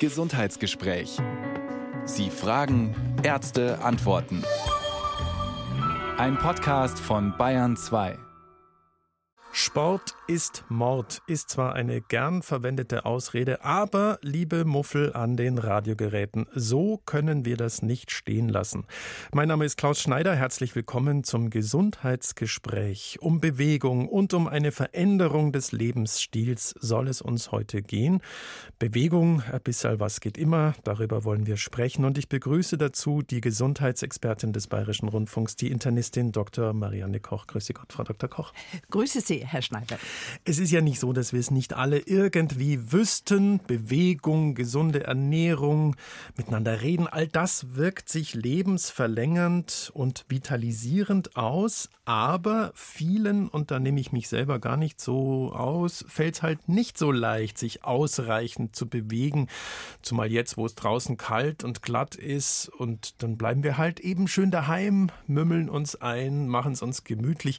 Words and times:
Gesundheitsgespräch. 0.00 1.18
Sie 2.04 2.30
fragen, 2.30 2.94
Ärzte 3.22 3.78
antworten. 3.82 4.42
Ein 6.18 6.36
Podcast 6.36 6.98
von 6.98 7.36
Bayern 7.38 7.76
2. 7.76 8.18
Sport 9.52 10.14
ist 10.26 10.64
Mord, 10.68 11.20
ist 11.26 11.50
zwar 11.50 11.74
eine 11.74 12.00
gern 12.00 12.42
verwendete 12.42 13.04
Ausrede, 13.04 13.62
aber 13.62 14.18
liebe 14.22 14.64
Muffel 14.64 15.12
an 15.12 15.36
den 15.36 15.58
Radiogeräten, 15.58 16.46
so 16.54 17.02
können 17.04 17.44
wir 17.44 17.58
das 17.58 17.82
nicht 17.82 18.10
stehen 18.10 18.48
lassen. 18.48 18.86
Mein 19.32 19.48
Name 19.48 19.66
ist 19.66 19.76
Klaus 19.76 20.00
Schneider, 20.00 20.34
herzlich 20.34 20.74
willkommen 20.74 21.24
zum 21.24 21.50
Gesundheitsgespräch. 21.50 23.18
Um 23.20 23.40
Bewegung 23.40 24.08
und 24.08 24.32
um 24.32 24.48
eine 24.48 24.72
Veränderung 24.72 25.52
des 25.52 25.72
Lebensstils 25.72 26.74
soll 26.80 27.08
es 27.08 27.20
uns 27.20 27.52
heute 27.52 27.82
gehen. 27.82 28.22
Bewegung, 28.78 29.42
ein 29.52 29.60
bisschen 29.60 30.00
was 30.00 30.20
geht 30.20 30.38
immer, 30.38 30.74
darüber 30.84 31.24
wollen 31.24 31.46
wir 31.46 31.58
sprechen 31.58 32.06
und 32.06 32.16
ich 32.16 32.30
begrüße 32.30 32.78
dazu 32.78 33.20
die 33.20 33.42
Gesundheitsexpertin 33.42 34.54
des 34.54 34.68
Bayerischen 34.68 35.08
Rundfunks, 35.08 35.56
die 35.56 35.70
Internistin 35.70 36.32
Dr. 36.32 36.72
Marianne 36.72 37.20
Koch. 37.20 37.46
Grüße 37.46 37.74
Gott, 37.74 37.92
Frau 37.92 38.04
Dr. 38.04 38.30
Koch. 38.30 38.54
Grüße 38.90 39.20
Sie. 39.20 39.44
Herr 39.44 39.60
Schneider. 39.60 39.98
Es 40.44 40.58
ist 40.58 40.70
ja 40.70 40.80
nicht 40.80 41.00
so, 41.00 41.12
dass 41.12 41.32
wir 41.32 41.40
es 41.40 41.50
nicht 41.50 41.74
alle 41.74 41.98
irgendwie 41.98 42.92
wüssten. 42.92 43.60
Bewegung, 43.66 44.54
gesunde 44.54 45.04
Ernährung, 45.04 45.96
miteinander 46.36 46.82
reden, 46.82 47.06
all 47.06 47.26
das 47.26 47.76
wirkt 47.76 48.08
sich 48.08 48.34
lebensverlängernd 48.34 49.90
und 49.94 50.24
vitalisierend 50.28 51.36
aus. 51.36 51.88
Aber 52.06 52.70
vielen, 52.74 53.48
und 53.48 53.70
da 53.70 53.78
nehme 53.78 53.98
ich 53.98 54.12
mich 54.12 54.28
selber 54.28 54.58
gar 54.58 54.76
nicht 54.76 55.00
so 55.00 55.52
aus, 55.54 56.04
fällt 56.06 56.34
es 56.34 56.42
halt 56.42 56.68
nicht 56.68 56.98
so 56.98 57.10
leicht, 57.10 57.56
sich 57.56 57.84
ausreichend 57.84 58.76
zu 58.76 58.86
bewegen. 58.86 59.48
Zumal 60.02 60.30
jetzt, 60.30 60.58
wo 60.58 60.66
es 60.66 60.74
draußen 60.74 61.16
kalt 61.16 61.64
und 61.64 61.80
glatt 61.80 62.14
ist. 62.14 62.68
Und 62.68 63.22
dann 63.22 63.38
bleiben 63.38 63.62
wir 63.62 63.78
halt 63.78 64.00
eben 64.00 64.28
schön 64.28 64.50
daheim, 64.50 65.08
mümmeln 65.26 65.70
uns 65.70 65.96
ein, 65.96 66.46
machen 66.46 66.72
es 66.72 66.82
uns 66.82 67.04
gemütlich. 67.04 67.58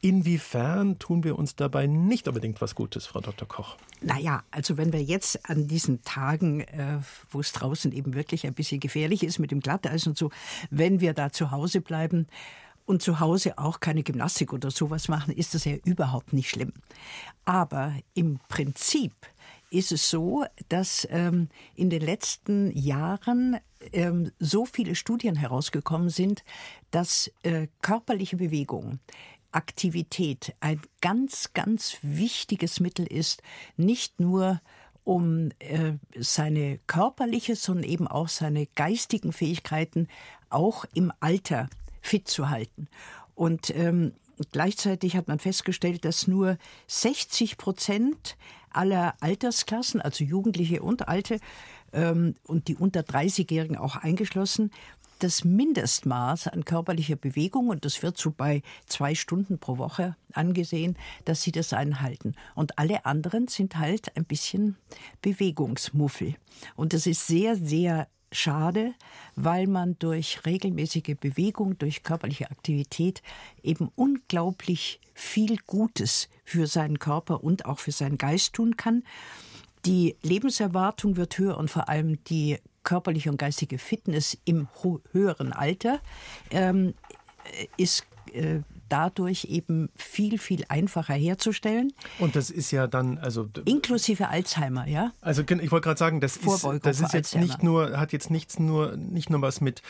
Inwiefern 0.00 0.98
tun 0.98 1.22
wir 1.22 1.38
uns 1.38 1.54
dabei 1.54 1.86
nicht 1.86 2.26
unbedingt 2.26 2.60
was 2.60 2.74
Gutes, 2.74 3.06
Frau 3.06 3.20
Dr. 3.20 3.46
Koch? 3.46 3.76
Naja, 4.00 4.42
also 4.50 4.76
wenn 4.76 4.92
wir 4.92 5.02
jetzt 5.02 5.48
an 5.48 5.68
diesen 5.68 6.02
Tagen, 6.02 6.62
äh, 6.62 6.98
wo 7.30 7.38
es 7.38 7.52
draußen 7.52 7.92
eben 7.92 8.14
wirklich 8.14 8.46
ein 8.48 8.54
bisschen 8.54 8.80
gefährlich 8.80 9.22
ist 9.22 9.38
mit 9.38 9.52
dem 9.52 9.60
Glatteis 9.60 10.08
und 10.08 10.18
so, 10.18 10.30
wenn 10.70 11.00
wir 11.00 11.14
da 11.14 11.30
zu 11.30 11.52
Hause 11.52 11.80
bleiben, 11.80 12.26
und 12.86 13.02
zu 13.02 13.20
Hause 13.20 13.58
auch 13.58 13.80
keine 13.80 14.02
Gymnastik 14.02 14.52
oder 14.52 14.70
sowas 14.70 15.08
machen, 15.08 15.34
ist 15.34 15.54
das 15.54 15.64
ja 15.64 15.74
überhaupt 15.84 16.32
nicht 16.32 16.48
schlimm. 16.48 16.72
Aber 17.44 17.94
im 18.14 18.38
Prinzip 18.48 19.12
ist 19.70 19.92
es 19.92 20.08
so, 20.08 20.44
dass 20.68 21.06
ähm, 21.10 21.48
in 21.74 21.90
den 21.90 22.00
letzten 22.00 22.70
Jahren 22.76 23.58
ähm, 23.92 24.30
so 24.38 24.64
viele 24.64 24.94
Studien 24.94 25.36
herausgekommen 25.36 26.08
sind, 26.08 26.44
dass 26.92 27.30
äh, 27.42 27.66
körperliche 27.82 28.36
Bewegung 28.36 29.00
Aktivität 29.52 30.54
ein 30.60 30.80
ganz, 31.00 31.52
ganz 31.54 31.98
wichtiges 32.02 32.78
Mittel 32.78 33.06
ist, 33.06 33.42
nicht 33.76 34.20
nur 34.20 34.60
um 35.02 35.50
äh, 35.60 35.94
seine 36.18 36.78
körperliche, 36.86 37.56
sondern 37.56 37.84
eben 37.84 38.06
auch 38.06 38.28
seine 38.28 38.66
geistigen 38.66 39.32
Fähigkeiten 39.32 40.08
auch 40.50 40.84
im 40.94 41.12
Alter 41.20 41.68
fit 42.06 42.28
zu 42.28 42.48
halten. 42.48 42.88
Und 43.34 43.74
ähm, 43.74 44.12
gleichzeitig 44.52 45.16
hat 45.16 45.28
man 45.28 45.38
festgestellt, 45.38 46.04
dass 46.04 46.26
nur 46.26 46.58
60 46.86 47.58
Prozent 47.58 48.36
aller 48.70 49.14
Altersklassen, 49.20 50.00
also 50.00 50.24
Jugendliche 50.24 50.82
und 50.82 51.08
Alte, 51.08 51.38
ähm, 51.92 52.34
und 52.44 52.68
die 52.68 52.76
unter 52.76 53.00
30-Jährigen 53.00 53.76
auch 53.76 53.96
eingeschlossen, 53.96 54.70
das 55.20 55.44
Mindestmaß 55.44 56.48
an 56.48 56.64
körperlicher 56.64 57.16
Bewegung, 57.16 57.68
und 57.68 57.84
das 57.84 58.02
wird 58.02 58.18
so 58.18 58.30
bei 58.30 58.62
zwei 58.86 59.14
Stunden 59.14 59.58
pro 59.58 59.78
Woche 59.78 60.14
angesehen, 60.32 60.96
dass 61.24 61.42
sie 61.42 61.52
das 61.52 61.72
einhalten. 61.72 62.34
Und 62.54 62.78
alle 62.78 63.06
anderen 63.06 63.48
sind 63.48 63.78
halt 63.78 64.14
ein 64.16 64.24
bisschen 64.24 64.76
Bewegungsmuffel. 65.22 66.34
Und 66.74 66.92
das 66.92 67.06
ist 67.06 67.26
sehr, 67.26 67.56
sehr 67.56 68.08
schade, 68.32 68.94
weil 69.34 69.66
man 69.66 69.98
durch 69.98 70.40
regelmäßige 70.44 71.16
Bewegung, 71.20 71.78
durch 71.78 72.02
körperliche 72.02 72.50
Aktivität 72.50 73.22
eben 73.62 73.90
unglaublich 73.94 75.00
viel 75.14 75.56
Gutes 75.66 76.28
für 76.44 76.66
seinen 76.66 76.98
Körper 76.98 77.42
und 77.42 77.66
auch 77.66 77.78
für 77.78 77.92
seinen 77.92 78.18
Geist 78.18 78.54
tun 78.54 78.76
kann. 78.76 79.02
Die 79.84 80.16
Lebenserwartung 80.22 81.16
wird 81.16 81.38
höher 81.38 81.56
und 81.56 81.70
vor 81.70 81.88
allem 81.88 82.22
die 82.24 82.58
körperliche 82.82 83.30
und 83.30 83.38
geistige 83.38 83.78
Fitness 83.78 84.36
im 84.44 84.68
höheren 85.12 85.52
Alter 85.52 86.00
ähm, 86.50 86.94
ist 87.76 88.04
äh, 88.32 88.60
dadurch 88.88 89.44
eben 89.44 89.90
viel, 89.96 90.38
viel 90.38 90.64
einfacher 90.68 91.14
herzustellen. 91.14 91.92
Und 92.18 92.36
das 92.36 92.50
ist 92.50 92.70
ja 92.70 92.86
dann, 92.86 93.18
also. 93.18 93.48
Inklusive 93.64 94.28
Alzheimer, 94.28 94.86
ja? 94.86 95.12
Also 95.20 95.42
ich 95.42 95.70
wollte 95.70 95.84
gerade 95.84 95.98
sagen, 95.98 96.20
das 96.20 96.36
ist, 96.36 96.66
das 96.82 97.00
ist 97.00 97.12
jetzt 97.12 97.36
nicht 97.36 97.62
nur, 97.62 97.98
hat 97.98 98.12
jetzt 98.12 98.30
nichts 98.30 98.58
nur, 98.58 98.96
nicht 98.96 99.30
nur 99.30 99.42
was 99.42 99.60
mit, 99.60 99.82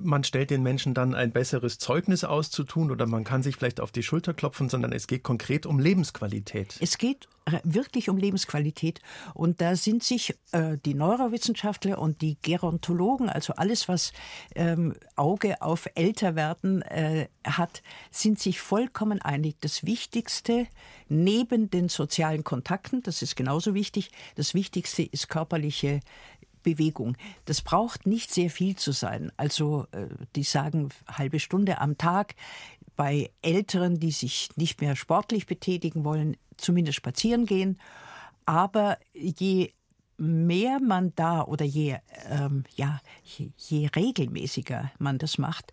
man 0.00 0.24
stellt 0.24 0.50
den 0.50 0.62
Menschen 0.62 0.94
dann 0.94 1.14
ein 1.14 1.32
besseres 1.32 1.78
Zeugnis 1.78 2.24
auszutun 2.24 2.90
oder 2.90 3.06
man 3.06 3.24
kann 3.24 3.42
sich 3.42 3.56
vielleicht 3.56 3.80
auf 3.80 3.92
die 3.92 4.02
Schulter 4.02 4.34
klopfen, 4.34 4.68
sondern 4.68 4.92
es 4.92 5.06
geht 5.06 5.22
konkret 5.22 5.66
um 5.66 5.78
Lebensqualität. 5.78 6.76
Es 6.80 6.98
geht 6.98 7.28
wirklich 7.64 8.08
um 8.08 8.16
Lebensqualität. 8.16 9.00
Und 9.34 9.60
da 9.60 9.76
sind 9.76 10.02
sich 10.02 10.34
äh, 10.52 10.78
die 10.84 10.94
Neurowissenschaftler 10.94 11.98
und 11.98 12.22
die 12.22 12.36
Gerontologen, 12.42 13.28
also 13.28 13.54
alles, 13.54 13.88
was 13.88 14.12
ähm, 14.54 14.94
Auge 15.16 15.60
auf 15.60 15.88
Älterwerden 15.94 16.82
äh, 16.82 17.28
hat, 17.44 17.82
sind 18.10 18.38
sich 18.38 18.60
vollkommen 18.60 19.20
einig. 19.20 19.56
Das 19.60 19.84
Wichtigste 19.84 20.66
neben 21.08 21.70
den 21.70 21.88
sozialen 21.88 22.44
Kontakten, 22.44 23.02
das 23.02 23.22
ist 23.22 23.36
genauso 23.36 23.74
wichtig, 23.74 24.10
das 24.36 24.54
Wichtigste 24.54 25.02
ist 25.02 25.28
körperliche 25.28 26.00
Bewegung. 26.62 27.16
Das 27.44 27.60
braucht 27.60 28.06
nicht 28.06 28.32
sehr 28.32 28.50
viel 28.50 28.76
zu 28.76 28.92
sein. 28.92 29.32
Also 29.36 29.86
äh, 29.92 30.06
die 30.36 30.44
sagen 30.44 30.90
halbe 31.08 31.40
Stunde 31.40 31.80
am 31.80 31.98
Tag. 31.98 32.34
Bei 32.96 33.30
Älteren, 33.42 33.98
die 33.98 34.10
sich 34.10 34.50
nicht 34.56 34.80
mehr 34.80 34.96
sportlich 34.96 35.46
betätigen 35.46 36.04
wollen, 36.04 36.36
zumindest 36.56 36.96
spazieren 36.96 37.46
gehen. 37.46 37.78
Aber 38.44 38.98
je 39.14 39.72
mehr 40.16 40.78
man 40.80 41.12
da 41.16 41.42
oder 41.42 41.64
je, 41.64 41.96
ähm, 42.28 42.64
ja, 42.76 43.00
je, 43.24 43.50
je 43.56 43.88
regelmäßiger 43.94 44.92
man 44.98 45.18
das 45.18 45.38
macht, 45.38 45.72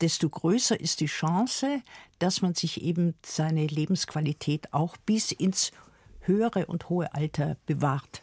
desto 0.00 0.28
größer 0.28 0.78
ist 0.78 1.00
die 1.00 1.06
Chance, 1.06 1.82
dass 2.18 2.42
man 2.42 2.54
sich 2.54 2.82
eben 2.82 3.14
seine 3.24 3.66
Lebensqualität 3.66 4.72
auch 4.72 4.96
bis 4.98 5.32
ins 5.32 5.72
höhere 6.20 6.66
und 6.66 6.88
hohe 6.88 7.12
Alter 7.14 7.56
bewahrt. 7.66 8.22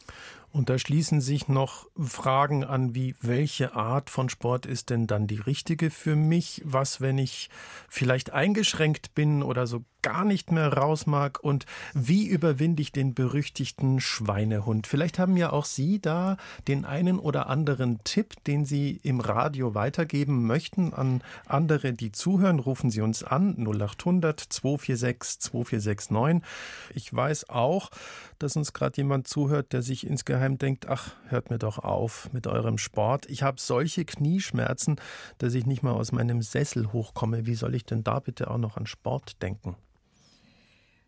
Und 0.56 0.70
da 0.70 0.80
schließen 0.80 1.20
sich 1.20 1.50
noch 1.50 1.90
Fragen 1.98 2.64
an, 2.64 2.96
wie 2.96 3.14
welche 3.20 3.76
Art 3.76 4.10
von 4.10 4.30
Sport 4.30 4.66
ist 4.66 4.90
denn 4.90 5.06
dann 5.06 5.28
die 5.28 5.36
richtige 5.36 5.92
für 5.92 6.16
mich? 6.16 6.62
Was, 6.64 7.02
wenn 7.02 7.18
ich 7.18 7.50
vielleicht 7.90 8.32
eingeschränkt 8.32 9.14
bin 9.16 9.44
oder 9.44 9.68
so 9.68 9.84
gar 10.06 10.24
nicht 10.24 10.52
mehr 10.52 10.72
raus 10.72 11.08
mag? 11.08 11.44
Und 11.44 11.66
wie 11.96 12.28
überwinde 12.28 12.84
ich 12.84 12.92
den 12.92 13.16
berüchtigten 13.16 14.00
Schweinehund? 14.00 14.86
Vielleicht 14.86 15.18
haben 15.18 15.36
ja 15.36 15.52
auch 15.52 15.66
Sie 15.66 16.00
da 16.00 16.38
den 16.68 16.86
einen 16.86 17.18
oder 17.18 17.50
anderen 17.50 18.04
Tipp, 18.04 18.36
den 18.44 18.66
Sie 18.66 19.00
im 19.02 19.20
Radio 19.20 19.74
weitergeben 19.74 20.46
möchten 20.46 20.94
an 20.94 21.24
andere, 21.48 21.94
die 21.94 22.12
zuhören. 22.12 22.60
Rufen 22.60 22.92
Sie 22.92 23.02
uns 23.02 23.24
an 23.24 23.56
0800 23.58 24.40
246 24.40 25.40
2469. 25.40 26.48
Ich 26.94 27.12
weiß 27.12 27.50
auch, 27.50 27.90
dass 28.38 28.56
uns 28.56 28.74
gerade 28.74 28.98
jemand 28.98 29.28
zuhört, 29.28 29.74
der 29.74 29.82
sich 29.82 30.06
insgeheim 30.06 30.60
denkt, 30.60 30.88
ach, 30.88 31.14
hört 31.30 31.50
mir 31.50 31.58
doch 31.58 31.80
auf 31.80 32.30
mit 32.32 32.46
eurem 32.46 32.78
Sport. 32.78 33.28
Ich 33.28 33.42
habe 33.42 33.60
solche 33.60 34.06
Knieschmerzen, 34.06 34.98
dass 35.40 35.56
ich 35.56 35.66
nicht 35.66 35.82
mal 35.82 35.94
aus 35.94 36.12
meinem 36.12 36.44
Sessel 36.44 36.94
hochkomme. 36.94 37.48
Wie 37.48 37.56
soll 37.56 37.74
ich 37.74 37.86
denn 37.86 38.04
da 38.04 38.20
bitte 38.20 38.52
auch 38.52 38.60
noch 38.60 38.78
an 38.78 38.86
Sport 38.86 39.42
denken? 39.42 39.76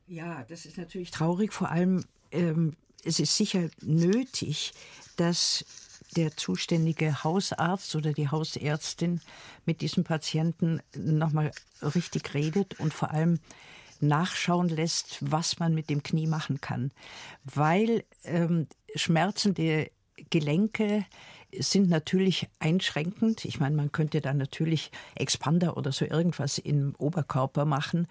Ja, 0.08 0.46
das 0.48 0.66
ist 0.66 0.78
natürlich 0.78 1.12
traurig. 1.12 1.52
Vor 1.52 1.70
allem, 1.70 2.06
ähm, 2.32 2.76
es 3.04 3.20
ist 3.20 3.36
sicher 3.36 3.70
nötig, 3.82 4.74
dass 5.18 5.66
der 6.16 6.36
zuständige 6.38 7.24
Hausarzt 7.24 7.96
oder 7.96 8.14
die 8.14 8.30
Hausärztin 8.30 9.20
mit 9.66 9.82
diesem 9.82 10.06
Patienten 10.06 10.82
nochmal 10.96 11.52
richtig 11.82 12.34
redet 12.34 12.80
und 12.80 12.94
vor 12.94 13.12
allem 13.12 13.40
nachschauen 14.00 14.70
lässt, 14.70 15.18
was 15.20 15.60
man 15.60 15.74
mit 15.74 15.90
dem 15.90 16.04
Knie 16.04 16.28
machen 16.28 16.62
kann. 16.62 16.92
Weil 17.44 18.06
ähm, 18.24 18.68
schmerzende 18.96 19.92
Gelenke 20.30 21.06
sind 21.60 21.90
natürlich 21.90 22.48
einschränkend. 22.60 23.46
Ich 23.46 23.60
meine, 23.60 23.76
man 23.76 23.92
könnte 23.92 24.22
da 24.22 24.34
natürlich 24.34 24.92
Expander 25.16 25.78
oder 25.78 25.92
so 25.92 26.06
irgendwas 26.06 26.58
im 26.58 26.94
Oberkörper 26.98 27.66
machen 27.66 28.08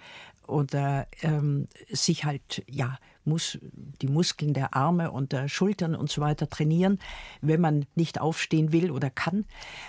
oder 0.49 1.07
ähm, 1.23 1.67
sich 1.91 2.25
halt 2.25 2.65
ja 2.69 2.99
muss 3.27 3.59
die 3.63 4.09
Muskeln 4.09 4.55
der 4.55 4.75
Arme 4.75 5.11
und 5.11 5.33
der 5.33 5.49
Schultern 5.49 5.95
und 5.95 6.11
so 6.11 6.21
weiter 6.21 6.49
trainieren, 6.49 6.99
wenn 7.41 7.61
man 7.61 7.87
nicht 7.95 8.21
aufstehen 8.21 8.73
will 8.73 8.91
oder 8.91 9.11
kann. 9.11 9.45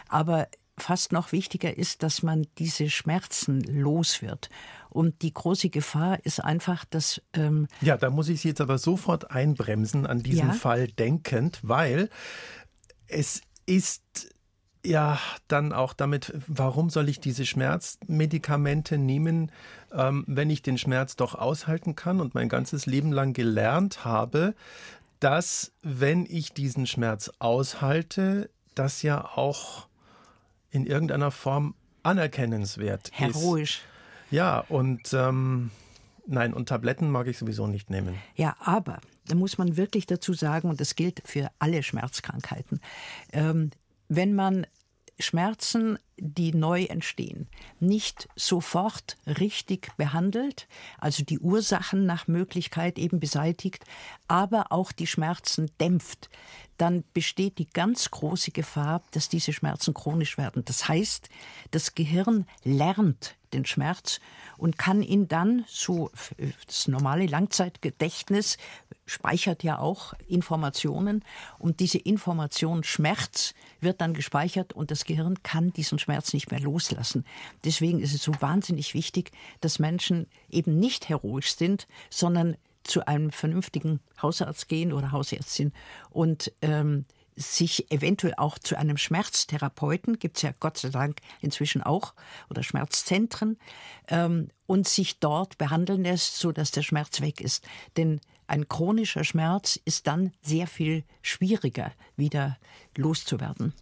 Aber 0.10 0.48
fast 0.78 1.12
noch 1.12 1.32
wichtiger 1.32 1.78
ist, 1.78 2.04
dass 2.04 2.24
man 2.24 2.48
diese 2.58 2.90
Schmerzen 2.90 3.62
los 3.62 4.22
wird. 4.22 4.50
Und 4.90 5.22
die 5.22 5.34
große 5.34 5.70
Gefahr 5.70 6.24
ist 6.26 6.44
einfach, 6.44 6.86
dass. 6.86 7.22
Ähm 7.34 7.68
ja, 7.82 7.98
da 7.98 8.10
muss 8.10 8.30
ich 8.30 8.42
Sie 8.42 8.50
jetzt 8.50 8.62
aber 8.62 8.78
sofort 8.78 9.32
einbremsen, 9.32 10.06
an 10.06 10.24
diesen 10.24 10.50
ja? 10.50 10.54
Fall 10.54 10.88
denkend, 10.88 11.60
weil 11.64 12.10
es 13.08 13.42
ist 13.66 14.36
ja 14.88 15.20
dann 15.48 15.74
auch 15.74 15.94
damit, 15.94 16.34
warum 16.48 16.90
soll 16.90 17.10
ich 17.10 17.20
diese 17.20 17.46
Schmerzmedikamente 17.46 18.98
nehmen, 18.98 19.52
ähm, 19.94 20.24
wenn 20.28 20.50
ich 20.50 20.62
den 20.62 20.78
Schmerz 20.78 21.16
doch 21.16 21.36
aushalten 21.36 21.96
kann 21.96 22.20
und 22.22 22.34
mein 22.34 22.50
ganzes 22.50 22.86
Leben 22.86 23.12
lang 23.12 23.34
gelernt 23.34 24.06
habe, 24.06 24.56
dass 25.20 25.72
wenn 25.82 26.26
ich 26.26 26.54
diesen 26.54 26.86
Schmerz 26.88 27.32
aushalte, 27.40 28.50
das 28.76 29.02
ja 29.02 29.26
auch 29.26 29.88
in 30.70 30.86
irgendeiner 30.86 31.32
Form 31.32 31.74
anerkennenswert 32.04 33.12
Heroisch. 33.14 33.36
ist. 33.36 33.42
Heroisch. 33.42 33.82
Ja, 34.30 34.60
und 34.70 35.14
ähm, 35.14 35.72
nein, 36.26 36.54
und 36.54 36.70
Tabletten 36.70 37.10
mag 37.10 37.28
ich 37.28 37.38
sowieso 37.38 37.68
nicht 37.68 37.90
nehmen. 37.90 38.16
Ja, 38.36 38.56
aber 38.60 39.00
da 39.28 39.36
muss 39.36 39.58
man 39.58 39.78
wirklich 39.78 40.06
dazu 40.06 40.34
sagen, 40.34 40.70
und 40.70 40.80
das 40.82 40.96
gilt 40.96 41.22
für 41.26 41.50
alle 41.60 41.84
Schmerzkrankheiten, 41.84 42.80
ähm, 43.32 43.72
wenn 44.10 44.36
man 44.36 44.68
Schmerzen, 45.20 45.98
die 46.18 46.54
neu 46.54 46.84
entstehen, 46.86 47.48
nicht 47.80 48.28
sofort 48.36 49.18
richtig 49.26 49.96
behandelt, 49.98 50.68
also 50.98 51.24
die 51.24 51.40
Ursachen 51.40 52.06
nach 52.06 52.28
Möglichkeit 52.28 52.98
eben 52.98 53.20
beseitigt, 53.20 53.86
aber 54.28 54.72
auch 54.72 54.92
die 54.92 55.08
Schmerzen 55.08 55.70
dämpft, 55.80 56.30
dann 56.78 57.04
besteht 57.14 57.58
die 57.58 57.68
ganz 57.68 58.12
große 58.12 58.52
Gefahr, 58.52 59.04
dass 59.12 59.30
diese 59.30 59.54
Schmerzen 59.54 59.94
chronisch 59.94 60.38
werden. 60.38 60.64
Das 60.66 60.88
heißt, 60.88 61.30
das 61.72 61.96
Gehirn 61.96 62.46
lernt 62.64 63.36
den 63.54 63.66
Schmerz 63.66 64.20
und 64.58 64.78
kann 64.78 65.02
ihn 65.02 65.28
dann, 65.28 65.64
so 65.68 66.12
das 66.66 66.88
normale 66.88 67.26
Langzeitgedächtnis 67.28 68.58
speichert 69.06 69.64
ja 69.64 69.80
auch 69.80 70.14
Informationen 70.28 71.24
und 71.58 71.80
diese 71.80 71.98
Information 71.98 72.84
Schmerz 72.84 73.54
wird 73.80 74.02
dann 74.02 74.14
gespeichert 74.14 74.74
und 74.74 74.92
das 74.92 75.06
Gehirn 75.06 75.42
kann 75.44 75.72
diesen 75.72 75.98
Schmerz 75.98 76.07
nicht 76.34 76.52
mehr 76.52 76.60
loslassen. 76.60 77.26
Deswegen 77.64 78.00
ist 78.00 78.14
es 78.14 78.24
so 78.24 78.34
wahnsinnig 78.40 78.94
wichtig, 78.94 79.32
dass 79.62 79.80
Menschen 79.80 80.28
eben 80.50 80.80
nicht 80.80 81.10
heroisch 81.10 81.56
sind, 81.56 81.88
sondern 82.10 82.58
zu 82.84 83.06
einem 83.06 83.32
vernünftigen 83.32 84.00
Hausarzt 84.22 84.70
gehen 84.70 84.94
oder 84.94 85.12
Hausärztin 85.12 85.74
und 86.10 86.52
ähm, 86.62 87.06
sich 87.38 87.92
eventuell 87.92 88.34
auch 88.38 88.58
zu 88.58 88.78
einem 88.78 88.98
Schmerztherapeuten, 88.98 90.18
gibt 90.18 90.38
es 90.38 90.42
ja 90.42 90.52
Gott 90.60 90.78
sei 90.78 90.90
Dank 90.90 91.20
inzwischen 91.40 91.84
auch, 91.84 92.14
oder 92.50 92.64
Schmerzzentren, 92.64 93.58
ähm, 94.08 94.50
und 94.66 94.88
sich 94.88 95.20
dort 95.20 95.58
behandeln 95.58 96.04
lässt, 96.04 96.38
sodass 96.40 96.72
der 96.72 96.82
Schmerz 96.82 97.22
weg 97.22 97.40
ist. 97.40 97.64
Denn 97.96 98.20
ein 98.48 98.70
chronischer 98.70 99.24
Schmerz 99.24 99.80
ist 99.86 100.08
dann 100.08 100.32
sehr 100.42 100.68
viel 100.68 101.04
schwieriger 101.22 101.92
wieder 102.16 102.58
loszuwerden. 102.96 103.74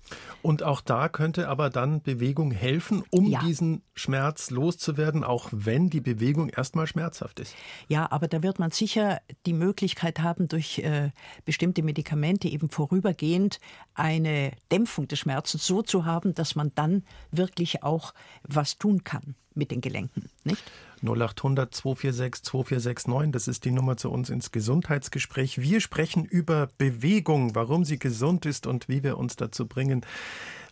Und 0.41 0.63
auch 0.63 0.81
da 0.81 1.07
könnte 1.07 1.47
aber 1.47 1.69
dann 1.69 2.01
Bewegung 2.01 2.51
helfen, 2.51 3.03
um 3.11 3.27
ja. 3.27 3.39
diesen 3.39 3.83
Schmerz 3.93 4.49
loszuwerden, 4.49 5.23
auch 5.23 5.49
wenn 5.51 5.89
die 5.89 6.01
Bewegung 6.01 6.49
erstmal 6.49 6.87
schmerzhaft 6.87 7.39
ist. 7.39 7.55
Ja, 7.87 8.11
aber 8.11 8.27
da 8.27 8.43
wird 8.43 8.59
man 8.59 8.71
sicher 8.71 9.21
die 9.45 9.53
Möglichkeit 9.53 10.19
haben, 10.19 10.47
durch 10.47 10.79
äh, 10.79 11.11
bestimmte 11.45 11.83
Medikamente 11.83 12.47
eben 12.47 12.69
vorübergehend 12.69 13.59
eine 13.93 14.51
Dämpfung 14.71 15.07
des 15.07 15.19
Schmerzens 15.19 15.65
so 15.65 15.81
zu 15.81 16.05
haben, 16.05 16.33
dass 16.33 16.55
man 16.55 16.71
dann 16.75 17.03
wirklich 17.31 17.83
auch 17.83 18.13
was 18.43 18.77
tun 18.77 19.03
kann 19.03 19.35
mit 19.55 19.71
den 19.71 19.81
Gelenken, 19.81 20.29
nicht? 20.43 20.63
0800 21.01 21.73
246 21.73 22.43
2469, 22.43 23.31
das 23.31 23.47
ist 23.47 23.65
die 23.65 23.71
Nummer 23.71 23.97
zu 23.97 24.11
uns 24.11 24.29
ins 24.29 24.51
Gesundheitsgespräch. 24.51 25.61
Wir 25.61 25.81
sprechen 25.81 26.25
über 26.25 26.69
Bewegung, 26.77 27.55
warum 27.55 27.85
sie 27.85 27.99
gesund 27.99 28.45
ist 28.45 28.67
und 28.67 28.89
wie 28.89 29.03
wir 29.03 29.17
uns 29.17 29.35
dazu 29.35 29.67
bringen, 29.67 30.05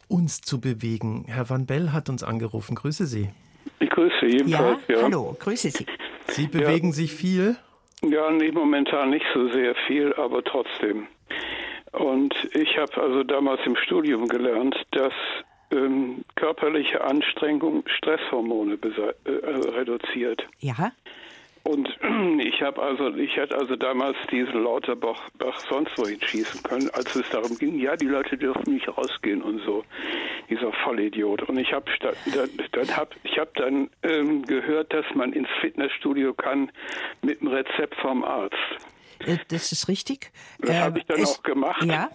uns 0.08 0.42
zu 0.42 0.60
bewegen. 0.60 1.26
Herr 1.28 1.50
Van 1.50 1.66
Bell 1.66 1.92
hat 1.92 2.10
uns 2.10 2.24
angerufen. 2.24 2.76
Grüße 2.76 3.06
Sie. 3.06 3.30
Ich 3.80 3.90
grüße 3.90 4.26
ebenfalls. 4.26 4.80
Ja, 4.88 4.96
ja. 4.96 5.04
hallo, 5.04 5.36
grüße 5.40 5.70
Sie. 5.70 5.86
Sie 6.28 6.48
bewegen 6.48 6.88
ja. 6.88 6.94
sich 6.94 7.14
viel? 7.14 7.58
Ja, 8.04 8.30
nee, 8.32 8.52
momentan 8.52 9.12
nicht 9.12 9.26
so 9.34 9.50
sehr 9.52 9.76
viel, 9.88 10.14
aber 10.16 10.44
trotzdem. 10.44 11.08
Und 11.94 12.34
ich 12.54 12.78
habe 12.78 13.02
also 13.02 13.24
damals 13.24 13.62
im 13.66 13.76
Studium 13.76 14.28
gelernt, 14.28 14.76
dass 14.92 15.14
ähm, 15.74 16.24
körperliche 16.36 17.04
Anstrengung 17.04 17.84
Stresshormone 17.98 18.78
äh, 19.26 19.30
reduziert. 19.30 20.48
Ja. 20.60 20.92
Und 21.64 21.88
ich 22.40 22.62
habe 22.62 22.82
also, 22.82 23.16
ich 23.16 23.36
hätte 23.38 23.58
also 23.58 23.76
damals 23.76 24.18
diesen 24.30 24.64
Lauterbach 24.64 25.30
Bach 25.38 25.58
sonst 25.70 25.98
wohin 25.98 26.22
schießen 26.22 26.62
können, 26.64 26.90
als 26.94 27.16
es 27.16 27.30
darum 27.30 27.58
ging, 27.58 27.80
ja, 27.80 27.96
die 27.96 28.08
Leute 28.08 28.38
dürfen 28.38 28.74
nicht 28.74 28.88
rausgehen 28.88 29.42
und 29.42 29.62
so. 29.66 29.84
Dieser 30.50 30.74
Vollidiot. 30.84 31.44
Und 31.44 31.58
ich 31.58 31.72
habe 31.74 31.86
dann, 32.02 32.50
dann 32.74 32.98
hab, 32.98 33.16
ich 33.24 33.40
habe 33.40 33.52
dann 33.56 33.90
ähm, 34.04 34.44
gehört, 34.44 34.94
dass 34.94 35.06
man 35.16 35.32
ins 35.32 35.48
Fitnessstudio 35.62 36.34
kann 36.34 36.70
mit 37.22 37.42
einem 37.42 37.52
Rezept 37.52 37.96
vom 37.96 38.24
Arzt. 38.24 38.58
Äh, 39.26 39.38
das 39.48 39.72
ist 39.72 39.88
richtig. 39.88 40.32
Das 40.60 40.76
habe 40.76 41.00
ich 41.00 41.06
dann 41.06 41.24
auch 41.24 41.44
gemacht. 41.44 41.84
Ja. 41.86 42.10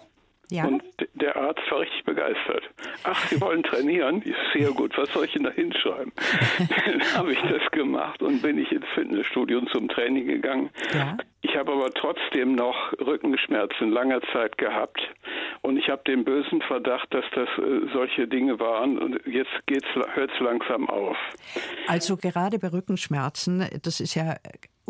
Ja. 0.51 0.65
Und 0.65 0.83
der 1.13 1.35
Arzt 1.35 1.61
war 1.69 1.81
richtig 1.81 2.03
begeistert. 2.05 2.63
Ach, 3.03 3.27
Sie 3.27 3.39
wollen 3.39 3.61
trainieren? 3.61 4.21
Ist 4.23 4.35
sehr 4.53 4.71
gut. 4.71 4.97
Was 4.97 5.11
soll 5.13 5.25
ich 5.25 5.33
denn 5.33 5.43
da 5.43 5.51
hinschreiben? 5.51 6.11
Dann 6.57 7.01
habe 7.15 7.33
ich 7.33 7.41
das 7.41 7.69
gemacht 7.71 8.21
und 8.23 8.41
bin 8.41 8.57
ich 8.57 8.71
ins 8.71 8.85
Fitnessstudio 8.95 9.61
zum 9.71 9.87
Training 9.89 10.27
gegangen. 10.27 10.69
Ja. 10.93 11.17
Ich 11.41 11.55
habe 11.55 11.71
aber 11.71 11.91
trotzdem 11.91 12.55
noch 12.55 12.93
Rückenschmerzen 12.99 13.91
lange 13.91 14.19
Zeit 14.33 14.57
gehabt 14.57 14.99
und 15.61 15.77
ich 15.77 15.89
habe 15.89 16.01
den 16.05 16.25
bösen 16.25 16.61
Verdacht, 16.63 17.13
dass 17.13 17.25
das 17.33 17.47
äh, 17.57 17.87
solche 17.93 18.27
Dinge 18.27 18.59
waren 18.59 18.97
und 18.97 19.19
jetzt 19.25 19.51
hört 20.13 20.31
es 20.31 20.39
langsam 20.39 20.89
auf. 20.89 21.17
Also 21.87 22.17
gerade 22.17 22.59
bei 22.59 22.67
Rückenschmerzen, 22.67 23.65
das 23.83 23.99
ist 23.99 24.15
ja 24.15 24.35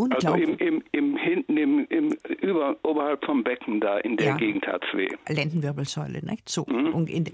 also 0.10 0.34
im, 0.34 0.58
im, 0.58 0.84
im 0.92 1.09
hinten, 1.48 1.58
im, 1.58 1.88
im 1.90 2.18
über, 2.42 2.76
oberhalb 2.84 3.24
vom 3.26 3.44
Becken 3.44 3.80
da, 3.80 3.98
in 3.98 4.18
der 4.18 4.28
ja. 4.28 4.38
Gegend 4.38 4.66
hat 4.68 4.84
es 4.88 4.98
weh. 4.98 5.10
Lendenwirbelsäule, 5.28 6.26
nicht? 6.26 6.50
So. 6.50 6.66
Mhm. 6.66 7.08
In, 7.08 7.26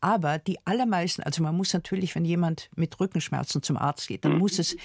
aber 0.00 0.38
die 0.38 0.58
allermeisten, 0.64 1.22
also 1.22 1.42
man 1.42 1.56
muss 1.56 1.72
natürlich, 1.72 2.14
wenn 2.14 2.24
jemand 2.24 2.70
mit 2.76 2.98
Rückenschmerzen 3.00 3.62
zum 3.62 3.76
Arzt 3.76 4.08
geht, 4.08 4.24
dann 4.24 4.34
mhm. 4.34 4.38
muss 4.38 4.58
es 4.58 4.76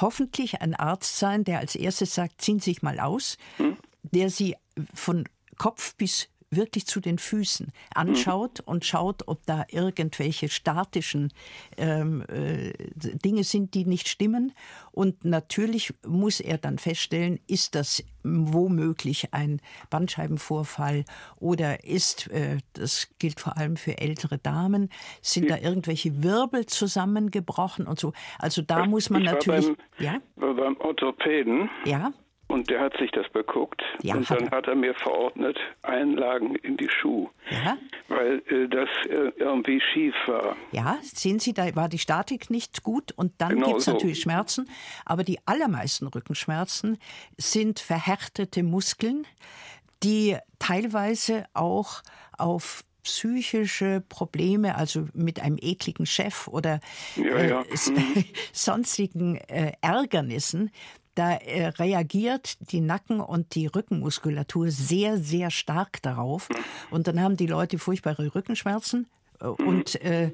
hoffentlich 0.00 0.60
ein 0.60 0.74
Arzt 0.74 1.18
sein, 1.18 1.44
der 1.44 1.58
als 1.60 1.76
erstes 1.76 2.14
sagt, 2.14 2.40
ziehen 2.40 2.58
Sie 2.58 2.70
sich 2.70 2.82
mal 2.82 3.00
aus, 3.00 3.38
mhm. 3.58 3.76
der 4.02 4.30
Sie 4.30 4.56
von 4.92 5.24
Kopf 5.56 5.94
bis 5.96 6.28
wirklich 6.56 6.86
zu 6.86 7.00
den 7.00 7.18
Füßen 7.18 7.72
anschaut 7.94 8.60
und 8.60 8.84
schaut, 8.84 9.26
ob 9.26 9.44
da 9.46 9.64
irgendwelche 9.68 10.48
statischen 10.48 11.32
ähm, 11.76 12.24
äh, 12.28 12.72
Dinge 12.94 13.44
sind, 13.44 13.74
die 13.74 13.84
nicht 13.84 14.08
stimmen. 14.08 14.52
Und 14.92 15.24
natürlich 15.24 15.92
muss 16.06 16.40
er 16.40 16.58
dann 16.58 16.78
feststellen, 16.78 17.40
ist 17.46 17.74
das 17.74 18.04
womöglich 18.22 19.34
ein 19.34 19.60
Bandscheibenvorfall 19.90 21.04
oder 21.36 21.84
ist, 21.84 22.30
äh, 22.30 22.58
das 22.72 23.08
gilt 23.18 23.40
vor 23.40 23.56
allem 23.56 23.76
für 23.76 23.98
ältere 23.98 24.38
Damen, 24.38 24.90
sind 25.20 25.50
da 25.50 25.58
irgendwelche 25.58 26.22
Wirbel 26.22 26.66
zusammengebrochen 26.66 27.86
und 27.86 27.98
so. 27.98 28.12
Also 28.38 28.62
da 28.62 28.86
muss 28.86 29.10
man 29.10 29.22
ich 29.22 29.30
natürlich. 29.30 29.66
Beim, 29.66 29.76
ja? 29.98 30.20
beim 30.36 30.76
Orthopäden. 30.78 31.68
Ja. 31.84 32.12
Und 32.46 32.68
der 32.68 32.80
hat 32.80 32.96
sich 32.98 33.10
das 33.10 33.28
beguckt 33.30 33.82
ja, 34.02 34.14
und 34.14 34.30
dann 34.30 34.50
hat 34.50 34.66
er 34.66 34.74
mir 34.74 34.94
verordnet 34.94 35.58
Einlagen 35.82 36.54
in 36.56 36.76
die 36.76 36.88
Schuhe, 36.88 37.30
ja. 37.50 37.78
weil 38.08 38.42
äh, 38.48 38.68
das 38.68 38.88
äh, 39.08 39.32
irgendwie 39.36 39.80
schief 39.80 40.14
war. 40.26 40.54
Ja, 40.70 40.98
sehen 41.02 41.38
Sie, 41.38 41.54
da 41.54 41.74
war 41.74 41.88
die 41.88 41.98
Statik 41.98 42.50
nicht 42.50 42.82
gut 42.82 43.12
und 43.12 43.32
dann 43.38 43.50
genau 43.50 43.68
gibt 43.68 43.78
es 43.78 43.84
so. 43.86 43.92
natürlich 43.92 44.20
Schmerzen. 44.20 44.68
Aber 45.06 45.24
die 45.24 45.38
allermeisten 45.46 46.06
Rückenschmerzen 46.06 46.98
sind 47.38 47.80
verhärtete 47.80 48.62
Muskeln, 48.62 49.26
die 50.02 50.36
teilweise 50.58 51.46
auch 51.54 52.02
auf 52.36 52.84
psychische 53.04 54.02
Probleme, 54.08 54.76
also 54.76 55.06
mit 55.12 55.40
einem 55.40 55.58
ekligen 55.60 56.06
Chef 56.06 56.48
oder 56.48 56.80
ja, 57.16 57.42
ja. 57.42 57.60
Äh, 57.62 58.24
sonstigen 58.52 59.36
äh, 59.36 59.72
Ärgernissen 59.82 60.70
da 61.14 61.32
äh, 61.34 61.68
reagiert 61.68 62.56
die 62.72 62.80
Nacken- 62.80 63.20
und 63.20 63.54
die 63.54 63.66
Rückenmuskulatur 63.66 64.70
sehr, 64.70 65.18
sehr 65.18 65.50
stark 65.50 66.02
darauf. 66.02 66.48
Und 66.90 67.06
dann 67.06 67.20
haben 67.20 67.36
die 67.36 67.46
Leute 67.46 67.78
furchtbare 67.78 68.34
Rückenschmerzen. 68.34 69.06
Äh, 69.40 69.46
und 69.46 70.00
äh, 70.02 70.32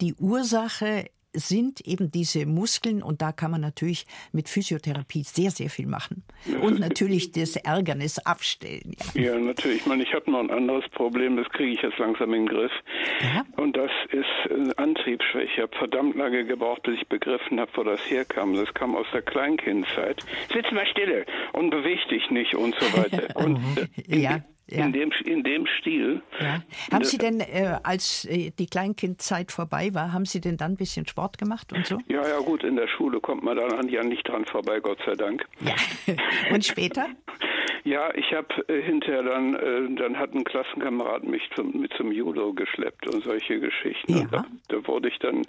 die 0.00 0.14
Ursache 0.14 1.10
sind 1.34 1.80
eben 1.86 2.10
diese 2.10 2.46
Muskeln 2.46 3.02
und 3.02 3.22
da 3.22 3.32
kann 3.32 3.50
man 3.50 3.60
natürlich 3.60 4.06
mit 4.32 4.48
Physiotherapie 4.48 5.22
sehr, 5.22 5.50
sehr 5.50 5.70
viel 5.70 5.86
machen. 5.86 6.24
Und 6.60 6.78
natürlich 6.78 7.32
das 7.32 7.56
Ärgernis 7.56 8.18
abstellen. 8.18 8.94
Ja, 9.14 9.22
ja 9.22 9.38
natürlich. 9.38 9.78
Ich 9.78 9.86
meine, 9.86 10.02
ich 10.02 10.12
habe 10.12 10.30
noch 10.30 10.40
ein 10.40 10.50
anderes 10.50 10.88
Problem, 10.90 11.36
das 11.36 11.48
kriege 11.50 11.72
ich 11.72 11.82
jetzt 11.82 11.98
langsam 11.98 12.34
in 12.34 12.46
den 12.46 12.54
Griff. 12.54 12.72
Ja? 13.20 13.44
Und 13.56 13.76
das 13.76 13.90
ist 14.10 14.50
äh, 14.50 14.72
Antriebsschwäche. 14.76 15.52
Ich 15.52 15.60
habe 15.60 15.76
verdammt 15.76 16.16
lange 16.16 16.44
gebraucht, 16.44 16.82
bis 16.84 16.94
ich 17.00 17.08
begriffen 17.08 17.60
habe, 17.60 17.70
wo 17.74 17.82
das 17.82 18.00
herkam. 18.08 18.54
Das 18.54 18.72
kam 18.74 18.96
aus 18.96 19.06
der 19.12 19.22
Kleinkindzeit. 19.22 20.24
Sitz 20.52 20.70
mal 20.72 20.86
stille 20.86 21.26
und 21.52 21.70
beweg 21.70 21.98
dich 22.08 22.30
nicht 22.30 22.54
und 22.54 22.74
so 22.78 22.98
weiter. 22.98 23.36
Und 23.42 23.58
äh, 24.08 24.18
ja. 24.18 24.42
Ja. 24.68 24.86
In, 24.86 24.92
dem, 24.92 25.12
in 25.24 25.42
dem 25.42 25.66
Stil. 25.78 26.22
Ja. 26.40 26.62
Haben 26.92 27.04
Sie 27.04 27.18
denn, 27.18 27.40
äh, 27.40 27.78
als 27.82 28.24
äh, 28.24 28.50
die 28.58 28.66
Kleinkindzeit 28.66 29.52
vorbei 29.52 29.90
war, 29.92 30.12
haben 30.12 30.24
Sie 30.24 30.40
denn 30.40 30.56
dann 30.56 30.72
ein 30.72 30.76
bisschen 30.76 31.06
Sport 31.06 31.36
gemacht 31.36 31.72
und 31.72 31.86
so? 31.86 31.98
Ja, 32.08 32.26
ja, 32.26 32.38
gut, 32.38 32.64
in 32.64 32.76
der 32.76 32.88
Schule 32.88 33.20
kommt 33.20 33.42
man 33.42 33.56
dann 33.56 33.88
ja 33.88 34.02
nicht 34.02 34.26
dran 34.28 34.44
vorbei, 34.46 34.80
Gott 34.80 34.98
sei 35.04 35.14
Dank. 35.14 35.44
Ja. 35.60 35.74
Und 36.52 36.64
später? 36.64 37.08
Ja, 37.84 38.14
ich 38.14 38.32
habe 38.32 38.46
äh, 38.68 38.80
hinterher 38.82 39.24
dann, 39.24 39.54
äh, 39.54 39.94
dann 39.96 40.16
hat 40.16 40.34
ein 40.34 40.44
Klassenkamerad 40.44 41.24
mich 41.24 41.42
zum, 41.56 41.80
mit 41.80 41.92
zum 41.94 42.12
Judo 42.12 42.52
geschleppt 42.52 43.12
und 43.12 43.24
solche 43.24 43.58
Geschichten. 43.58 44.18
Ja. 44.18 44.26
Da, 44.30 44.44
da, 44.68 44.86
wurde 44.86 45.08
ich 45.08 45.18
dann 45.18 45.38
ein 45.38 45.44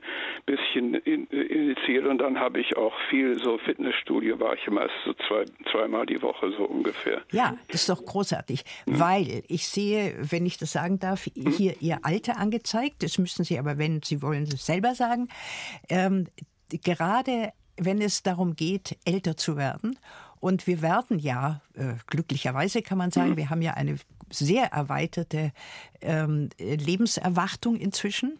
bisschen 0.45 0.95
in, 0.95 1.29
äh, 1.31 1.41
initiiert 1.41 2.07
und 2.07 2.17
dann 2.17 2.39
habe 2.39 2.59
ich 2.59 2.75
auch 2.75 2.93
viel 3.09 3.37
so 3.39 3.59
Fitnessstudio 3.59 4.39
war 4.39 4.55
ich 4.55 4.65
immer 4.65 4.87
so 5.05 5.13
zwei, 5.27 5.45
zweimal 5.71 6.07
die 6.07 6.21
Woche 6.23 6.51
so 6.57 6.63
ungefähr. 6.63 7.21
Ja, 7.31 7.55
das 7.67 7.81
ist 7.81 7.89
doch 7.89 8.03
großartig, 8.03 8.63
mhm. 8.87 8.99
Weil 9.03 9.43
ich 9.47 9.67
sehe, 9.67 10.15
wenn 10.19 10.45
ich 10.45 10.57
das 10.57 10.71
sagen 10.71 10.97
darf, 10.97 11.27
mhm. 11.35 11.51
hier 11.51 11.81
Ihr 11.81 11.99
Alter 12.03 12.37
angezeigt. 12.37 13.03
Das 13.03 13.17
müssen 13.17 13.43
Sie 13.43 13.59
aber, 13.59 13.77
wenn 13.77 14.01
Sie 14.01 14.21
wollen, 14.21 14.45
selber 14.45 14.95
sagen. 14.95 15.27
Ähm, 15.89 16.27
gerade 16.69 17.51
wenn 17.75 18.01
es 18.01 18.23
darum 18.23 18.55
geht, 18.55 18.97
älter 19.03 19.35
zu 19.35 19.57
werden 19.57 19.99
und 20.39 20.67
wir 20.67 20.81
werden 20.81 21.19
ja, 21.19 21.61
äh, 21.73 21.95
glücklicherweise 22.07 22.81
kann 22.81 22.97
man 22.97 23.11
sagen, 23.11 23.31
mhm. 23.31 23.37
wir 23.37 23.49
haben 23.49 23.61
ja 23.61 23.73
eine 23.73 23.97
sehr 24.29 24.71
erweiterte 24.71 25.51
ähm, 26.01 26.49
Lebenserwartung 26.57 27.75
inzwischen. 27.75 28.39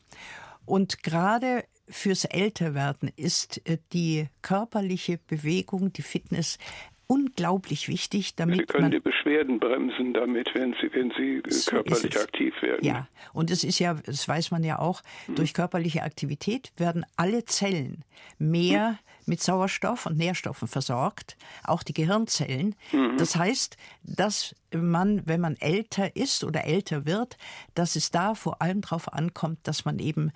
Und 0.65 1.03
gerade 1.03 1.65
fürs 1.89 2.23
Älterwerden 2.25 3.11
ist 3.15 3.65
äh, 3.67 3.79
die 3.91 4.27
körperliche 4.41 5.17
Bewegung, 5.17 5.91
die 5.91 6.01
Fitness 6.01 6.57
unglaublich 7.07 7.87
wichtig, 7.87 8.35
damit 8.35 8.57
Sie 8.57 8.65
können 8.65 8.91
die 8.91 8.99
Beschwerden 8.99 9.59
bremsen 9.59 10.13
damit, 10.13 10.49
wenn 10.53 10.75
Sie, 10.81 10.93
wenn 10.93 11.11
Sie 11.17 11.41
so 11.47 11.71
körperlich 11.71 12.17
aktiv 12.17 12.53
werden. 12.61 12.85
Ja, 12.85 13.07
und 13.33 13.51
es 13.51 13.63
ist 13.63 13.79
ja, 13.79 13.93
das 13.93 14.27
weiß 14.27 14.51
man 14.51 14.63
ja 14.63 14.79
auch, 14.79 15.01
mhm. 15.27 15.35
durch 15.35 15.53
körperliche 15.53 16.03
Aktivität 16.03 16.71
werden 16.77 17.05
alle 17.15 17.45
Zellen 17.45 18.03
mehr 18.39 18.91
mhm. 18.91 18.97
mit 19.25 19.41
Sauerstoff 19.41 20.05
und 20.05 20.17
Nährstoffen 20.17 20.67
versorgt, 20.67 21.37
auch 21.63 21.83
die 21.83 21.93
Gehirnzellen. 21.93 22.75
Mhm. 22.91 23.17
Das 23.17 23.35
heißt, 23.35 23.77
dass 24.03 24.55
man, 24.73 25.21
wenn 25.25 25.41
man 25.41 25.55
älter 25.57 26.15
ist 26.15 26.43
oder 26.43 26.65
älter 26.65 27.05
wird, 27.05 27.37
dass 27.75 27.95
es 27.95 28.11
da 28.11 28.33
vor 28.33 28.61
allem 28.61 28.81
darauf 28.81 29.11
ankommt, 29.11 29.59
dass 29.63 29.85
man 29.85 29.99
eben 29.99 30.31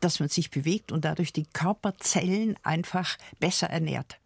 dass 0.00 0.18
man 0.18 0.28
sich 0.28 0.50
bewegt 0.50 0.90
und 0.90 1.04
dadurch 1.04 1.32
die 1.32 1.46
Körperzellen 1.52 2.56
einfach 2.64 3.16
besser 3.38 3.70
ernährt. 3.70 4.18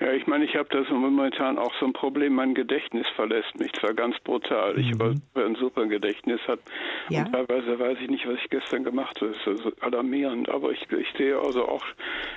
Ja, 0.00 0.12
ich 0.12 0.26
meine, 0.26 0.44
ich 0.44 0.56
habe 0.56 0.68
da 0.70 0.84
so 0.88 0.94
momentan 0.94 1.58
auch 1.58 1.72
so 1.78 1.86
ein 1.86 1.92
Problem. 1.92 2.34
Mein 2.34 2.54
Gedächtnis 2.54 3.06
verlässt 3.14 3.58
mich 3.58 3.72
zwar 3.74 3.94
ganz 3.94 4.16
brutal. 4.20 4.78
Ich 4.78 4.94
mhm. 4.94 5.00
aber 5.00 5.46
ein 5.46 5.54
super 5.56 5.86
Gedächtnis 5.86 6.40
hat. 6.46 6.60
Ja. 7.08 7.24
Und 7.24 7.32
teilweise 7.32 7.78
weiß 7.78 7.98
ich 8.02 8.08
nicht, 8.08 8.26
was 8.26 8.36
ich 8.42 8.50
gestern 8.50 8.84
gemacht 8.84 9.20
habe. 9.20 9.32
Das 9.32 9.40
ist 9.40 9.46
also 9.46 9.72
alarmierend. 9.80 10.48
Aber 10.48 10.70
ich, 10.70 10.80
ich 10.90 11.08
sehe 11.16 11.38
also 11.38 11.66
auch, 11.68 11.84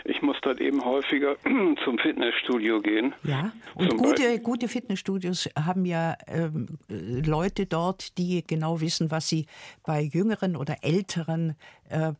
ich 0.06 0.22
muss 0.22 0.38
dann 0.42 0.58
eben 0.58 0.84
häufiger 0.84 1.36
zum 1.84 1.98
Fitnessstudio 1.98 2.82
gehen. 2.82 3.14
Ja. 3.24 3.52
Und 3.76 3.98
gute, 3.98 4.40
gute 4.40 4.68
Fitnessstudios 4.68 5.50
haben 5.58 5.86
ja 5.86 6.16
ähm, 6.28 6.68
Leute 6.90 7.66
dort, 7.66 8.18
die 8.18 8.44
genau 8.46 8.82
wissen, 8.82 9.12
was 9.12 9.28
sie 9.28 9.46
bei 9.86 10.02
jüngeren 10.02 10.56
oder 10.56 10.78
älteren 10.82 11.56
äh, 11.90 12.14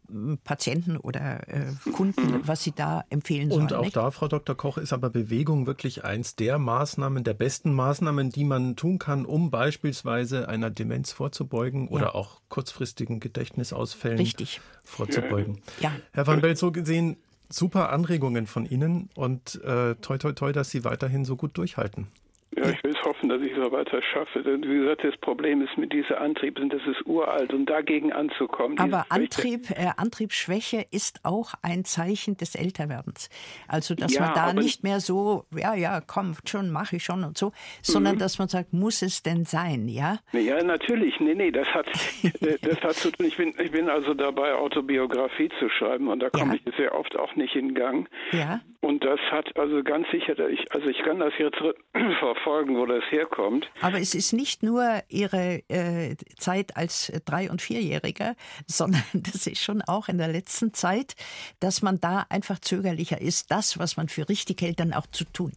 Patienten 0.44 0.98
oder 0.98 1.48
äh, 1.48 1.74
Kunden, 1.92 2.42
was 2.48 2.64
sie 2.64 2.72
da 2.72 3.04
empfehlen 3.10 3.50
sollen. 3.50 3.64
Und 3.64 3.74
auch 3.74 3.84
nicht? 3.84 3.96
da, 3.96 4.12
Frau 4.12 4.28
Dr. 4.28 4.56
Koch, 4.56 4.78
ist 4.78 4.94
aber 4.94 5.10
Bewegung 5.10 5.68
wirklich 5.68 6.04
eins 6.04 6.36
der 6.36 6.58
Maßnahmen, 6.58 7.24
der 7.24 7.34
besten 7.34 7.74
Maßnahmen, 7.74 8.30
die 8.30 8.44
man 8.44 8.76
tun 8.76 9.00
kann, 9.00 9.26
um 9.26 9.52
beispielsweise 9.52 10.50
einer 10.50 10.70
Demenz 10.70 11.12
vorzubeugen 11.12 11.86
ja. 11.86 11.92
oder 11.92 12.16
auch 12.16 12.42
kurzfristigen 12.50 13.20
Gedächtnisausfällen 13.20 14.18
Richtig. 14.18 14.62
vorzubeugen. 14.84 15.62
Ja. 15.80 15.92
Herr 16.12 16.28
van 16.28 16.42
Belt, 16.42 16.58
so 16.58 16.72
gesehen 16.72 17.18
super 17.50 17.92
Anregungen 17.92 18.48
von 18.48 18.66
Ihnen 18.66 19.10
und 19.16 19.56
äh, 19.64 19.96
toi 19.96 20.18
toi 20.18 20.34
toi, 20.34 20.52
dass 20.52 20.70
Sie 20.70 20.84
weiterhin 20.84 21.26
so 21.26 21.36
gut 21.36 21.58
durchhalten. 21.58 22.08
Ja, 22.56 22.70
ich 22.70 22.84
will 22.84 22.92
es 22.92 22.97
hoffen, 23.18 23.30
dass 23.30 23.42
ich 23.42 23.52
es 23.52 23.72
weiter 23.72 24.02
schaffe. 24.02 24.44
Denn 24.44 24.64
wie 24.64 24.80
gesagt, 24.80 25.04
das 25.04 25.18
Problem 25.18 25.62
ist 25.62 25.78
mit 25.78 25.94
dieser 25.94 26.22
Antrieb, 26.22 26.60
das 26.70 26.82
ist 26.86 27.06
uralt 27.06 27.54
und 27.54 27.68
dagegen 27.68 28.12
anzukommen. 28.14 28.80
Aber 28.80 29.06
Antrieb, 29.10 29.70
äh, 29.72 29.90
Antriebsschwäche 29.98 30.86
ist 30.92 31.22
auch 31.24 31.54
ein 31.62 31.86
Zeichen 31.86 32.38
des 32.38 32.56
Älterwerdens. 32.56 33.30
Also, 33.68 33.96
dass 33.96 34.14
ja, 34.14 34.22
man 34.22 34.34
da 34.34 34.54
nicht 34.54 34.84
mehr 34.84 35.00
so, 35.00 35.46
ja, 35.56 35.76
ja, 35.76 36.02
komm, 36.06 36.36
schon, 36.46 36.72
mache 36.72 36.98
ich 36.98 37.04
schon 37.04 37.24
und 37.24 37.38
so, 37.38 37.52
sondern 37.82 38.16
mhm. 38.16 38.20
dass 38.20 38.40
man 38.40 38.48
sagt, 38.48 38.74
muss 38.74 39.02
es 39.02 39.24
denn 39.24 39.46
sein, 39.46 39.88
ja? 39.88 40.20
Ja, 40.34 40.64
natürlich. 40.64 41.20
Nee, 41.20 41.36
nee, 41.36 41.52
das 41.52 41.68
hat, 41.68 41.88
äh, 42.42 42.58
das 42.62 42.82
hat 42.82 42.94
zu 42.94 43.12
tun. 43.12 43.26
Ich 43.26 43.38
bin, 43.38 43.54
ich 43.58 43.72
bin 43.72 43.90
also 43.90 44.14
dabei, 44.14 44.54
Autobiografie 44.54 45.50
zu 45.60 45.70
schreiben 45.70 46.08
und 46.08 46.20
da 46.20 46.30
komme 46.30 46.56
ja. 46.56 46.60
ich 46.64 46.76
sehr 46.76 46.98
oft 46.98 47.16
auch 47.18 47.36
nicht 47.36 47.56
in 47.56 47.74
Gang. 47.74 48.08
Ja. 48.32 48.62
Und 48.82 49.04
das 49.04 49.20
hat 49.32 49.58
also 49.58 49.84
ganz 49.84 50.10
sicher, 50.12 50.38
ich, 50.50 50.72
also 50.74 50.88
ich 50.88 51.00
kann 51.00 51.20
das 51.20 51.34
jetzt 51.38 51.58
verfolgen, 52.20 52.78
wo 52.78 52.86
das 52.86 53.04
herkommt. 53.12 53.70
Aber 53.82 54.00
es 54.00 54.16
ist 54.16 54.34
nicht 54.34 54.64
nur 54.64 54.84
Ihre 55.10 55.64
äh, 55.70 56.16
Zeit 56.38 56.76
als 56.78 57.12
Drei- 57.26 57.50
und 57.50 57.62
Vierjähriger, 57.62 58.36
sondern 58.68 59.04
das 59.14 59.48
ist 59.48 59.64
schon 59.64 59.82
auch 59.82 60.10
in 60.10 60.18
der 60.18 60.30
letzten 60.30 60.74
Zeit, 60.74 61.16
dass 61.60 61.82
man 61.82 62.00
da 62.00 62.26
einfach 62.30 62.60
zögerlicher 62.60 63.22
ist, 63.22 63.52
das, 63.52 63.80
was 63.80 63.98
man 63.98 64.10
für 64.10 64.30
richtig 64.30 64.62
hält, 64.62 64.80
dann 64.80 64.94
auch 64.94 65.08
zu 65.08 65.26
tun. 65.26 65.52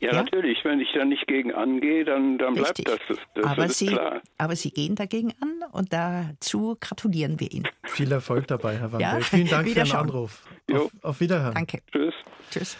Ja, 0.00 0.12
ja? 0.12 0.22
natürlich. 0.22 0.64
Wenn 0.64 0.80
ich 0.80 0.88
da 0.92 1.04
nicht 1.04 1.26
gegen 1.26 1.52
angehe, 1.52 2.04
dann, 2.04 2.36
dann 2.36 2.54
bleibt 2.54 2.86
das. 2.86 2.98
das, 3.08 3.18
das 3.34 3.44
aber, 3.44 3.68
Sie, 3.68 3.86
klar. 3.86 4.20
aber 4.36 4.56
Sie 4.56 4.70
gehen 4.70 4.96
dagegen 4.96 5.32
an 5.40 5.64
und 5.72 5.92
dazu 5.92 6.76
gratulieren 6.78 7.40
wir 7.40 7.50
Ihnen. 7.50 7.68
Viel 7.84 8.12
Erfolg 8.12 8.46
dabei, 8.48 8.76
Herr 8.76 8.92
Van 8.92 9.00
ja? 9.00 9.18
Vielen 9.20 9.48
Dank 9.48 9.68
für 9.72 9.82
den 9.82 9.92
Anruf. 9.92 10.42
Auf, 10.72 10.90
auf, 11.02 11.20
Wiederhören. 11.20 11.54
Danke. 11.54 11.80
Tschüss. 11.90 12.14
Tschüss. 12.50 12.76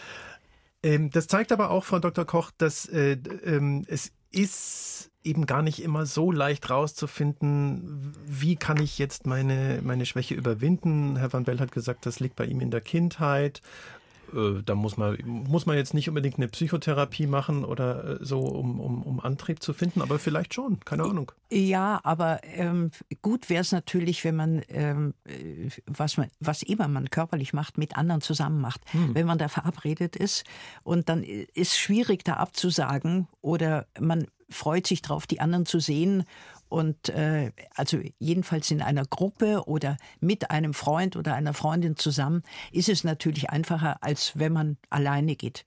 Ähm, 0.85 1.09
das 1.09 1.25
zeigt 1.25 1.51
aber 1.51 1.71
auch, 1.71 1.83
Frau 1.83 1.97
Dr. 1.97 2.25
Koch, 2.25 2.51
dass 2.55 2.85
äh, 2.85 3.17
ähm, 3.43 3.85
es 3.87 4.11
ist 4.29 5.09
eben 5.23 5.47
gar 5.47 5.63
nicht 5.63 5.81
immer 5.81 6.05
so 6.05 6.31
leicht 6.31 6.69
rauszufinden, 6.69 8.13
wie 8.27 8.55
kann 8.55 8.79
ich 8.79 8.99
jetzt 8.99 9.25
meine, 9.25 9.79
meine 9.81 10.05
Schwäche 10.05 10.35
überwinden. 10.35 11.17
Herr 11.17 11.33
Van 11.33 11.43
Bell 11.43 11.59
hat 11.59 11.71
gesagt, 11.71 12.05
das 12.05 12.19
liegt 12.19 12.35
bei 12.35 12.45
ihm 12.45 12.59
in 12.59 12.69
der 12.69 12.81
Kindheit. 12.81 13.61
Äh, 14.33 14.63
da 14.63 14.75
muss 14.75 14.97
man, 14.97 15.17
muss 15.25 15.65
man 15.65 15.77
jetzt 15.77 15.93
nicht 15.93 16.09
unbedingt 16.09 16.37
eine 16.37 16.47
Psychotherapie 16.47 17.27
machen 17.27 17.65
oder 17.65 18.21
äh, 18.21 18.25
so, 18.25 18.39
um, 18.39 18.79
um, 18.79 19.03
um 19.03 19.19
Antrieb 19.19 19.61
zu 19.61 19.73
finden, 19.73 20.01
aber 20.01 20.19
vielleicht 20.19 20.53
schon, 20.53 20.79
keine 20.81 21.03
Ahnung. 21.03 21.31
Ja, 21.51 21.99
aber 22.03 22.41
ähm, 22.43 22.91
gut 23.21 23.49
wäre 23.49 23.61
es 23.61 23.71
natürlich, 23.71 24.23
wenn 24.23 24.35
man, 24.35 24.61
ähm, 24.69 25.13
äh, 25.25 25.69
was 25.85 26.17
man, 26.17 26.29
was 26.39 26.63
immer 26.63 26.87
man 26.87 27.09
körperlich 27.09 27.53
macht, 27.53 27.77
mit 27.77 27.97
anderen 27.97 28.21
zusammen 28.21 28.61
macht. 28.61 28.81
Hm. 28.91 29.15
Wenn 29.15 29.27
man 29.27 29.37
da 29.37 29.47
verabredet 29.47 30.15
ist 30.15 30.45
und 30.83 31.09
dann 31.09 31.23
ist 31.23 31.77
schwierig 31.77 32.23
da 32.23 32.33
abzusagen 32.35 33.27
oder 33.41 33.87
man 33.99 34.27
freut 34.49 34.87
sich 34.87 35.01
drauf, 35.01 35.27
die 35.27 35.39
anderen 35.39 35.65
zu 35.65 35.79
sehen 35.79 36.23
und 36.69 37.09
äh, 37.09 37.51
also 37.75 37.99
jedenfalls 38.19 38.71
in 38.71 38.81
einer 38.81 39.05
Gruppe 39.05 39.63
oder 39.67 39.97
mit 40.19 40.51
einem 40.51 40.73
Freund 40.73 41.15
oder 41.15 41.35
einer 41.35 41.53
Freundin 41.53 41.95
zusammen 41.95 42.43
ist 42.71 42.89
es 42.89 43.03
natürlich 43.03 43.49
einfacher, 43.49 43.97
als 44.01 44.33
wenn 44.35 44.53
man 44.53 44.77
alleine 44.89 45.35
geht. 45.35 45.65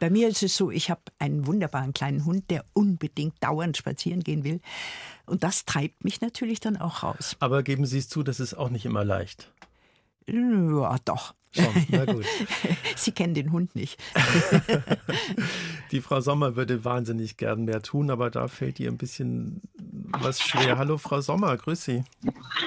Bei 0.00 0.08
mir 0.08 0.28
ist 0.28 0.42
es 0.42 0.56
so, 0.56 0.70
ich 0.70 0.90
habe 0.90 1.02
einen 1.18 1.46
wunderbaren 1.46 1.92
kleinen 1.92 2.24
Hund, 2.24 2.50
der 2.50 2.64
unbedingt 2.72 3.34
dauernd 3.40 3.76
spazieren 3.76 4.22
gehen 4.22 4.44
will. 4.44 4.60
Und 5.26 5.44
das 5.44 5.66
treibt 5.66 6.04
mich 6.04 6.22
natürlich 6.22 6.58
dann 6.58 6.78
auch 6.78 7.02
raus. 7.02 7.36
Aber 7.38 7.62
geben 7.62 7.84
Sie 7.84 7.98
es 7.98 8.08
zu, 8.08 8.22
das 8.22 8.40
ist 8.40 8.54
auch 8.54 8.70
nicht 8.70 8.86
immer 8.86 9.04
leicht. 9.04 9.52
Ja, 10.30 10.96
doch. 11.04 11.34
Schon, 11.52 11.86
na 11.88 12.04
gut. 12.12 12.24
Sie 12.94 13.10
kennen 13.10 13.34
den 13.34 13.50
Hund 13.50 13.74
nicht. 13.74 14.00
Die 15.90 16.00
Frau 16.00 16.20
Sommer 16.20 16.54
würde 16.54 16.84
wahnsinnig 16.84 17.36
gern 17.36 17.64
mehr 17.64 17.82
tun, 17.82 18.10
aber 18.10 18.30
da 18.30 18.46
fällt 18.46 18.78
ihr 18.78 18.88
ein 18.88 18.98
bisschen 18.98 19.60
was 19.76 20.40
schwer. 20.40 20.78
Hallo 20.78 20.96
Frau 20.98 21.20
Sommer, 21.20 21.56
grüß 21.56 21.84
Sie. 21.84 22.04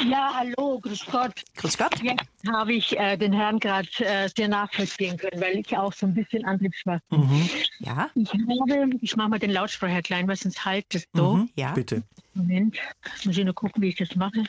Ja, 0.10 0.34
hallo, 0.38 0.82
grüß 0.82 1.05
Gott. 1.10 1.43
Grüß 1.55 1.77
Gott. 1.77 2.03
Jetzt 2.03 2.25
habe 2.51 2.74
ich 2.74 3.00
äh, 3.00 3.15
den 3.15 3.32
Herrn 3.32 3.60
gerade 3.60 3.88
äh, 4.00 4.27
sehr 4.36 4.50
nachvollziehen 4.50 5.15
können, 5.15 5.41
weil 5.41 5.60
ich 5.60 5.77
auch 5.77 5.93
so 5.93 6.05
ein 6.05 6.13
bisschen 6.13 6.43
Antriebsschwach 6.43 7.00
bin. 7.10 7.22
Mhm. 7.22 7.50
Ja. 7.79 8.10
Ich 8.15 8.34
habe, 8.34 8.89
ich 9.00 9.15
mache 9.15 9.29
mal 9.29 9.39
den 9.39 9.51
Lautsprecher 9.51 10.01
klein, 10.01 10.27
weil 10.27 10.36
sonst 10.36 10.65
halt 10.65 10.93
es 10.93 11.08
so. 11.13 11.36
Mhm. 11.36 11.50
Ja. 11.55 11.72
Bitte. 11.72 12.03
Moment, 12.36 12.78
muss 13.25 13.38
ich 13.38 13.46
nur 13.46 13.54
gucken, 13.54 13.82
wie 13.82 13.90
ich 13.90 13.96
das 13.96 14.16
mache. 14.16 14.44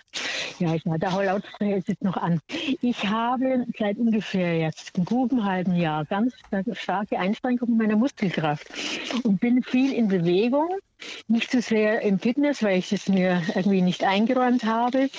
Ja, 0.59 0.75
ja, 0.75 0.99
der 0.99 1.11
Lautsprecher 1.11 1.77
ist 1.77 1.89
jetzt 1.89 2.03
noch 2.03 2.17
an. 2.17 2.41
Ich 2.81 3.07
habe 3.07 3.67
seit 3.79 3.99
ungefähr 3.99 4.59
jetzt 4.59 4.97
einem 4.97 5.05
guten 5.05 5.45
halben 5.45 5.75
Jahr 5.77 6.05
ganz 6.07 6.35
starke 6.73 7.19
Einschränkungen 7.19 7.77
meiner 7.77 7.97
Muskelkraft 7.97 8.69
und 9.25 9.41
bin 9.41 9.63
viel 9.63 9.93
in 9.93 10.09
Bewegung 10.09 10.69
nicht 11.29 11.51
so 11.51 11.61
sehr 11.61 12.03
im 12.03 12.19
Fitness, 12.19 12.63
weil 12.63 12.79
ich 12.79 12.93
es 12.93 13.09
mir 13.09 13.43
irgendwie 13.55 13.83
nicht 13.83 14.05
eingeräumt 14.05 14.65
habe. 14.65 15.11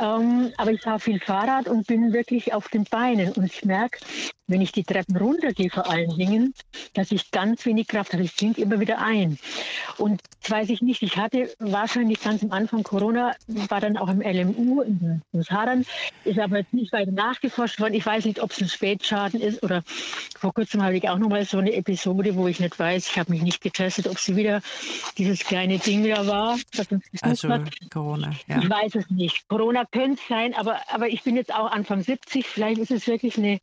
Ähm, 0.00 0.52
aber 0.56 0.72
ich 0.72 0.82
fahre 0.82 1.00
viel 1.00 1.20
Fahrrad 1.20 1.68
und 1.68 1.86
bin 1.86 2.12
wirklich 2.12 2.52
auf 2.52 2.68
den 2.68 2.84
Beinen. 2.84 3.32
Und 3.32 3.44
ich 3.44 3.64
merke, 3.64 3.98
wenn 4.46 4.60
ich 4.60 4.72
die 4.72 4.84
Treppen 4.84 5.16
runtergehe 5.16 5.70
vor 5.70 5.90
allen 5.90 6.16
Dingen, 6.16 6.54
dass 6.92 7.12
ich 7.12 7.30
ganz 7.30 7.64
wenig 7.64 7.88
Kraft 7.88 8.12
habe. 8.12 8.22
Ich 8.22 8.32
sinke 8.32 8.60
immer 8.60 8.80
wieder 8.80 8.98
ein. 8.98 9.38
Und 9.96 10.20
das 10.42 10.50
weiß 10.50 10.68
ich 10.70 10.82
nicht. 10.82 11.02
Ich 11.02 11.16
hatte 11.16 11.50
wahrscheinlich 11.58 12.20
ganz 12.20 12.42
am 12.42 12.52
Anfang 12.52 12.82
Corona, 12.82 13.34
war 13.46 13.80
dann 13.80 13.96
auch 13.96 14.08
im 14.08 14.20
LMU 14.20 14.82
in 14.82 15.22
Hadern, 15.48 15.84
ist 16.24 16.38
aber 16.38 16.58
jetzt 16.58 16.74
nicht 16.74 16.92
weiter 16.92 17.12
nachgeforscht 17.12 17.80
worden. 17.80 17.94
Ich 17.94 18.04
weiß 18.04 18.24
nicht, 18.26 18.40
ob 18.40 18.50
es 18.50 18.60
ein 18.60 18.68
Spätschaden 18.68 19.40
ist 19.40 19.62
oder 19.62 19.82
vor 20.38 20.52
kurzem 20.52 20.82
habe 20.82 20.96
ich 20.96 21.08
auch 21.08 21.18
noch 21.18 21.28
mal 21.28 21.44
so 21.44 21.58
eine 21.58 21.72
Episode, 21.72 22.34
wo 22.36 22.48
ich 22.48 22.60
nicht 22.60 22.78
weiß, 22.78 23.08
ich 23.08 23.18
habe 23.18 23.32
mich 23.32 23.42
nicht 23.42 23.62
getestet, 23.62 24.08
ob 24.08 24.18
sie 24.18 24.36
wieder 24.36 24.60
dieses 25.18 25.40
kleine 25.40 25.78
Ding 25.78 26.04
da 26.04 26.26
war, 26.26 26.58
was 26.76 26.92
uns 26.92 27.04
also 27.22 27.48
hat. 27.48 27.70
Corona, 27.90 28.32
ja. 28.46 28.60
Ich 28.60 28.68
weiß 28.68 28.94
es 28.96 29.10
nicht. 29.10 29.48
Corona 29.48 29.84
könnte 29.90 30.20
es 30.20 30.28
sein, 30.28 30.54
aber, 30.54 30.80
aber 30.88 31.08
ich 31.08 31.22
bin 31.22 31.36
jetzt 31.36 31.54
auch 31.54 31.70
Anfang 31.70 32.02
70. 32.02 32.46
Vielleicht 32.46 32.80
ist 32.80 32.90
es 32.90 33.06
wirklich 33.06 33.38
eine, 33.38 33.60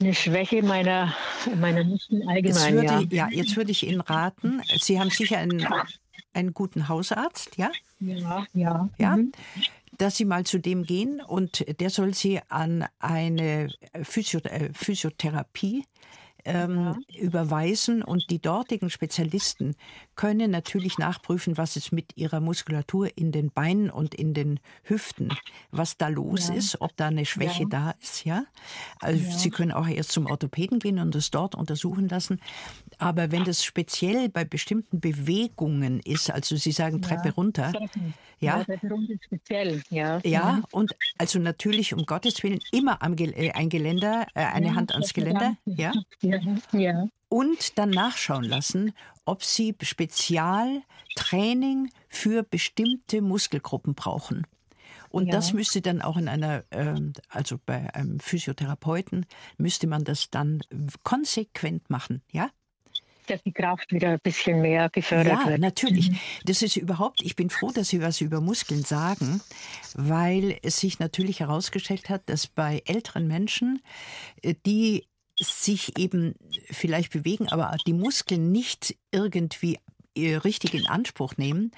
eine 0.00 0.14
Schwäche 0.14 0.62
meiner, 0.62 1.14
meiner 1.60 1.84
Nichten 1.84 2.28
allgemein. 2.28 2.44
Jetzt 2.44 2.72
würde, 2.72 3.14
ja. 3.14 3.28
ja, 3.28 3.28
jetzt 3.30 3.56
würde 3.56 3.70
ich 3.70 3.86
Ihnen 3.86 4.00
raten, 4.00 4.62
Sie 4.78 5.00
haben 5.00 5.10
sicher 5.10 5.38
einen, 5.38 5.66
einen 6.32 6.54
guten 6.54 6.88
Hausarzt, 6.88 7.56
ja? 7.56 7.70
Ja, 8.00 8.46
ja. 8.52 8.88
Ja. 8.98 9.16
Mhm 9.16 9.32
dass 9.98 10.16
Sie 10.16 10.24
mal 10.24 10.44
zu 10.44 10.58
dem 10.58 10.84
gehen 10.84 11.20
und 11.20 11.64
der 11.80 11.90
soll 11.90 12.14
Sie 12.14 12.40
an 12.48 12.86
eine 12.98 13.72
Physio 14.02 14.40
äh, 14.40 14.70
Physiotherapie 14.72 15.84
ähm, 16.44 16.96
ja. 17.08 17.20
überweisen 17.20 18.02
und 18.02 18.30
die 18.30 18.40
dortigen 18.40 18.90
Spezialisten 18.90 19.74
können 20.14 20.50
natürlich 20.50 20.98
nachprüfen, 20.98 21.56
was 21.56 21.76
es 21.76 21.92
mit 21.92 22.16
ihrer 22.16 22.40
Muskulatur 22.40 23.08
in 23.16 23.32
den 23.32 23.50
Beinen 23.50 23.90
und 23.90 24.14
in 24.14 24.34
den 24.34 24.60
Hüften, 24.82 25.32
was 25.70 25.96
da 25.96 26.08
los 26.08 26.48
ja. 26.48 26.54
ist, 26.54 26.80
ob 26.80 26.96
da 26.96 27.08
eine 27.08 27.26
Schwäche 27.26 27.62
ja. 27.64 27.68
da 27.68 27.90
ist, 28.00 28.24
ja. 28.24 28.44
Also 29.00 29.38
Sie 29.38 29.50
können 29.50 29.72
auch 29.72 29.88
erst 29.88 30.12
zum 30.12 30.26
Orthopäden 30.26 30.78
gehen 30.78 30.98
und 30.98 31.14
das 31.14 31.30
dort 31.30 31.54
untersuchen 31.54 32.08
lassen. 32.08 32.40
Aber 32.98 33.32
wenn 33.32 33.44
das 33.44 33.64
speziell 33.64 34.28
bei 34.28 34.44
bestimmten 34.44 35.00
Bewegungen 35.00 36.00
ist, 36.00 36.30
also 36.30 36.56
Sie 36.56 36.72
sagen 36.72 37.02
Treppe 37.02 37.32
runter, 37.32 37.72
ja, 38.40 38.62
Treppe 38.64 38.88
runter 38.88 39.14
speziell, 39.24 39.82
ja. 39.90 40.20
Ja, 40.24 40.52
mhm. 40.52 40.64
und 40.70 40.96
also 41.18 41.38
natürlich 41.38 41.94
um 41.94 42.04
Gottes 42.06 42.42
Willen 42.42 42.60
immer 42.72 43.02
am 43.02 43.16
Gel 43.16 43.32
äh, 43.34 43.52
ein 43.52 43.68
Geländer, 43.68 44.26
äh, 44.34 44.44
eine 44.44 44.74
Hand 44.74 44.92
ans 44.92 45.14
Geländer, 45.14 45.56
ja. 45.64 45.92
Ja. 46.72 47.06
Und 47.28 47.78
dann 47.78 47.90
nachschauen 47.90 48.44
lassen, 48.44 48.92
ob 49.24 49.42
Sie 49.42 49.74
Spezialtraining 49.80 51.90
für 52.08 52.42
bestimmte 52.42 53.22
Muskelgruppen 53.22 53.94
brauchen. 53.94 54.46
Und 55.10 55.26
ja. 55.26 55.32
das 55.32 55.52
müsste 55.52 55.80
dann 55.80 56.02
auch 56.02 56.16
in 56.16 56.28
einer, 56.28 56.64
ähm, 56.72 57.12
also 57.28 57.58
bei 57.64 57.94
einem 57.94 58.18
Physiotherapeuten, 58.18 59.26
müsste 59.58 59.86
man 59.86 60.02
das 60.04 60.30
dann 60.30 60.60
konsequent 61.04 61.88
machen, 61.88 62.22
ja? 62.32 62.50
dass 63.26 63.42
die 63.42 63.52
Kraft 63.52 63.92
wieder 63.92 64.10
ein 64.10 64.20
bisschen 64.22 64.60
mehr 64.60 64.88
gefördert 64.90 65.32
ja, 65.32 65.46
wird. 65.46 65.50
Ja, 65.50 65.58
natürlich. 65.58 66.10
Mhm. 66.10 66.18
Das 66.44 66.62
ist 66.62 66.76
überhaupt, 66.76 67.22
ich 67.22 67.36
bin 67.36 67.50
froh, 67.50 67.70
dass 67.70 67.88
Sie 67.88 68.02
was 68.02 68.20
über 68.20 68.40
Muskeln 68.40 68.82
sagen, 68.82 69.40
weil 69.94 70.58
es 70.62 70.78
sich 70.78 70.98
natürlich 70.98 71.40
herausgestellt 71.40 72.08
hat, 72.08 72.22
dass 72.26 72.46
bei 72.46 72.82
älteren 72.84 73.26
Menschen, 73.26 73.82
äh, 74.42 74.54
die 74.66 75.06
sich 75.38 75.98
eben 75.98 76.34
vielleicht 76.70 77.12
bewegen, 77.12 77.48
aber 77.48 77.76
die 77.86 77.92
Muskeln 77.92 78.52
nicht 78.52 78.96
irgendwie 79.10 79.78
äh, 80.16 80.36
richtig 80.36 80.74
in 80.74 80.86
Anspruch 80.86 81.36
nehmen, 81.36 81.72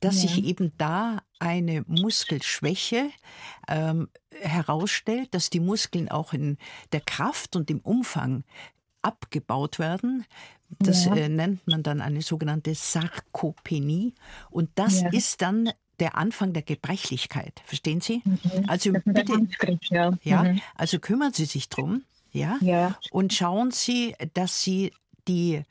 dass 0.00 0.22
ja. 0.22 0.28
sich 0.28 0.44
eben 0.44 0.72
da 0.76 1.18
eine 1.38 1.84
Muskelschwäche 1.86 3.10
ähm, 3.68 4.08
herausstellt, 4.40 5.34
dass 5.34 5.50
die 5.50 5.60
Muskeln 5.60 6.08
auch 6.08 6.32
in 6.32 6.58
der 6.92 7.00
Kraft 7.00 7.54
und 7.54 7.70
im 7.70 7.80
Umfang 7.80 8.42
abgebaut 9.02 9.78
werden. 9.78 10.24
Das 10.80 11.04
ja. 11.04 11.14
äh, 11.14 11.28
nennt 11.28 11.66
man 11.68 11.84
dann 11.84 12.00
eine 12.00 12.22
sogenannte 12.22 12.74
Sarkopenie. 12.74 14.14
Und 14.50 14.70
das 14.74 15.02
ja. 15.02 15.08
ist 15.10 15.42
dann 15.42 15.70
der 16.00 16.18
Anfang 16.18 16.52
der 16.52 16.62
Gebrechlichkeit. 16.62 17.62
Verstehen 17.66 18.00
Sie? 18.00 18.20
Mhm. 18.24 18.64
Also 18.66 18.92
bitte, 19.04 19.46
ja. 19.90 20.12
ja 20.22 20.42
mhm. 20.42 20.60
also 20.74 20.98
kümmern 20.98 21.32
Sie 21.32 21.44
sich 21.44 21.68
drum 21.68 22.02
ja? 22.36 22.58
ja. 22.60 22.98
Und 23.10 23.32
schauen 23.32 23.70
Sie, 23.70 24.14
dass 24.34 24.62
Sie 24.62 24.92
die 25.28 25.64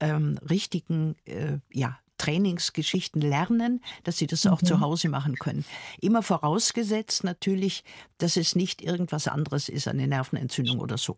ähm, 0.00 0.38
richtigen 0.48 1.16
äh, 1.24 1.58
ja, 1.72 1.98
Trainingsgeschichten 2.18 3.22
lernen, 3.22 3.80
dass 4.04 4.18
sie 4.18 4.26
das 4.26 4.46
auch 4.46 4.60
mhm. 4.60 4.66
zu 4.66 4.80
Hause 4.80 5.08
machen 5.08 5.36
können. 5.36 5.64
Immer 6.00 6.22
vorausgesetzt 6.22 7.24
natürlich, 7.24 7.84
dass 8.18 8.36
es 8.36 8.54
nicht 8.54 8.82
irgendwas 8.82 9.28
anderes 9.28 9.68
ist, 9.68 9.88
eine 9.88 10.06
Nervenentzündung 10.06 10.80
oder 10.80 10.98
so. 10.98 11.16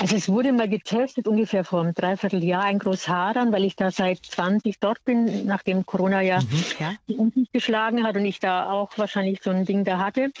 Also 0.00 0.16
es 0.16 0.28
wurde 0.28 0.52
mal 0.52 0.68
getestet, 0.68 1.28
ungefähr 1.28 1.64
vor 1.64 1.82
einem 1.82 1.94
Dreivierteljahr 1.94 2.62
ein 2.64 2.78
Großhadern, 2.78 3.52
weil 3.52 3.64
ich 3.64 3.76
da 3.76 3.90
seit 3.90 4.24
20 4.24 4.78
dort 4.80 5.04
bin, 5.04 5.46
nachdem 5.46 5.84
Corona 5.84 6.22
ja 6.22 6.40
mhm, 6.40 6.64
ja. 6.78 6.94
die 7.06 7.48
geschlagen 7.52 8.04
hat 8.04 8.16
und 8.16 8.24
ich 8.24 8.40
da 8.40 8.70
auch 8.70 8.96
wahrscheinlich 8.96 9.42
so 9.42 9.50
ein 9.50 9.64
Ding 9.64 9.84
da 9.84 9.98
hatte. 9.98 10.32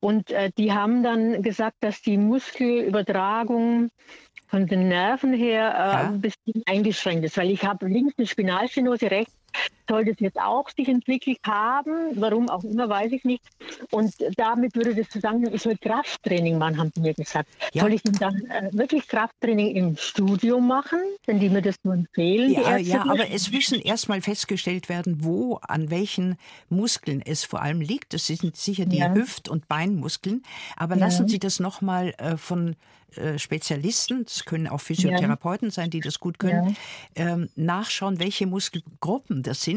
Und 0.00 0.30
äh, 0.30 0.50
die 0.56 0.72
haben 0.72 1.02
dann 1.02 1.42
gesagt, 1.42 1.76
dass 1.80 2.00
die 2.00 2.16
Muskelübertragung 2.16 3.90
von 4.46 4.66
den 4.66 4.88
Nerven 4.88 5.32
her 5.32 5.72
äh, 5.74 5.78
ja. 5.78 6.08
ein 6.08 6.20
bisschen 6.20 6.62
eingeschränkt 6.66 7.24
ist, 7.24 7.36
weil 7.36 7.50
ich 7.50 7.64
habe 7.64 7.86
links 7.86 8.14
eine 8.18 8.26
Spinalstenose, 8.26 9.10
rechts 9.10 9.34
soll 9.88 10.04
das 10.04 10.16
jetzt 10.20 10.38
auch 10.38 10.68
sich 10.70 10.88
entwickelt 10.88 11.38
haben. 11.46 11.92
Warum 12.14 12.48
auch 12.48 12.64
immer, 12.64 12.88
weiß 12.88 13.12
ich 13.12 13.24
nicht. 13.24 13.42
Und 13.90 14.14
damit 14.36 14.74
würde 14.74 14.94
das 14.94 15.08
zusammen, 15.08 15.52
ich 15.52 15.62
soll 15.62 15.76
Krafttraining 15.76 16.58
machen, 16.58 16.78
haben 16.78 16.90
sie 16.94 17.00
mir 17.00 17.14
gesagt. 17.14 17.48
Ja. 17.72 17.82
Soll 17.82 17.94
ich 17.94 18.02
denn 18.02 18.14
dann 18.14 18.36
äh, 18.46 18.70
wirklich 18.72 19.06
Krafttraining 19.08 19.74
im 19.74 19.96
Studio 19.96 20.60
machen, 20.60 21.00
wenn 21.26 21.40
die 21.40 21.48
mir 21.48 21.62
das 21.62 21.76
nur 21.82 21.94
empfehlen? 21.94 22.52
Ja, 22.52 22.76
ja 22.76 23.02
aber 23.02 23.30
es 23.30 23.50
müssen 23.50 23.80
erstmal 23.80 24.20
festgestellt 24.20 24.88
werden, 24.88 25.24
wo, 25.24 25.56
an 25.62 25.90
welchen 25.90 26.36
Muskeln 26.68 27.22
es 27.24 27.44
vor 27.44 27.62
allem 27.62 27.80
liegt. 27.80 28.14
Das 28.14 28.26
sind 28.26 28.56
sicher 28.56 28.86
die 28.86 28.98
ja. 28.98 29.12
Hüft- 29.12 29.48
und 29.48 29.68
Beinmuskeln. 29.68 30.42
Aber 30.76 30.96
lassen 30.96 31.28
Sie 31.28 31.38
das 31.38 31.60
nochmal 31.60 32.14
äh, 32.18 32.36
von 32.36 32.76
äh, 33.16 33.38
Spezialisten, 33.38 34.24
das 34.24 34.44
können 34.44 34.66
auch 34.66 34.80
Physiotherapeuten 34.80 35.70
sein, 35.70 35.90
die 35.90 36.00
das 36.00 36.18
gut 36.18 36.38
können, 36.38 36.76
ähm, 37.14 37.48
nachschauen, 37.56 38.18
welche 38.18 38.46
Muskelgruppen 38.46 39.42
das 39.42 39.62
sind. 39.62 39.71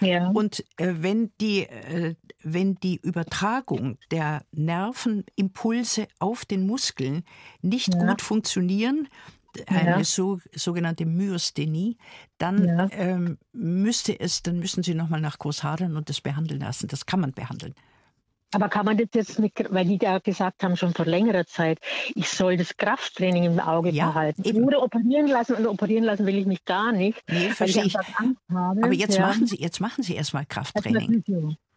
Ja. 0.00 0.28
Und 0.28 0.64
äh, 0.76 0.94
wenn, 0.98 1.32
die, 1.40 1.66
äh, 1.66 2.14
wenn 2.42 2.76
die 2.76 2.96
Übertragung 3.02 3.98
der 4.10 4.42
Nervenimpulse 4.52 6.08
auf 6.18 6.44
den 6.44 6.66
Muskeln 6.66 7.24
nicht 7.62 7.94
ja. 7.94 8.06
gut 8.06 8.22
funktionieren, 8.22 9.08
eine 9.66 9.90
ja. 9.90 10.04
so, 10.04 10.38
sogenannte 10.54 11.06
Myosthenie, 11.06 11.96
dann 12.38 12.90
ähm, 12.92 13.38
müsste 13.52 14.18
es, 14.18 14.42
dann 14.42 14.58
müssen 14.58 14.82
Sie 14.82 14.94
nochmal 14.94 15.20
nach 15.20 15.38
Großhadern 15.38 15.96
und 15.96 16.08
das 16.08 16.20
behandeln 16.20 16.60
lassen. 16.60 16.88
Das 16.88 17.06
kann 17.06 17.20
man 17.20 17.32
behandeln. 17.32 17.74
Aber 18.52 18.68
kann 18.68 18.86
man 18.86 18.96
das 18.96 19.08
jetzt 19.12 19.38
mit, 19.38 19.52
weil 19.70 19.84
die 19.86 19.98
da 19.98 20.18
gesagt 20.18 20.62
haben, 20.62 20.76
schon 20.76 20.94
vor 20.94 21.04
längerer 21.04 21.46
Zeit, 21.46 21.78
ich 22.14 22.28
soll 22.28 22.56
das 22.56 22.76
Krafttraining 22.76 23.44
im 23.44 23.60
Auge 23.60 23.90
ja, 23.90 24.06
behalten. 24.06 24.42
Eben. 24.44 24.64
Oder 24.64 24.82
operieren 24.82 25.26
lassen 25.26 25.54
und 25.56 25.66
operieren 25.66 26.04
lassen 26.04 26.26
will 26.26 26.36
ich 26.36 26.46
mich 26.46 26.64
gar 26.64 26.92
nicht. 26.92 27.22
Nee, 27.28 27.50
verstehe 27.50 27.84
ich. 27.84 27.96
Angst 27.96 28.40
habe. 28.52 28.84
Aber 28.84 28.92
jetzt 28.92 29.18
ja. 29.18 29.26
machen 29.26 29.46
Sie, 29.46 29.56
jetzt 29.56 29.80
machen 29.80 30.02
Sie 30.02 30.14
erstmal 30.14 30.46
Krafttraining. 30.46 31.24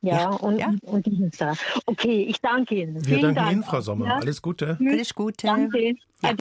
Ja, 0.02 0.16
ja, 0.16 0.30
und, 0.30 0.60
ja. 0.60 0.74
und 0.84 1.06
dieses 1.06 1.32
da. 1.38 1.54
Okay, 1.86 2.24
ich 2.24 2.40
danke 2.40 2.76
Ihnen. 2.76 2.96
Wir 2.96 3.04
Vielen 3.04 3.22
danken 3.22 3.36
Dank. 3.36 3.52
Ihnen, 3.52 3.64
Frau 3.64 3.82
Sommer. 3.82 4.16
Alles 4.16 4.42
Gute. 4.42 4.78
Alles 4.80 5.14
Gute. 5.14 5.48
Danke. 5.48 5.96
Ja. 6.24 6.34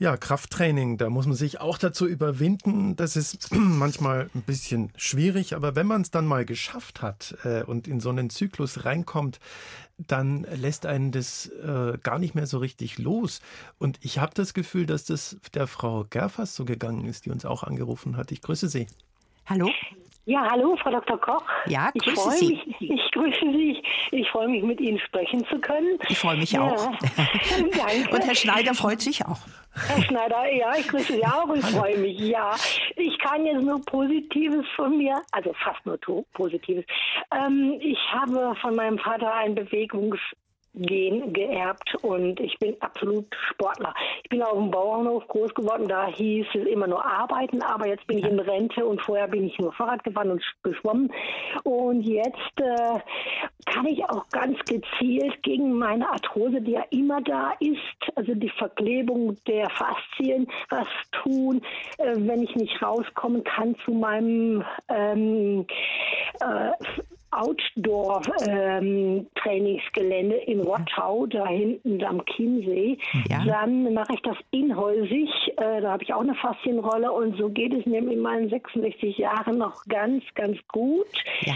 Ja, 0.00 0.16
Krafttraining, 0.16 0.98
da 0.98 1.08
muss 1.08 1.26
man 1.26 1.36
sich 1.36 1.60
auch 1.60 1.78
dazu 1.78 2.06
überwinden. 2.06 2.96
Das 2.96 3.14
ist 3.14 3.48
manchmal 3.52 4.28
ein 4.34 4.42
bisschen 4.42 4.90
schwierig, 4.96 5.54
aber 5.54 5.76
wenn 5.76 5.86
man 5.86 6.02
es 6.02 6.10
dann 6.10 6.26
mal 6.26 6.44
geschafft 6.44 7.00
hat 7.00 7.36
äh, 7.44 7.62
und 7.62 7.86
in 7.86 8.00
so 8.00 8.10
einen 8.10 8.28
Zyklus 8.28 8.84
reinkommt, 8.84 9.38
dann 9.96 10.44
lässt 10.52 10.86
einen 10.86 11.12
das 11.12 11.46
äh, 11.46 11.96
gar 12.02 12.18
nicht 12.18 12.34
mehr 12.34 12.48
so 12.48 12.58
richtig 12.58 12.98
los. 12.98 13.40
Und 13.78 13.98
ich 14.02 14.18
habe 14.18 14.34
das 14.34 14.52
Gefühl, 14.52 14.86
dass 14.86 15.04
das 15.04 15.36
der 15.54 15.68
Frau 15.68 16.04
Gerfers 16.10 16.56
so 16.56 16.64
gegangen 16.64 17.04
ist, 17.04 17.26
die 17.26 17.30
uns 17.30 17.44
auch 17.44 17.62
angerufen 17.62 18.16
hat. 18.16 18.32
Ich 18.32 18.42
grüße 18.42 18.68
Sie. 18.68 18.88
Hallo. 19.46 19.70
Ja, 20.26 20.48
hallo, 20.50 20.74
Frau 20.82 20.90
Dr. 20.90 21.20
Koch. 21.20 21.44
Ja, 21.66 21.90
grüße 21.90 22.10
ich 22.10 22.14
freue 22.14 22.32
Sie. 22.32 22.46
Mich, 22.48 22.90
ich 22.90 23.10
grüße 23.12 23.40
Sie. 23.40 23.82
Ich 24.10 24.28
freue 24.30 24.48
mich, 24.48 24.62
mit 24.62 24.80
Ihnen 24.80 24.98
sprechen 24.98 25.44
zu 25.46 25.58
können. 25.58 25.98
Ich 26.08 26.18
freue 26.18 26.38
mich 26.38 26.52
ja. 26.52 26.62
auch. 26.62 26.90
Danke. 27.16 28.10
Und 28.10 28.26
Herr 28.26 28.34
Schneider 28.34 28.74
freut 28.74 29.02
sich 29.02 29.24
auch. 29.26 29.40
Herr 29.74 30.02
Schneider, 30.02 30.50
ja, 30.54 30.72
ich 30.78 30.88
grüße 30.88 31.12
Sie 31.14 31.24
auch 31.26 31.44
und 31.48 31.62
freue 31.62 31.98
mich. 31.98 32.18
Ja, 32.20 32.54
ich 32.96 33.18
kann 33.18 33.44
jetzt 33.44 33.62
nur 33.62 33.84
Positives 33.84 34.64
von 34.76 34.96
mir, 34.96 35.20
also 35.32 35.52
fast 35.62 35.84
nur 35.84 35.98
Positives. 36.32 36.84
Ähm, 37.30 37.78
ich 37.80 37.98
habe 38.10 38.54
von 38.62 38.76
meinem 38.76 38.98
Vater 38.98 39.34
ein 39.34 39.54
Bewegungs 39.54 40.18
Gen 40.74 41.32
geerbt 41.32 41.94
und 42.02 42.40
ich 42.40 42.58
bin 42.58 42.76
absolut 42.80 43.26
Sportler. 43.50 43.94
Ich 44.22 44.28
bin 44.28 44.42
auf 44.42 44.54
dem 44.54 44.70
Bauernhof 44.70 45.26
groß 45.28 45.54
geworden, 45.54 45.86
da 45.88 46.06
hieß 46.08 46.46
es 46.54 46.66
immer 46.66 46.86
nur 46.86 47.04
arbeiten, 47.04 47.62
aber 47.62 47.86
jetzt 47.86 48.06
bin 48.06 48.18
ich 48.18 48.24
in 48.24 48.40
Rente 48.40 48.84
und 48.84 49.00
vorher 49.00 49.28
bin 49.28 49.46
ich 49.46 49.58
nur 49.58 49.72
Fahrrad 49.72 50.02
gefahren 50.02 50.32
und 50.32 50.42
geschwommen 50.62 51.12
und 51.62 52.02
jetzt 52.02 52.60
äh, 52.60 52.98
kann 53.66 53.86
ich 53.86 54.04
auch 54.04 54.28
ganz 54.30 54.58
gezielt 54.64 55.42
gegen 55.42 55.72
meine 55.74 56.08
Arthrose, 56.10 56.60
die 56.60 56.72
ja 56.72 56.84
immer 56.90 57.20
da 57.22 57.52
ist, 57.60 58.16
also 58.16 58.34
die 58.34 58.50
Verklebung 58.50 59.36
der 59.46 59.70
Faszien, 59.70 60.48
was 60.70 60.88
tun, 61.12 61.62
äh, 61.98 62.14
wenn 62.16 62.42
ich 62.42 62.54
nicht 62.56 62.82
rauskommen 62.82 63.44
kann 63.44 63.76
zu 63.84 63.92
meinem 63.92 64.64
ähm, 64.88 65.66
äh, 66.40 66.72
Outdoor-Trainingsgelände 67.40 70.36
ähm, 70.36 70.42
in 70.46 70.60
Rottau, 70.60 71.26
da 71.26 71.46
hinten 71.46 72.02
am 72.04 72.24
Chiemsee. 72.26 72.98
Ja. 73.28 73.44
Dann 73.44 73.94
mache 73.94 74.14
ich 74.14 74.22
das 74.22 74.36
inhäusig. 74.50 75.30
Äh, 75.56 75.80
da 75.80 75.92
habe 75.92 76.02
ich 76.02 76.12
auch 76.12 76.22
eine 76.22 76.34
Faszienrolle 76.34 77.12
und 77.12 77.36
so 77.36 77.48
geht 77.48 77.72
es 77.74 77.86
mir 77.86 77.98
in 77.98 78.20
meinen 78.20 78.48
66 78.48 79.18
Jahren 79.18 79.58
noch 79.58 79.84
ganz, 79.88 80.24
ganz 80.34 80.58
gut. 80.68 81.06
Ja. 81.42 81.54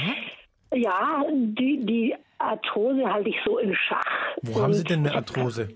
Ja, 0.75 1.25
die, 1.31 1.87
die 1.87 2.15
Arthrose 2.39 3.11
halte 3.11 3.31
ich 3.31 3.37
so 3.45 3.59
in 3.59 3.75
Schach. 3.75 4.05
Wo 4.43 4.59
und 4.59 4.63
haben 4.63 4.75
Sie 4.75 4.85
denn 4.85 5.01
eine 5.01 5.15
Arthrose? 5.15 5.69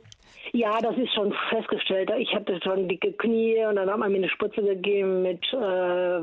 Ja, 0.53 0.79
das 0.83 0.97
ist 0.99 1.15
schon 1.15 1.35
festgestellt. 1.49 2.12
Ich 2.19 2.35
hatte 2.35 2.61
schon 2.62 2.87
dicke 2.87 3.12
Knie 3.12 3.65
und 3.65 3.77
dann 3.77 3.91
hat 3.91 3.99
man 3.99 4.12
mir 4.12 4.19
eine 4.19 4.29
Spritze 4.29 4.62
gegeben 4.62 5.23
mit 5.23 5.43
äh, 5.53 6.21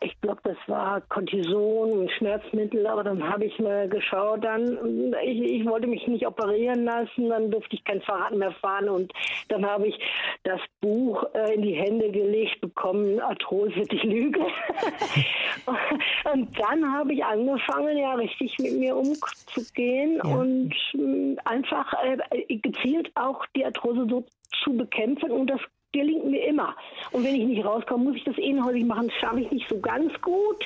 ich 0.00 0.20
glaube, 0.20 0.40
das 0.44 0.56
war 0.66 1.00
Cortison 1.02 1.92
und 1.92 2.10
Schmerzmittel, 2.12 2.86
aber 2.86 3.04
dann 3.04 3.22
habe 3.28 3.44
ich 3.46 3.58
mal 3.58 3.88
geschaut, 3.88 4.44
dann, 4.44 5.14
ich, 5.24 5.40
ich, 5.40 5.66
wollte 5.66 5.86
mich 5.86 6.06
nicht 6.06 6.26
operieren 6.26 6.84
lassen, 6.84 7.28
dann 7.28 7.50
durfte 7.50 7.76
ich 7.76 7.84
kein 7.84 8.00
Fahrrad 8.02 8.34
mehr 8.34 8.52
fahren 8.52 8.88
und 8.88 9.12
dann 9.48 9.66
habe 9.66 9.88
ich 9.88 9.98
das 10.44 10.60
Buch 10.80 11.24
äh, 11.34 11.54
in 11.54 11.62
die 11.62 11.74
Hände 11.74 12.10
gelegt 12.10 12.60
bekommen, 12.60 13.20
Arthrose, 13.20 13.80
die 13.90 14.06
Lüge. 14.06 14.40
und 16.32 16.58
dann 16.58 16.92
habe 16.92 17.14
ich 17.14 17.24
angefangen, 17.24 17.98
ja, 17.98 18.14
richtig 18.14 18.56
mit 18.58 18.78
mir 18.78 18.96
umzugehen 18.96 20.20
ja. 20.22 20.36
und 20.36 20.74
äh, 20.94 21.36
einfach 21.44 21.92
äh, 22.04 22.56
gezielt 22.58 23.10
auch 23.14 23.44
die 23.56 23.64
Arthrose 23.64 24.06
so 24.08 24.24
zu 24.62 24.76
bekämpfen 24.76 25.30
und 25.30 25.48
das 25.48 25.60
gelingt 25.92 26.26
mir 26.26 26.46
immer. 26.46 26.76
Und 27.12 27.24
wenn 27.24 27.34
ich 27.34 27.46
nicht 27.46 27.64
rauskomme, 27.64 28.04
muss 28.04 28.16
ich 28.16 28.24
das 28.24 28.36
inhäusig 28.36 28.84
machen. 28.84 29.08
Das 29.08 29.16
schaffe 29.16 29.40
ich 29.40 29.50
nicht 29.50 29.68
so 29.68 29.80
ganz 29.80 30.12
gut, 30.20 30.64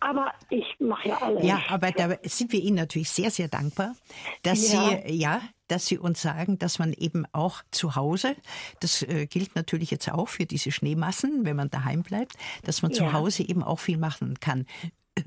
aber 0.00 0.32
ich 0.50 0.64
mache 0.80 1.08
ja 1.08 1.18
alles. 1.18 1.44
Ja, 1.44 1.62
aber 1.68 1.90
da 1.92 2.16
sind 2.22 2.52
wir 2.52 2.60
Ihnen 2.60 2.76
natürlich 2.76 3.10
sehr, 3.10 3.30
sehr 3.30 3.48
dankbar, 3.48 3.94
dass 4.42 4.72
ja. 4.72 5.00
Sie, 5.06 5.14
ja, 5.14 5.40
dass 5.68 5.86
Sie 5.86 5.98
uns 5.98 6.20
sagen, 6.20 6.58
dass 6.58 6.78
man 6.78 6.92
eben 6.92 7.24
auch 7.32 7.62
zu 7.70 7.94
Hause, 7.96 8.36
das 8.80 9.02
äh, 9.02 9.26
gilt 9.26 9.54
natürlich 9.56 9.90
jetzt 9.90 10.10
auch 10.10 10.28
für 10.28 10.46
diese 10.46 10.72
Schneemassen, 10.72 11.44
wenn 11.44 11.56
man 11.56 11.70
daheim 11.70 12.02
bleibt, 12.02 12.34
dass 12.64 12.82
man 12.82 12.90
ja. 12.90 12.98
zu 12.98 13.12
Hause 13.12 13.44
eben 13.48 13.62
auch 13.62 13.78
viel 13.78 13.98
machen 13.98 14.40
kann. 14.40 14.66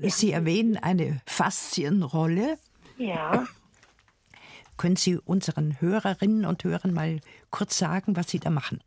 Ja. 0.00 0.10
Sie 0.10 0.32
erwähnen 0.32 0.76
eine 0.76 1.20
Faszienrolle. 1.26 2.58
Ja. 2.98 3.46
Können 4.76 4.96
Sie 4.96 5.16
unseren 5.16 5.80
Hörerinnen 5.80 6.44
und 6.44 6.62
Hörern 6.64 6.92
mal 6.92 7.20
kurz 7.50 7.78
sagen, 7.78 8.16
was 8.16 8.28
Sie 8.28 8.40
da 8.40 8.50
machen? 8.50 8.80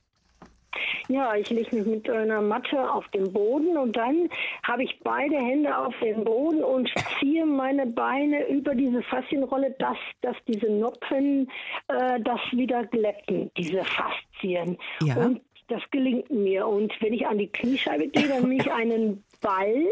Ja, 1.08 1.36
ich 1.36 1.50
lege 1.50 1.76
mich 1.76 1.86
mit 1.86 2.10
einer 2.10 2.42
Matte 2.42 2.92
auf 2.92 3.08
den 3.10 3.32
Boden 3.34 3.78
und 3.78 3.96
dann 3.96 4.30
habe 4.64 4.84
ich 4.84 5.00
beide 5.04 5.36
Hände 5.36 5.76
auf 5.76 5.94
den 6.02 6.24
Boden 6.24 6.64
und 6.64 6.92
ziehe 7.20 7.46
meine 7.46 7.88
Beine 7.88 8.48
über 8.48 8.76
diese 8.76 9.02
Faszienrolle, 9.04 9.76
dass, 9.80 9.98
dass 10.22 10.36
diese 10.48 10.70
Noppen 10.72 11.50
äh, 11.88 12.20
das 12.22 12.40
wieder 12.52 12.86
glätten, 12.86 13.52
diese 13.58 13.84
Faszien. 13.84 14.78
Ja. 15.02 15.16
Und 15.18 15.42
das 15.68 15.82
gelingt 15.92 16.30
mir. 16.30 16.68
Und 16.68 16.94
wenn 17.02 17.14
ich 17.14 17.26
an 17.26 17.38
die 17.38 17.52
Kniescheibe 17.52 18.08
gehe, 18.08 18.28
dann 18.28 18.42
nehme 18.42 18.56
ich 18.56 18.72
einen 18.72 19.24
Ball 19.42 19.86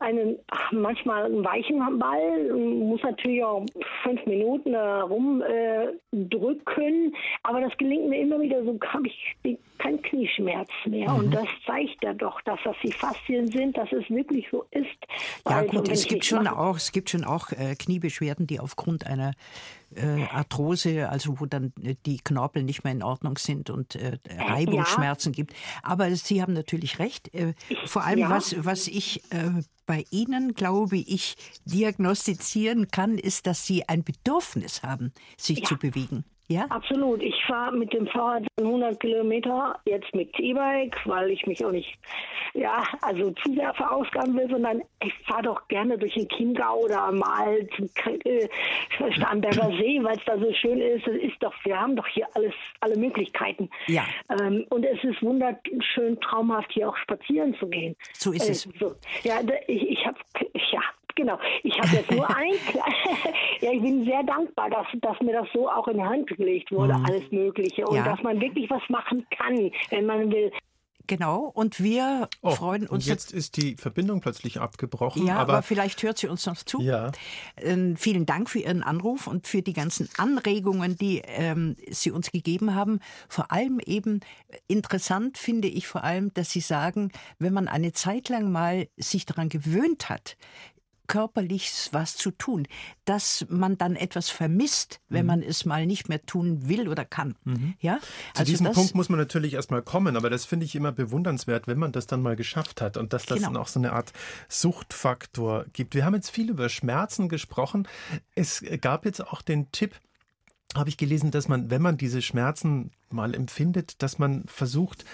einen, 0.00 0.36
ach, 0.48 0.72
manchmal 0.72 1.26
einen 1.26 1.44
weichen 1.44 1.98
Ball, 1.98 2.52
muss 2.52 3.02
natürlich 3.02 3.44
auch 3.44 3.64
fünf 4.02 4.24
Minuten 4.26 4.74
herumdrücken, 4.74 7.12
äh, 7.12 7.16
aber 7.42 7.60
das 7.60 7.76
gelingt 7.78 8.08
mir 8.08 8.20
immer 8.20 8.40
wieder, 8.40 8.64
so 8.64 8.78
habe 8.86 9.06
ich 9.06 9.36
keinen 9.78 10.02
Knieschmerz 10.02 10.70
mehr. 10.86 11.10
Mhm. 11.10 11.18
Und 11.18 11.34
das 11.34 11.46
zeigt 11.66 12.02
ja 12.02 12.14
doch, 12.14 12.40
dass 12.42 12.58
das 12.64 12.76
die 12.82 12.92
Faszien 12.92 13.48
sind, 13.48 13.76
dass 13.76 13.92
es 13.92 14.08
wirklich 14.10 14.46
so 14.50 14.64
ist. 14.70 14.86
Ja 15.48 15.58
also, 15.58 15.78
gut, 15.78 15.88
es 15.88 16.06
gibt, 16.06 16.24
schon 16.24 16.46
auch, 16.46 16.76
es 16.76 16.92
gibt 16.92 17.10
schon 17.10 17.24
auch 17.24 17.50
äh, 17.52 17.74
Kniebeschwerden, 17.74 18.46
die 18.46 18.60
aufgrund 18.60 19.06
einer 19.06 19.32
äh, 19.94 20.24
Arthrose, 20.24 21.08
also 21.08 21.40
wo 21.40 21.46
dann 21.46 21.72
äh, 21.82 21.96
die 22.06 22.18
Knorpel 22.18 22.62
nicht 22.62 22.84
mehr 22.84 22.92
in 22.92 23.02
Ordnung 23.02 23.38
sind 23.38 23.70
und 23.70 23.94
äh, 23.96 24.18
Reibungsschmerzen 24.38 25.32
ja. 25.32 25.36
gibt. 25.36 25.54
Aber 25.82 26.14
Sie 26.14 26.42
haben 26.42 26.52
natürlich 26.52 26.98
recht. 26.98 27.32
Äh, 27.34 27.54
vor 27.86 28.04
allem, 28.04 28.20
ja. 28.20 28.30
was, 28.30 28.54
was 28.64 28.86
ich 28.86 29.22
äh, 29.32 29.50
bei 29.86 30.04
Ihnen, 30.10 30.54
glaube 30.54 30.96
ich, 30.96 31.36
diagnostizieren 31.64 32.90
kann, 32.90 33.18
ist, 33.18 33.46
dass 33.46 33.66
Sie 33.66 33.88
ein 33.88 34.04
Bedürfnis 34.04 34.82
haben, 34.82 35.12
sich 35.36 35.60
ja. 35.60 35.64
zu 35.64 35.76
bewegen. 35.76 36.24
Ja? 36.50 36.66
Absolut. 36.68 37.22
Ich 37.22 37.36
fahre 37.46 37.76
mit 37.76 37.92
dem 37.92 38.08
Fahrrad 38.08 38.44
100 38.58 38.98
Kilometer, 38.98 39.78
jetzt 39.84 40.12
mit 40.16 40.36
E-Bike, 40.36 40.96
weil 41.04 41.30
ich 41.30 41.46
mich 41.46 41.64
auch 41.64 41.70
nicht, 41.70 41.96
ja, 42.54 42.82
also 43.02 43.30
zu 43.30 43.54
sehr 43.54 43.72
verausgaben 43.74 44.36
will, 44.36 44.50
sondern 44.50 44.82
ich 45.00 45.14
fahre 45.28 45.42
doch 45.42 45.68
gerne 45.68 45.96
durch 45.96 46.14
den 46.14 46.28
Chiemgau 46.28 46.80
oder 46.80 47.12
mal 47.12 47.68
zum 47.76 47.88
äh, 48.24 48.48
Starnberger 49.12 49.70
See, 49.78 50.02
weil 50.02 50.16
es 50.16 50.24
da 50.26 50.36
so 50.38 50.52
schön 50.54 50.80
ist. 50.80 51.06
Es 51.06 51.22
ist 51.22 51.40
doch, 51.40 51.54
wir 51.62 51.80
haben 51.80 51.94
doch 51.94 52.06
hier 52.08 52.26
alles, 52.34 52.54
alle 52.80 52.96
Möglichkeiten. 52.98 53.70
Ja. 53.86 54.04
Ähm, 54.40 54.66
und 54.70 54.84
es 54.84 55.02
ist 55.04 55.22
wunderschön 55.22 56.20
traumhaft, 56.20 56.72
hier 56.72 56.88
auch 56.88 56.96
spazieren 56.96 57.54
zu 57.60 57.68
gehen. 57.68 57.94
So 58.14 58.32
ist 58.32 58.48
äh, 58.48 58.50
es. 58.50 58.68
So. 58.80 58.96
Ja, 59.22 59.40
ich, 59.68 59.88
ich 59.88 60.04
habe, 60.04 60.18
Genau. 61.20 61.38
Ich 61.62 61.78
habe 61.78 61.96
jetzt 61.96 62.10
nur 62.10 62.28
ein. 62.34 62.52
ja, 63.60 63.72
ich 63.72 63.82
bin 63.82 64.04
sehr 64.06 64.22
dankbar, 64.22 64.70
dass, 64.70 64.86
dass 65.02 65.20
mir 65.20 65.34
das 65.34 65.48
so 65.52 65.68
auch 65.68 65.86
in 65.88 65.98
die 65.98 66.02
Hand 66.02 66.26
gelegt 66.28 66.72
wurde, 66.72 66.94
mhm. 66.94 67.04
alles 67.04 67.30
Mögliche. 67.30 67.86
Und 67.86 67.96
ja. 67.96 68.04
dass 68.04 68.22
man 68.22 68.40
wirklich 68.40 68.70
was 68.70 68.82
machen 68.88 69.26
kann, 69.30 69.70
wenn 69.90 70.06
man 70.06 70.30
will. 70.32 70.50
Genau, 71.06 71.50
und 71.54 71.82
wir 71.82 72.28
oh, 72.40 72.50
freuen 72.50 72.82
uns. 72.82 72.90
Und 72.90 73.06
jetzt 73.06 73.32
ist 73.32 73.56
die 73.56 73.74
Verbindung 73.74 74.20
plötzlich 74.20 74.60
abgebrochen. 74.60 75.26
Ja, 75.26 75.38
aber, 75.38 75.54
aber 75.54 75.62
vielleicht 75.62 76.00
hört 76.04 76.18
sie 76.18 76.28
uns 76.28 76.46
noch 76.46 76.56
zu. 76.56 76.80
Ja. 76.80 77.10
Ähm, 77.56 77.96
vielen 77.96 78.26
Dank 78.26 78.48
für 78.48 78.60
Ihren 78.60 78.84
Anruf 78.84 79.26
und 79.26 79.48
für 79.48 79.60
die 79.60 79.72
ganzen 79.72 80.08
Anregungen, 80.18 80.96
die 80.96 81.20
ähm, 81.24 81.74
Sie 81.88 82.12
uns 82.12 82.30
gegeben 82.30 82.76
haben. 82.76 83.00
Vor 83.28 83.50
allem 83.50 83.80
eben 83.84 84.20
interessant 84.68 85.36
finde 85.36 85.66
ich 85.66 85.88
vor 85.88 86.04
allem, 86.04 86.32
dass 86.34 86.50
Sie 86.50 86.60
sagen, 86.60 87.10
wenn 87.40 87.52
man 87.52 87.66
eine 87.66 87.92
Zeit 87.92 88.28
lang 88.28 88.52
mal 88.52 88.86
sich 88.96 89.26
daran 89.26 89.48
gewöhnt 89.48 90.10
hat, 90.10 90.36
körperlich 91.10 91.88
was 91.90 92.16
zu 92.16 92.30
tun, 92.30 92.68
dass 93.04 93.44
man 93.48 93.76
dann 93.76 93.96
etwas 93.96 94.30
vermisst, 94.30 95.00
wenn 95.08 95.22
mhm. 95.22 95.26
man 95.26 95.42
es 95.42 95.64
mal 95.64 95.84
nicht 95.84 96.08
mehr 96.08 96.24
tun 96.24 96.68
will 96.68 96.88
oder 96.88 97.04
kann. 97.04 97.34
Mhm. 97.42 97.74
Ja? 97.80 97.98
Zu 97.98 98.40
also 98.40 98.52
diesem 98.52 98.70
Punkt 98.70 98.94
muss 98.94 99.08
man 99.08 99.18
natürlich 99.18 99.54
erstmal 99.54 99.82
kommen, 99.82 100.16
aber 100.16 100.30
das 100.30 100.44
finde 100.44 100.66
ich 100.66 100.76
immer 100.76 100.92
bewundernswert, 100.92 101.66
wenn 101.66 101.80
man 101.80 101.90
das 101.90 102.06
dann 102.06 102.22
mal 102.22 102.36
geschafft 102.36 102.80
hat 102.80 102.96
und 102.96 103.12
dass 103.12 103.26
das 103.26 103.38
genau. 103.38 103.48
dann 103.48 103.56
auch 103.56 103.66
so 103.66 103.80
eine 103.80 103.92
Art 103.92 104.12
Suchtfaktor 104.48 105.64
gibt. 105.72 105.96
Wir 105.96 106.04
haben 106.04 106.14
jetzt 106.14 106.30
viel 106.30 106.48
über 106.48 106.68
Schmerzen 106.68 107.28
gesprochen. 107.28 107.88
Es 108.36 108.64
gab 108.80 109.04
jetzt 109.04 109.26
auch 109.26 109.42
den 109.42 109.72
Tipp, 109.72 109.96
habe 110.76 110.90
ich 110.90 110.96
gelesen, 110.96 111.32
dass 111.32 111.48
man, 111.48 111.70
wenn 111.70 111.82
man 111.82 111.96
diese 111.96 112.22
Schmerzen 112.22 112.92
mal 113.10 113.34
empfindet, 113.34 114.00
dass 114.00 114.20
man 114.20 114.44
versucht, 114.46 115.04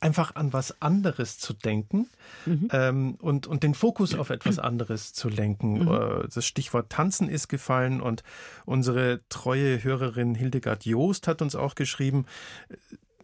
einfach 0.00 0.34
an 0.34 0.52
was 0.52 0.80
anderes 0.80 1.38
zu 1.38 1.52
denken 1.52 2.08
mhm. 2.46 2.68
ähm, 2.72 3.14
und, 3.20 3.46
und 3.46 3.62
den 3.62 3.74
Fokus 3.74 4.14
auf 4.14 4.30
etwas 4.30 4.58
anderes 4.58 5.12
zu 5.12 5.28
lenken. 5.28 5.84
Mhm. 5.84 5.88
Äh, 5.88 6.28
das 6.34 6.44
Stichwort 6.44 6.90
Tanzen 6.90 7.28
ist 7.28 7.48
gefallen 7.48 8.00
und 8.00 8.22
unsere 8.64 9.20
treue 9.28 9.82
Hörerin 9.84 10.34
Hildegard 10.34 10.84
Joost 10.84 11.28
hat 11.28 11.42
uns 11.42 11.54
auch 11.54 11.74
geschrieben, 11.74 12.26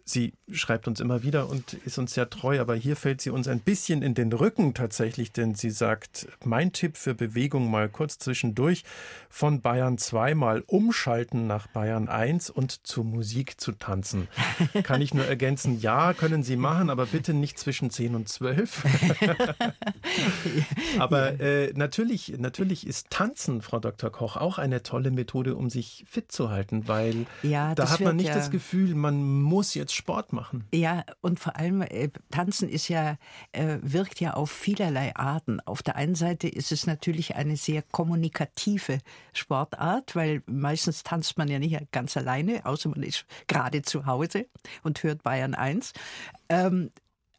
Sie 0.08 0.34
schreibt 0.52 0.86
uns 0.86 1.00
immer 1.00 1.24
wieder 1.24 1.48
und 1.48 1.74
ist 1.84 1.98
uns 1.98 2.14
sehr 2.14 2.30
treu, 2.30 2.60
aber 2.60 2.76
hier 2.76 2.94
fällt 2.94 3.20
sie 3.20 3.30
uns 3.30 3.48
ein 3.48 3.58
bisschen 3.58 4.02
in 4.02 4.14
den 4.14 4.32
Rücken 4.32 4.72
tatsächlich, 4.72 5.32
denn 5.32 5.56
sie 5.56 5.70
sagt, 5.70 6.28
mein 6.44 6.72
Tipp 6.72 6.96
für 6.96 7.12
Bewegung 7.12 7.68
mal 7.68 7.88
kurz 7.88 8.20
zwischendurch 8.20 8.84
von 9.28 9.62
Bayern 9.62 9.98
2 9.98 10.36
mal 10.36 10.62
umschalten 10.68 11.48
nach 11.48 11.66
Bayern 11.66 12.08
1 12.08 12.50
und 12.50 12.86
zur 12.86 13.02
Musik 13.02 13.60
zu 13.60 13.72
tanzen. 13.72 14.28
Kann 14.84 15.02
ich 15.02 15.12
nur 15.12 15.24
ergänzen, 15.24 15.80
ja, 15.80 16.14
können 16.14 16.44
Sie 16.44 16.54
machen, 16.54 16.88
aber 16.88 17.06
bitte 17.06 17.34
nicht 17.34 17.58
zwischen 17.58 17.90
10 17.90 18.14
und 18.14 18.28
12. 18.28 18.84
aber 21.00 21.40
äh, 21.40 21.72
natürlich, 21.74 22.34
natürlich 22.38 22.86
ist 22.86 23.10
Tanzen, 23.10 23.60
Frau 23.60 23.80
Dr. 23.80 24.10
Koch, 24.10 24.36
auch 24.36 24.58
eine 24.58 24.84
tolle 24.84 25.10
Methode, 25.10 25.56
um 25.56 25.68
sich 25.68 26.04
fit 26.08 26.30
zu 26.30 26.48
halten, 26.48 26.86
weil 26.86 27.26
ja, 27.42 27.74
da 27.74 27.90
hat 27.90 27.98
man 27.98 28.14
nicht 28.14 28.28
ja 28.28 28.34
das 28.36 28.52
Gefühl, 28.52 28.94
man 28.94 29.42
muss 29.42 29.74
jetzt 29.74 29.95
Sport 29.96 30.32
machen. 30.32 30.64
Ja, 30.72 31.04
und 31.20 31.40
vor 31.40 31.56
allem 31.56 31.82
äh, 31.82 32.10
Tanzen 32.30 32.68
ist 32.68 32.88
ja, 32.88 33.16
äh, 33.52 33.78
wirkt 33.82 34.20
ja 34.20 34.34
auf 34.34 34.50
vielerlei 34.50 35.16
Arten. 35.16 35.60
Auf 35.60 35.82
der 35.82 35.96
einen 35.96 36.14
Seite 36.14 36.48
ist 36.48 36.72
es 36.72 36.86
natürlich 36.86 37.34
eine 37.34 37.56
sehr 37.56 37.82
kommunikative 37.82 38.98
Sportart, 39.32 40.14
weil 40.14 40.42
meistens 40.46 41.02
tanzt 41.02 41.38
man 41.38 41.48
ja 41.48 41.58
nicht 41.58 41.92
ganz 41.92 42.16
alleine, 42.16 42.64
außer 42.66 42.88
man 42.88 43.02
ist 43.02 43.26
gerade 43.48 43.82
zu 43.82 44.06
Hause 44.06 44.46
und 44.82 45.02
hört 45.02 45.22
Bayern 45.22 45.54
1. 45.54 45.92
Ähm, 46.48 46.90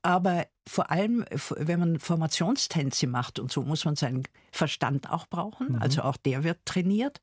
aber 0.01 0.47
vor 0.67 0.89
allem, 0.91 1.25
wenn 1.57 1.79
man 1.79 1.99
Formationstänze 1.99 3.07
macht 3.07 3.39
und 3.39 3.51
so, 3.51 3.63
muss 3.63 3.85
man 3.85 3.95
seinen 3.95 4.23
Verstand 4.51 5.09
auch 5.09 5.27
brauchen. 5.27 5.73
Mhm. 5.73 5.81
Also 5.81 6.01
auch 6.01 6.17
der 6.17 6.43
wird 6.43 6.65
trainiert. 6.65 7.19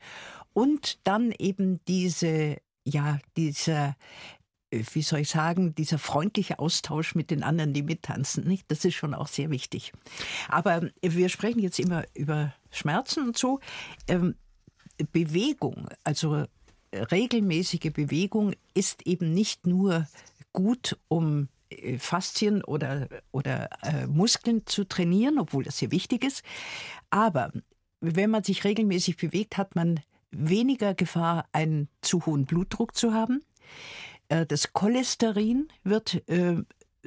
Und 0.52 0.98
dann 1.04 1.32
eben 1.32 1.80
diese, 1.86 2.58
ja, 2.84 3.18
dieser 3.36 3.96
wie 4.92 5.02
soll 5.02 5.20
ich 5.20 5.30
sagen, 5.30 5.74
dieser 5.74 5.98
freundliche 5.98 6.58
Austausch 6.58 7.14
mit 7.14 7.30
den 7.30 7.42
anderen, 7.42 7.72
die 7.72 7.82
mittanzen, 7.82 8.46
nicht? 8.46 8.64
das 8.68 8.84
ist 8.84 8.94
schon 8.94 9.14
auch 9.14 9.28
sehr 9.28 9.50
wichtig. 9.50 9.92
Aber 10.48 10.88
wir 11.02 11.28
sprechen 11.28 11.60
jetzt 11.60 11.78
immer 11.78 12.04
über 12.14 12.54
Schmerzen 12.70 13.28
und 13.28 13.38
so. 13.38 13.60
Ähm, 14.08 14.34
Bewegung, 15.12 15.88
also 16.04 16.44
regelmäßige 16.92 17.92
Bewegung 17.92 18.54
ist 18.74 19.06
eben 19.06 19.32
nicht 19.32 19.66
nur 19.66 20.06
gut, 20.52 20.96
um 21.08 21.48
äh, 21.70 21.98
Faszien 21.98 22.62
oder, 22.64 23.08
oder 23.32 23.68
äh, 23.82 24.06
Muskeln 24.06 24.66
zu 24.66 24.84
trainieren, 24.84 25.38
obwohl 25.38 25.64
das 25.64 25.78
sehr 25.78 25.90
wichtig 25.90 26.24
ist. 26.24 26.42
Aber 27.10 27.50
wenn 28.00 28.30
man 28.30 28.44
sich 28.44 28.64
regelmäßig 28.64 29.16
bewegt, 29.16 29.56
hat 29.56 29.74
man 29.74 30.00
weniger 30.30 30.94
Gefahr, 30.94 31.46
einen 31.52 31.88
zu 32.00 32.26
hohen 32.26 32.44
Blutdruck 32.44 32.96
zu 32.96 33.12
haben. 33.14 33.42
Äh, 34.34 34.46
das 34.46 34.72
Cholesterin 34.72 35.68
wird 35.84 36.28
äh, 36.28 36.56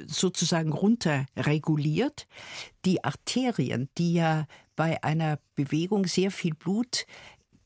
sozusagen 0.06 0.72
runterreguliert. 0.72 2.26
Die 2.84 3.04
Arterien, 3.04 3.88
die 3.98 4.14
ja 4.14 4.46
bei 4.76 5.02
einer 5.02 5.38
Bewegung 5.54 6.06
sehr 6.06 6.30
viel 6.30 6.54
Blut 6.54 7.06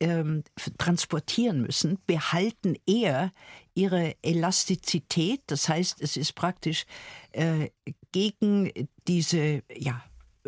ähm, 0.00 0.42
transportieren 0.78 1.62
müssen, 1.62 1.98
behalten 2.06 2.74
eher 2.86 3.32
ihre 3.74 4.16
Elastizität. 4.22 5.42
Das 5.46 5.68
heißt, 5.68 6.00
es 6.00 6.16
ist 6.16 6.34
praktisch 6.34 6.86
äh, 7.32 7.68
gegen 8.10 8.72
diese 9.06 9.62
ja, 9.74 10.02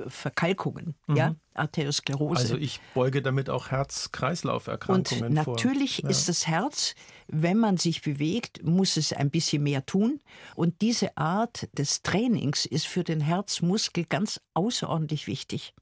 Verkalkungen, 0.07 0.95
mhm. 1.07 1.17
ja, 1.17 1.37
Arteriosklerose. 1.55 2.41
Also 2.41 2.57
ich 2.57 2.81
beuge 2.95 3.23
damit 3.23 3.49
auch 3.49 3.71
Herz-Kreislauf-Erkrankungen 3.71 5.05
vor. 5.19 5.27
Und 5.27 5.35
natürlich 5.35 6.01
vor. 6.01 6.11
ist 6.11 6.29
das 6.29 6.47
Herz, 6.47 6.95
wenn 7.29 7.59
man 7.59 7.77
sich 7.77 8.03
bewegt, 8.03 8.65
muss 8.65 8.97
es 8.97 9.13
ein 9.13 9.31
bisschen 9.31 9.63
mehr 9.63 9.87
tun. 9.87 10.21
Und 10.57 10.81
diese 10.81 11.17
Art 11.17 11.69
des 11.73 12.03
Trainings 12.03 12.67
ist 12.67 12.87
für 12.87 13.05
den 13.05 13.21
Herzmuskel 13.21 14.05
ganz 14.05 14.41
außerordentlich 14.55 15.27
wichtig. 15.27 15.75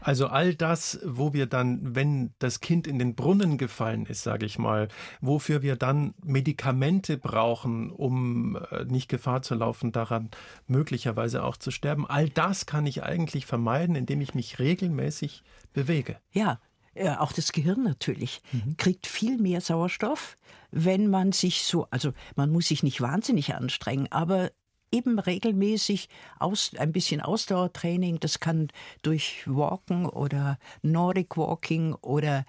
Also 0.00 0.26
all 0.26 0.54
das, 0.54 1.00
wo 1.04 1.32
wir 1.32 1.46
dann, 1.46 1.94
wenn 1.94 2.34
das 2.38 2.60
Kind 2.60 2.86
in 2.86 2.98
den 2.98 3.14
Brunnen 3.14 3.58
gefallen 3.58 4.06
ist, 4.06 4.22
sage 4.22 4.46
ich 4.46 4.58
mal, 4.58 4.88
wofür 5.20 5.62
wir 5.62 5.76
dann 5.76 6.14
Medikamente 6.22 7.16
brauchen, 7.16 7.90
um 7.90 8.56
äh, 8.70 8.84
nicht 8.84 9.08
Gefahr 9.08 9.42
zu 9.42 9.54
laufen, 9.54 9.92
daran 9.92 10.30
möglicherweise 10.66 11.42
auch 11.42 11.56
zu 11.56 11.70
sterben, 11.70 12.06
all 12.06 12.28
das 12.28 12.66
kann 12.66 12.86
ich 12.86 13.02
eigentlich 13.02 13.46
vermeiden, 13.46 13.96
indem 13.96 14.20
ich 14.20 14.34
mich 14.34 14.58
regelmäßig 14.58 15.42
bewege. 15.72 16.18
Ja, 16.32 16.60
ja, 16.94 17.20
auch 17.20 17.32
das 17.32 17.52
Gehirn 17.52 17.82
natürlich 17.82 18.40
mhm. 18.52 18.76
kriegt 18.76 19.06
viel 19.06 19.38
mehr 19.38 19.60
Sauerstoff, 19.60 20.36
wenn 20.70 21.08
man 21.08 21.32
sich 21.32 21.64
so, 21.64 21.86
also 21.90 22.12
man 22.36 22.50
muss 22.50 22.68
sich 22.68 22.82
nicht 22.82 23.00
wahnsinnig 23.00 23.54
anstrengen, 23.54 24.10
aber 24.12 24.50
eben 24.94 25.18
regelmäßig 25.18 26.08
aus, 26.38 26.72
ein 26.78 26.92
bisschen 26.92 27.20
Ausdauertraining. 27.20 28.20
Das 28.20 28.40
kann 28.40 28.68
durch 29.02 29.42
Walken 29.46 30.06
oder 30.06 30.58
Nordic 30.82 31.36
Walking 31.36 31.94
oder 31.94 32.44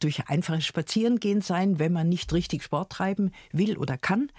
durch 0.00 0.28
einfaches 0.28 0.66
Spazierengehen 0.66 1.40
sein, 1.40 1.78
wenn 1.78 1.92
man 1.92 2.08
nicht 2.08 2.32
richtig 2.32 2.64
Sport 2.64 2.90
treiben 2.90 3.30
will 3.52 3.78
oder 3.78 3.96
kann. 3.96 4.30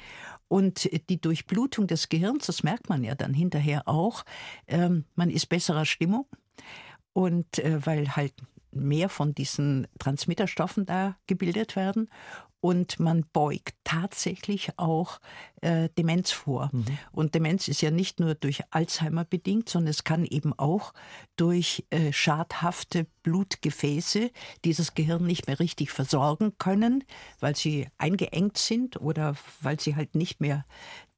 Und 0.48 0.90
die 1.10 1.20
Durchblutung 1.20 1.88
des 1.88 2.10
Gehirns, 2.10 2.46
das 2.46 2.64
merkt 2.64 2.90
man 2.90 3.04
ja 3.04 3.16
dann 3.16 3.34
hinterher 3.34 3.88
auch, 3.88 4.26
ähm, 4.68 5.06
man 5.16 5.30
ist 5.30 5.48
besserer 5.48 5.86
Stimmung. 5.86 6.28
Und 7.14 7.60
äh, 7.60 7.86
weil 7.86 8.16
halt 8.16 8.34
mehr 8.72 9.08
von 9.08 9.34
diesen 9.34 9.88
Transmitterstoffen 10.00 10.86
da 10.86 11.16
gebildet 11.28 11.78
werden 11.78 12.10
und 12.62 13.00
man 13.00 13.26
beugt 13.32 13.76
tatsächlich 13.84 14.72
auch 14.78 15.20
äh, 15.62 15.90
Demenz 15.98 16.32
vor. 16.32 16.70
Mhm. 16.74 16.86
Und 17.12 17.36
Demenz 17.36 17.68
ist 17.68 17.82
ja 17.82 17.92
nicht 17.92 18.20
nur 18.20 18.36
durch 18.36 18.64
Alzheimer 18.72 19.24
bedingt, 19.24 19.70
sondern 19.70 19.92
es 19.92 20.04
kann 20.04 20.26
eben 20.26 20.52
auch 20.58 20.94
durch 21.36 21.86
äh, 21.92 22.12
schadhafte 22.12 23.06
Blutgefäße, 23.24 24.32
die 24.64 24.74
das 24.74 24.96
Gehirn 24.96 25.26
nicht 25.26 25.48
mehr 25.48 25.60
richtig 25.60 25.92
versorgen 25.92 26.54
können, 26.58 27.04
weil 27.40 27.56
sie 27.56 27.88
eingeengt 27.98 28.58
sind 28.58 29.00
oder 29.00 29.36
weil 29.62 29.80
sie 29.80 29.96
halt 29.96 30.16
nicht 30.16 30.42
mehr 30.42 30.66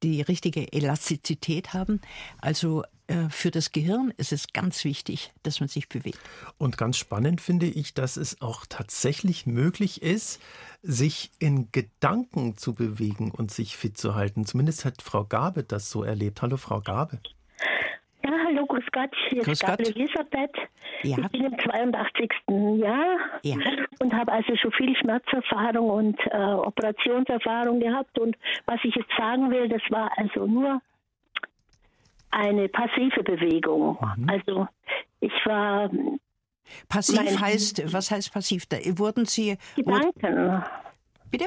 die 0.02 0.20
richtige 0.22 0.72
Elastizität 0.72 1.72
haben. 1.72 2.00
Also 2.40 2.84
äh, 3.08 3.30
für 3.30 3.50
das 3.50 3.72
Gehirn 3.72 4.12
ist 4.16 4.32
es 4.32 4.52
ganz 4.52 4.84
wichtig, 4.84 5.32
dass 5.42 5.60
man 5.60 5.68
sich 5.68 5.88
bewegt. 5.88 6.20
Und 6.58 6.76
ganz 6.76 6.98
spannend 6.98 7.40
finde 7.40 7.66
ich, 7.66 7.94
dass 7.94 8.16
es 8.16 8.40
auch 8.40 8.66
tatsächlich 8.68 9.46
möglich 9.46 10.02
ist, 10.02 10.40
sich 10.82 11.30
in 11.38 11.70
Gedanken 11.72 12.56
zu 12.56 12.74
bewegen 12.74 13.32
und 13.36 13.50
sich 13.50 13.76
fit 13.76 13.96
zu 13.96 14.14
halten. 14.14 14.44
Zumindest 14.44 14.84
hat 14.84 15.02
Frau 15.02 15.24
Gabe 15.24 15.64
das 15.64 15.90
so 15.90 16.02
erlebt. 16.02 16.40
Hallo, 16.42 16.56
Frau 16.56 16.80
Gabe. 16.80 17.18
Ja, 18.24 18.30
hallo, 18.46 18.66
grüß 18.66 18.84
Gott. 18.92 19.10
Hier 19.30 19.42
grüß 19.42 19.52
ist 19.54 19.66
Gabe 19.66 19.84
Elisabeth. 19.84 20.54
Ja. 21.02 21.18
Ich 21.18 21.28
bin 21.28 21.44
im 21.44 21.58
82. 21.58 22.30
Jahr 22.78 23.18
ja. 23.42 23.56
und 24.00 24.12
habe 24.12 24.32
also 24.32 24.56
schon 24.56 24.72
viel 24.72 24.96
Schmerzerfahrung 24.96 25.90
und 25.90 26.18
äh, 26.26 26.36
Operationserfahrung 26.36 27.80
gehabt. 27.80 28.18
Und 28.18 28.36
was 28.66 28.78
ich 28.82 28.94
jetzt 28.94 29.10
sagen 29.16 29.50
will, 29.50 29.68
das 29.68 29.82
war 29.90 30.10
also 30.16 30.46
nur 30.46 30.80
eine 32.30 32.68
passive 32.68 33.22
Bewegung. 33.22 33.98
Mhm. 34.16 34.28
Also 34.28 34.68
ich 35.20 35.32
war. 35.44 35.90
Passiv 36.88 37.40
heißt, 37.40 37.92
was 37.92 38.10
heißt 38.10 38.32
passiv? 38.32 38.66
Da 38.66 38.76
wurden 38.98 39.24
Sie. 39.26 39.56
Gedanken. 39.76 40.64
Bitte? 41.30 41.46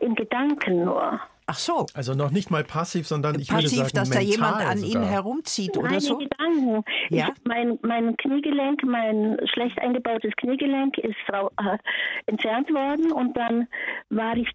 In 0.00 0.14
Gedanken 0.14 0.84
nur. 0.84 1.20
Ach 1.46 1.58
so. 1.58 1.86
Also 1.94 2.14
noch 2.14 2.30
nicht 2.30 2.50
mal 2.50 2.64
passiv, 2.64 3.06
sondern 3.06 3.38
ich 3.38 3.48
passiv, 3.48 3.72
würde 3.72 3.88
sagen, 3.88 3.90
dass 3.94 4.10
da 4.10 4.20
jemand 4.20 4.56
an 4.56 4.78
sogar. 4.78 5.02
Ihnen 5.02 5.08
herumzieht 5.08 5.76
oder 5.76 5.88
Meine 5.88 6.00
so? 6.00 6.16
Gedanken. 6.16 6.84
Ja? 7.10 7.28
Ich, 7.28 7.44
mein, 7.44 7.78
mein 7.82 8.16
Kniegelenk, 8.16 8.82
mein 8.84 9.38
schlecht 9.52 9.78
eingebautes 9.78 10.32
Kniegelenk 10.36 10.96
ist 10.98 11.16
äh, 11.28 11.78
entfernt 12.26 12.72
worden 12.72 13.12
und 13.12 13.36
dann 13.36 13.68
war 14.08 14.36
ich 14.36 14.48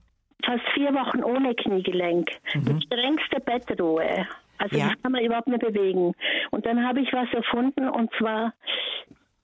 fast 0.43 0.63
vier 0.73 0.93
Wochen 0.93 1.23
ohne 1.23 1.53
Kniegelenk. 1.53 2.29
Mhm. 2.55 2.63
Mit 2.63 2.83
strengster 2.85 3.39
Bettruhe. 3.39 4.27
Also 4.57 4.77
ja. 4.77 4.89
das 4.89 5.01
kann 5.01 5.11
man 5.11 5.23
überhaupt 5.23 5.47
nicht 5.47 5.61
bewegen. 5.61 6.13
Und 6.51 6.65
dann 6.65 6.85
habe 6.85 7.01
ich 7.01 7.13
was 7.13 7.31
erfunden 7.33 7.87
und 7.87 8.11
zwar, 8.17 8.53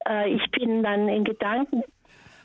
äh, 0.07 0.29
ich 0.29 0.51
bin 0.51 0.83
dann 0.83 1.07
in 1.07 1.23
Gedanken 1.23 1.83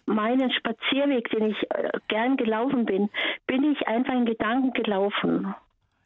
meinen 0.07 0.51
Spazierweg, 0.53 1.31
den 1.31 1.51
ich 1.51 1.70
äh, 1.70 1.90
gern 2.09 2.37
gelaufen 2.37 2.85
bin, 2.85 3.09
bin 3.46 3.73
ich 3.73 3.87
einfach 3.87 4.14
in 4.14 4.27
Gedanken 4.27 4.73
gelaufen. 4.73 5.55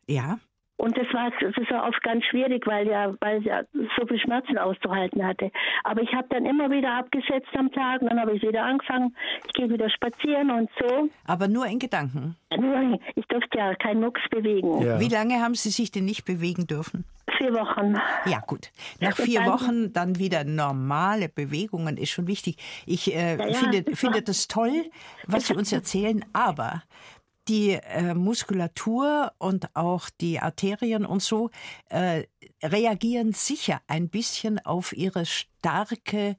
Ja. 0.06 0.38
Und 0.76 0.98
das 0.98 1.06
war, 1.12 1.30
das 1.40 1.70
war 1.70 1.88
oft 1.88 2.02
ganz 2.02 2.24
schwierig, 2.24 2.66
weil 2.66 2.88
ja, 2.88 3.14
weil 3.20 3.42
ja 3.42 3.62
so 3.96 4.06
viel 4.06 4.18
Schmerzen 4.18 4.58
auszuhalten 4.58 5.24
hatte. 5.24 5.52
Aber 5.84 6.02
ich 6.02 6.12
habe 6.12 6.26
dann 6.30 6.44
immer 6.44 6.68
wieder 6.70 6.92
abgesetzt 6.94 7.48
am 7.56 7.70
Tag, 7.70 8.02
und 8.02 8.10
dann 8.10 8.20
habe 8.20 8.34
ich 8.36 8.42
wieder 8.42 8.64
angefangen, 8.64 9.14
ich 9.46 9.52
gehe 9.52 9.70
wieder 9.70 9.88
spazieren 9.88 10.50
und 10.50 10.68
so. 10.80 11.08
Aber 11.26 11.46
nur 11.46 11.66
in 11.66 11.78
Gedanken? 11.78 12.36
Ja, 12.50 12.58
nur, 12.58 12.98
ich 13.14 13.24
durfte 13.26 13.56
ja 13.56 13.74
keinen 13.76 14.00
Mucks 14.00 14.20
bewegen. 14.30 14.82
Ja. 14.82 14.98
Wie 14.98 15.08
lange 15.08 15.40
haben 15.40 15.54
Sie 15.54 15.70
sich 15.70 15.92
denn 15.92 16.06
nicht 16.06 16.24
bewegen 16.24 16.66
dürfen? 16.66 17.04
Vier 17.38 17.54
Wochen. 17.54 17.96
Ja, 18.26 18.40
gut. 18.46 18.70
Nach 19.00 19.16
vier 19.16 19.40
dann, 19.40 19.52
Wochen 19.52 19.92
dann 19.92 20.18
wieder 20.18 20.44
normale 20.44 21.28
Bewegungen 21.28 21.96
ist 21.96 22.10
schon 22.10 22.26
wichtig. 22.26 22.56
Ich 22.86 23.14
äh, 23.14 23.36
ja, 23.36 23.54
finde, 23.54 23.82
das 23.82 23.98
finde 23.98 24.22
das 24.22 24.48
toll, 24.48 24.84
was 25.26 25.46
Sie 25.46 25.54
uns 25.54 25.72
erzählen, 25.72 26.24
aber 26.32 26.82
die 27.48 27.72
äh, 27.72 28.14
Muskulatur 28.14 29.32
und 29.38 29.74
auch 29.74 30.08
die 30.20 30.40
Arterien 30.40 31.04
und 31.04 31.22
so 31.22 31.50
äh, 31.90 32.24
reagieren 32.62 33.32
sicher 33.32 33.80
ein 33.88 34.08
bisschen 34.08 34.64
auf 34.64 34.96
ihre 34.96 35.26
starke 35.26 36.36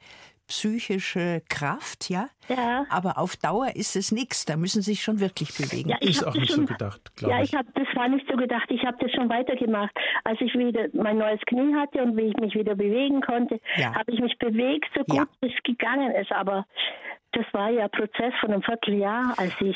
psychische 0.48 1.41
Kraft, 1.50 2.10
ja? 2.10 2.30
Ja. 2.48 2.86
Aber 2.89 3.18
auf 3.18 3.36
Dauer 3.36 3.76
ist 3.76 3.96
es 3.96 4.12
nichts. 4.12 4.46
Da 4.46 4.58
müssen 4.58 4.82
Sie 4.82 4.91
sich 4.91 5.02
schon 5.02 5.20
wirklich 5.20 5.58
bewegen. 5.58 5.89
Ja, 5.89 5.98
ist 6.02 6.26
auch 6.26 6.36
nicht 6.36 6.52
schon, 6.52 6.68
so 6.68 6.74
gedacht, 6.74 7.15
glaube 7.15 7.34
ja, 7.34 7.41
ich. 7.41 7.52
Ja, 7.52 7.62
ich 7.62 7.68
habe 7.68 7.86
das 7.86 7.96
war 7.96 8.08
nicht 8.08 8.28
so 8.30 8.38
gedacht. 8.38 8.70
Ich 8.70 8.84
habe 8.86 8.98
das 9.00 9.12
schon 9.12 9.30
weitergemacht. 9.30 9.91
Als 10.24 10.39
ich 10.41 10.54
wieder 10.54 10.88
mein 10.94 11.18
neues 11.18 11.39
Knie 11.48 11.74
hatte 11.76 12.04
und 12.04 12.15
wie 12.15 12.28
ich 12.28 12.38
mich 12.38 12.54
wieder 12.54 12.76
bewegen 12.76 13.22
konnte, 13.22 13.60
ja. 13.76 13.96
habe 13.96 14.12
ich 14.12 14.20
mich 14.20 14.38
bewegt, 14.38 14.88
so 14.96 15.04
gut 15.04 15.28
ja. 15.41 15.50
es 15.50 15.63
gegangen 15.63 16.12
ist. 16.12 16.32
Aber 16.32 16.65
das 17.32 17.46
war 17.52 17.70
ja 17.72 17.86
ein 17.86 17.91
Prozess 17.91 18.34
von 18.39 18.52
einem 18.52 18.62
Vierteljahr, 18.62 19.34
als 19.38 19.54
ich 19.62 19.76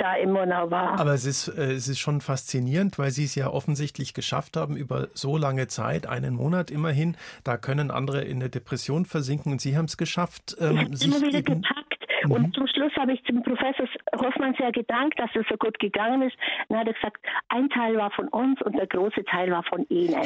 da 0.00 0.14
im 0.14 0.32
Monau 0.32 0.70
war. 0.70 0.98
Aber 0.98 1.12
es 1.12 1.24
ist, 1.24 1.48
äh, 1.48 1.72
es 1.72 1.88
ist 1.88 1.98
schon 1.98 2.20
faszinierend, 2.20 2.98
weil 2.98 3.10
Sie 3.10 3.24
es 3.24 3.34
ja 3.34 3.48
offensichtlich 3.48 4.14
geschafft 4.14 4.56
haben, 4.56 4.76
über 4.76 5.08
so 5.14 5.36
lange 5.36 5.68
Zeit, 5.68 6.06
einen 6.06 6.34
Monat 6.34 6.70
immerhin. 6.70 7.16
Da 7.44 7.56
können 7.56 7.90
andere 7.90 8.22
in 8.22 8.40
der 8.40 8.48
Depression 8.48 9.04
versinken 9.04 9.52
und 9.52 9.60
Sie 9.60 9.76
haben 9.76 9.84
es 9.84 9.96
geschafft. 9.96 10.56
Ähm, 10.60 10.90
ich 10.92 11.04
immer 11.04 11.20
wieder 11.20 11.42
gepackt. 11.42 11.90
Mhm. 12.24 12.32
Und 12.32 12.54
zum 12.54 12.66
Schluss 12.66 12.92
habe 12.96 13.12
ich 13.12 13.22
zum 13.24 13.42
Professor 13.42 13.86
Hoffmann 14.16 14.54
sehr 14.58 14.72
gedankt, 14.72 15.18
dass 15.18 15.30
es 15.34 15.46
so 15.48 15.56
gut 15.56 15.78
gegangen 15.78 16.22
ist. 16.22 16.36
Dann 16.68 16.78
hat 16.78 16.86
er 16.86 16.94
gesagt, 16.94 17.18
ein 17.48 17.68
Teil 17.70 17.96
war 17.96 18.10
von 18.10 18.28
uns 18.28 18.60
und 18.62 18.76
der 18.76 18.86
große 18.86 19.24
Teil 19.24 19.50
war 19.50 19.62
von 19.64 19.86
Ihnen. 19.88 20.20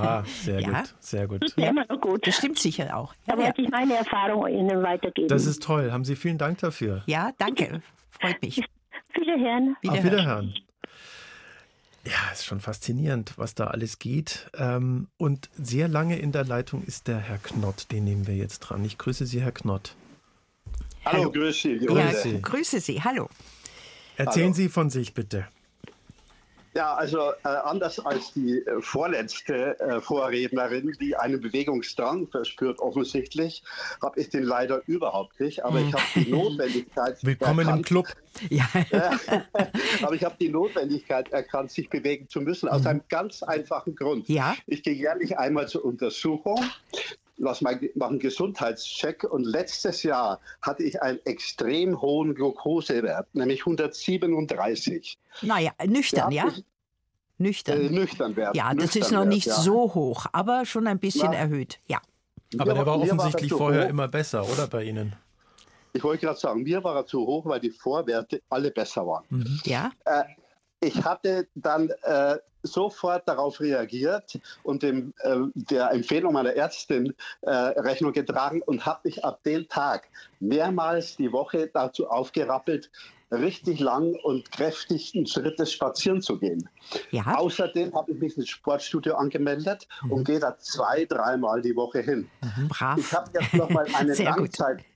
Ah, 0.00 0.22
sehr 0.24 0.60
ja. 0.60 0.68
gut, 0.68 0.94
sehr 1.00 1.26
gut. 1.26 1.42
Das, 1.42 1.56
ja. 1.56 1.72
gut. 2.00 2.26
das 2.26 2.36
stimmt 2.36 2.58
sicher 2.58 2.96
auch. 2.96 3.14
Ja, 3.26 3.36
da 3.36 3.42
wollte 3.42 3.62
ich 3.62 3.68
meine 3.70 3.94
Erfahrung 3.94 4.46
Ihnen 4.48 4.82
weitergeben. 4.82 5.28
Das 5.28 5.46
ist 5.46 5.62
toll. 5.62 5.90
Haben 5.92 6.04
Sie 6.04 6.16
vielen 6.16 6.38
Dank 6.38 6.58
dafür. 6.58 7.02
Ja, 7.06 7.32
danke. 7.38 7.82
Freut 8.10 8.40
mich. 8.42 8.62
Wiederhören. 9.14 9.76
Wiederhören. 9.80 9.98
Auf 9.98 10.04
Wiederhören. 10.04 10.54
Ja, 12.04 12.32
ist 12.32 12.46
schon 12.46 12.60
faszinierend, 12.60 13.34
was 13.36 13.54
da 13.54 13.66
alles 13.66 13.98
geht. 13.98 14.50
Ähm, 14.54 15.08
und 15.18 15.50
sehr 15.54 15.86
lange 15.86 16.18
in 16.18 16.32
der 16.32 16.44
Leitung 16.44 16.82
ist 16.84 17.08
der 17.08 17.18
Herr 17.18 17.38
Knott, 17.38 17.86
den 17.92 18.04
nehmen 18.04 18.26
wir 18.26 18.36
jetzt 18.36 18.60
dran. 18.60 18.84
Ich 18.84 18.96
grüße 18.96 19.26
Sie, 19.26 19.42
Herr 19.42 19.52
Knott. 19.52 19.94
Hallo, 21.04 21.18
hallo. 21.18 21.32
grüße 21.32 21.78
Sie. 21.78 21.86
Grüße. 21.86 22.00
Ja, 22.00 22.12
Sie. 22.12 22.40
grüße 22.40 22.80
Sie, 22.80 23.02
hallo. 23.02 23.28
Erzählen 24.16 24.46
hallo. 24.46 24.54
Sie 24.54 24.68
von 24.68 24.88
sich 24.88 25.12
bitte. 25.12 25.46
Ja, 26.72 26.94
also 26.94 27.32
äh, 27.44 27.48
anders 27.48 27.98
als 27.98 28.32
die 28.32 28.58
äh, 28.58 28.80
vorletzte 28.80 29.78
äh, 29.80 30.00
Vorrednerin, 30.00 30.96
die 31.00 31.16
einen 31.16 31.40
Bewegungsdrang 31.40 32.28
verspürt 32.28 32.78
offensichtlich, 32.78 33.64
habe 34.00 34.20
ich 34.20 34.28
den 34.28 34.44
leider 34.44 34.80
überhaupt 34.86 35.40
nicht. 35.40 35.64
Aber 35.64 35.80
ich 35.80 35.92
habe 35.92 36.04
die 36.14 36.30
Notwendigkeit. 36.30 37.18
Willkommen 37.22 37.60
erkannt, 37.60 37.78
im 37.78 37.84
Club. 37.84 38.06
Ja. 38.48 38.66
aber 40.02 40.14
ich 40.14 40.24
habe 40.24 40.36
die 40.40 40.48
Notwendigkeit 40.48 41.32
erkannt, 41.32 41.72
sich 41.72 41.90
bewegen 41.90 42.28
zu 42.28 42.40
müssen, 42.40 42.68
aus 42.68 42.82
mhm. 42.82 42.86
einem 42.86 43.00
ganz 43.08 43.42
einfachen 43.42 43.96
Grund. 43.96 44.28
Ja. 44.28 44.54
Ich 44.66 44.84
gehe 44.84 44.94
jährlich 44.94 45.36
einmal 45.38 45.66
zur 45.66 45.84
Untersuchung 45.84 46.64
lass 47.40 47.60
mal 47.60 47.80
machen 47.94 48.18
Gesundheitscheck 48.18 49.24
und 49.24 49.44
letztes 49.44 50.02
Jahr 50.02 50.40
hatte 50.62 50.82
ich 50.82 51.00
einen 51.02 51.18
extrem 51.24 52.00
hohen 52.00 52.34
Glukosewert, 52.34 53.34
nämlich 53.34 53.60
137. 53.60 55.18
Naja, 55.42 55.72
nüchtern, 55.86 56.30
ja? 56.30 56.52
Nüchtern. 57.38 57.80
Äh, 57.80 57.90
nüchtern 57.90 58.36
Wert. 58.36 58.54
Ja, 58.54 58.74
das 58.74 58.94
ist 58.94 59.10
noch 59.10 59.24
nicht 59.24 59.46
ja. 59.46 59.54
so 59.54 59.94
hoch, 59.94 60.26
aber 60.32 60.66
schon 60.66 60.86
ein 60.86 60.98
bisschen 60.98 61.30
Na, 61.32 61.38
erhöht, 61.38 61.80
ja. 61.86 62.00
Aber 62.58 62.74
der 62.74 62.84
war 62.84 63.00
offensichtlich 63.00 63.50
war 63.52 63.58
vorher 63.58 63.84
hoch. 63.84 63.90
immer 63.90 64.08
besser, 64.08 64.46
oder 64.46 64.66
bei 64.66 64.84
Ihnen? 64.84 65.14
Ich 65.92 66.04
wollte 66.04 66.26
gerade 66.26 66.38
sagen, 66.38 66.62
mir 66.62 66.84
war 66.84 66.96
er 66.96 67.06
zu 67.06 67.26
hoch, 67.26 67.46
weil 67.46 67.60
die 67.60 67.70
Vorwerte 67.70 68.42
alle 68.48 68.70
besser 68.70 69.06
waren. 69.06 69.24
Mhm. 69.30 69.60
Ja. 69.64 69.90
Äh, 70.04 70.24
ich 70.80 71.04
hatte 71.04 71.46
dann 71.54 71.90
äh, 72.02 72.36
sofort 72.62 73.26
darauf 73.28 73.60
reagiert 73.60 74.38
und 74.62 74.82
dem, 74.82 75.14
äh, 75.22 75.36
der 75.54 75.90
Empfehlung 75.92 76.32
meiner 76.34 76.54
Ärztin 76.54 77.14
äh, 77.42 77.50
Rechnung 77.50 78.12
getragen 78.12 78.62
und 78.62 78.84
habe 78.84 79.00
mich 79.04 79.24
ab 79.24 79.42
dem 79.44 79.68
Tag 79.68 80.08
mehrmals 80.40 81.16
die 81.16 81.32
Woche 81.32 81.70
dazu 81.72 82.08
aufgerappelt, 82.08 82.90
richtig 83.30 83.78
lang 83.78 84.14
und 84.24 84.50
kräftig 84.50 85.14
einen 85.14 85.26
Schritt 85.26 85.66
spazieren 85.68 86.20
zu 86.20 86.38
gehen. 86.38 86.68
Ja. 87.10 87.36
Außerdem 87.36 87.94
habe 87.94 88.12
ich 88.12 88.18
mich 88.18 88.36
ins 88.36 88.48
Sportstudio 88.48 89.14
angemeldet 89.14 89.86
mhm. 90.02 90.12
und 90.12 90.24
gehe 90.24 90.40
da 90.40 90.58
zwei, 90.58 91.04
dreimal 91.04 91.62
die 91.62 91.76
Woche 91.76 92.00
hin. 92.00 92.28
Mhm, 92.42 92.68
brav. 92.68 92.98
Ich 92.98 93.12
habe 93.12 93.30
jetzt 93.38 93.54
noch 93.54 93.70
mal 93.70 93.86
eine 93.94 94.14
Langzeit. 94.14 94.78
Gut. 94.78 94.86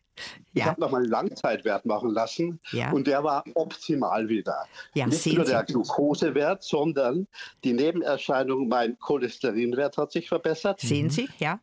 Ich 0.53 0.61
ja. 0.61 0.67
habe 0.67 0.81
nochmal 0.81 1.03
einen 1.03 1.11
Langzeitwert 1.11 1.87
machen 1.87 2.11
lassen 2.11 2.61
ja. 2.73 2.93
und 2.93 3.07
der 3.07 3.25
war 3.25 3.45
optimal 3.55 4.29
wieder. 4.29 4.67
Ja, 4.95 5.07
Nicht 5.07 5.27
nur 5.27 5.45
der 5.45 5.65
Glukosewert, 5.65 6.63
sondern 6.63 7.27
die 7.65 7.73
Nebenerscheinung, 7.73 8.69
mein 8.69 8.99
Cholesterinwert 8.99 9.99
hat 9.99 10.13
sich 10.13 10.29
verbessert. 10.29 10.81
Sehen 10.81 11.11
Sie, 11.11 11.29
ja. 11.39 11.61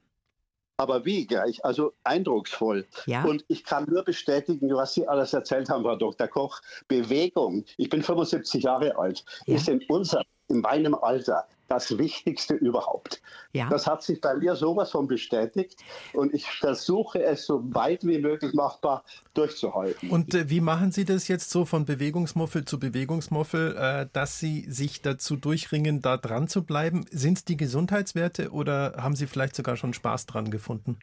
Aber 0.78 1.06
wie 1.06 1.28
gleich, 1.28 1.64
also 1.64 1.94
eindrucksvoll. 2.04 2.88
Ja. 3.06 3.24
Und 3.24 3.46
ich 3.48 3.64
kann 3.64 3.86
nur 3.88 4.04
bestätigen, 4.04 4.74
was 4.74 4.96
Sie 4.96 5.08
alles 5.08 5.32
erzählt 5.32 5.70
haben, 5.70 5.84
Frau 5.84 5.96
Dr. 5.96 6.28
Koch. 6.28 6.60
Bewegung, 6.88 7.66
ich 7.78 7.90
bin 7.90 8.02
75 8.02 8.64
Jahre 8.64 8.98
alt, 8.98 9.24
ist 9.46 9.70
in 9.70 9.84
unserem, 9.90 10.26
in 10.48 10.62
meinem 10.62 10.96
Alter 10.96 11.46
das 11.72 11.98
Wichtigste 11.98 12.54
überhaupt. 12.54 13.22
Ja. 13.54 13.70
Das 13.70 13.88
hat 13.88 14.04
sich 14.04 14.20
bei 14.20 14.36
mir 14.36 14.58
sowas 14.58 14.92
von 14.92 15.08
bestätigt 15.08 15.80
und 16.12 16.34
ich 16.34 16.46
versuche 16.46 17.24
es 17.24 17.46
so 17.46 17.62
weit 17.74 18.06
wie 18.06 18.20
möglich 18.20 18.54
machbar 18.54 19.06
durchzuhalten. 19.34 20.10
Und 20.10 20.36
äh, 20.36 20.50
wie 20.50 20.60
machen 20.60 20.92
Sie 20.92 21.06
das 21.06 21.30
jetzt 21.30 21.50
so 21.50 21.64
von 21.64 21.86
Bewegungsmuffel 21.86 22.66
zu 22.66 22.78
Bewegungsmuffel, 22.78 23.78
äh, 23.78 24.08
dass 24.12 24.38
Sie 24.38 24.66
sich 24.70 25.02
dazu 25.02 25.38
durchringen, 25.38 26.02
da 26.02 26.18
dran 26.18 26.50
zu 26.50 26.64
bleiben? 26.64 27.06
Sind 27.10 27.38
es 27.38 27.46
die 27.46 27.56
Gesundheitswerte 27.56 28.52
oder 28.52 28.96
haben 28.98 29.16
Sie 29.16 29.26
vielleicht 29.26 29.56
sogar 29.56 29.78
schon 29.78 29.94
Spaß 29.94 30.26
dran 30.26 30.52
gefunden? 30.52 30.98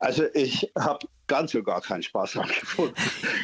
Also 0.00 0.24
ich 0.34 0.72
habe 0.76 1.06
ganz 1.28 1.54
und 1.54 1.64
gar 1.64 1.82
keinen 1.82 2.02
Spaß 2.02 2.32
dran 2.32 2.48
gefunden. 2.48 2.94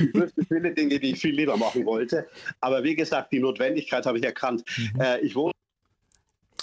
Ich 0.01 0.15
wüsste 0.15 0.45
viele 0.49 0.73
Dinge, 0.73 0.99
die 0.99 1.13
ich 1.13 1.21
viel 1.21 1.37
lieber 1.37 1.57
machen 1.57 1.85
wollte. 1.85 2.27
Aber 2.61 2.83
wie 2.83 2.97
gesagt, 2.97 3.31
die 3.31 3.39
Notwendigkeit 3.39 4.07
habe 4.07 4.19
ich 4.19 4.25
erkannt. 4.25 4.65
Mhm. 4.77 5.01
Äh, 5.01 5.21
ich 5.21 5.37
wohne 5.37 5.53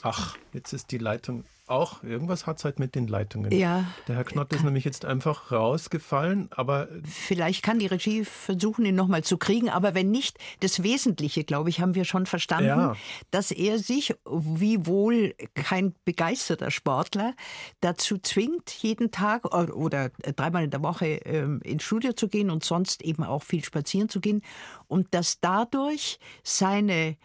Ach, 0.02 0.36
jetzt 0.54 0.74
ist 0.74 0.92
die 0.92 0.98
Leitung 0.98 1.46
auch. 1.68 2.04
Irgendwas 2.04 2.46
hat 2.46 2.58
es 2.58 2.66
halt 2.66 2.80
mit 2.80 2.96
den 2.96 3.08
Leitungen. 3.08 3.52
Ja. 3.52 3.86
Der 4.08 4.16
Herr 4.16 4.24
Knott 4.24 4.52
ist 4.54 4.64
nämlich 4.64 4.84
jetzt 4.84 5.06
einfach 5.06 5.52
rausgefallen, 5.52 6.50
aber. 6.52 6.90
Vielleicht 7.06 7.64
kann 7.64 7.80
die 7.80 7.88
Regie 7.88 8.26
versuchen, 8.26 8.86
ihn 8.86 8.96
nochmal 8.96 9.24
zu 9.24 9.38
kriegen, 9.38 9.70
aber 9.70 9.96
wenn 9.96 10.12
nicht, 10.12 10.38
das 10.60 10.84
Wesentliche, 10.84 11.44
glaube 11.44 11.70
ich, 11.70 11.80
haben 11.80 11.96
wir 11.96 12.06
schon 12.06 12.26
verstanden, 12.26 12.68
ja. 12.68 12.96
dass 13.32 13.52
er 13.52 13.80
sich, 13.80 14.14
wie 14.26 14.86
wohl 14.86 15.36
kein 15.54 15.96
begeisterter 16.06 16.72
Sportler, 16.72 17.34
dazu 17.80 18.18
zwingt, 18.18 18.70
jeden 18.72 19.12
Tag 19.12 19.46
oder 19.56 20.10
dreimal 20.36 20.66
in 20.66 20.70
der 20.70 20.84
Woche 20.84 21.06
ähm, 21.06 21.62
ins 21.64 21.84
Studio 21.84 22.14
zu 22.14 22.28
gehen 22.28 22.50
und 22.50 22.64
sonst 22.64 23.02
eben 23.04 23.24
auch 23.24 23.44
viel 23.44 23.64
spazieren 23.64 24.10
zu 24.10 24.20
gehen 24.20 24.42
und 24.88 25.14
dass 25.14 25.40
dadurch 25.40 26.20
seine 26.44 27.16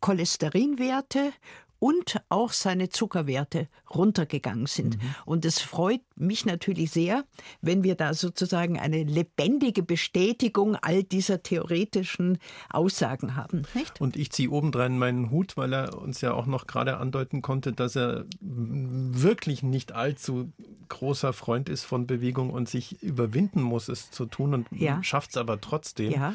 Cholesterinwerte 0.00 1.32
und 1.78 2.20
auch 2.28 2.52
seine 2.52 2.88
Zuckerwerte 2.88 3.68
runtergegangen 3.94 4.66
sind. 4.66 5.02
Mhm. 5.02 5.14
Und 5.24 5.44
es 5.44 5.60
freut 5.60 6.00
mich 6.16 6.46
natürlich 6.46 6.90
sehr, 6.90 7.24
wenn 7.60 7.82
wir 7.82 7.94
da 7.94 8.14
sozusagen 8.14 8.78
eine 8.78 9.04
lebendige 9.04 9.82
Bestätigung 9.82 10.76
all 10.76 11.02
dieser 11.02 11.42
theoretischen 11.42 12.38
Aussagen 12.70 13.36
haben. 13.36 13.62
Nicht? 13.74 14.00
Und 14.00 14.16
ich 14.16 14.30
ziehe 14.30 14.50
obendrein 14.50 14.98
meinen 14.98 15.30
Hut, 15.30 15.56
weil 15.56 15.72
er 15.72 16.00
uns 16.00 16.20
ja 16.20 16.32
auch 16.32 16.46
noch 16.46 16.66
gerade 16.66 16.96
andeuten 16.96 17.42
konnte, 17.42 17.72
dass 17.72 17.96
er 17.96 18.24
wirklich 18.40 19.62
nicht 19.62 19.92
allzu 19.92 20.52
großer 20.88 21.32
Freund 21.32 21.68
ist 21.68 21.84
von 21.84 22.06
Bewegung 22.06 22.50
und 22.50 22.68
sich 22.68 23.02
überwinden 23.02 23.60
muss, 23.60 23.88
es 23.88 24.10
zu 24.10 24.26
tun 24.26 24.54
und 24.54 24.68
ja. 24.70 25.02
schafft 25.02 25.30
es 25.30 25.36
aber 25.36 25.60
trotzdem. 25.60 26.12
Ja, 26.12 26.34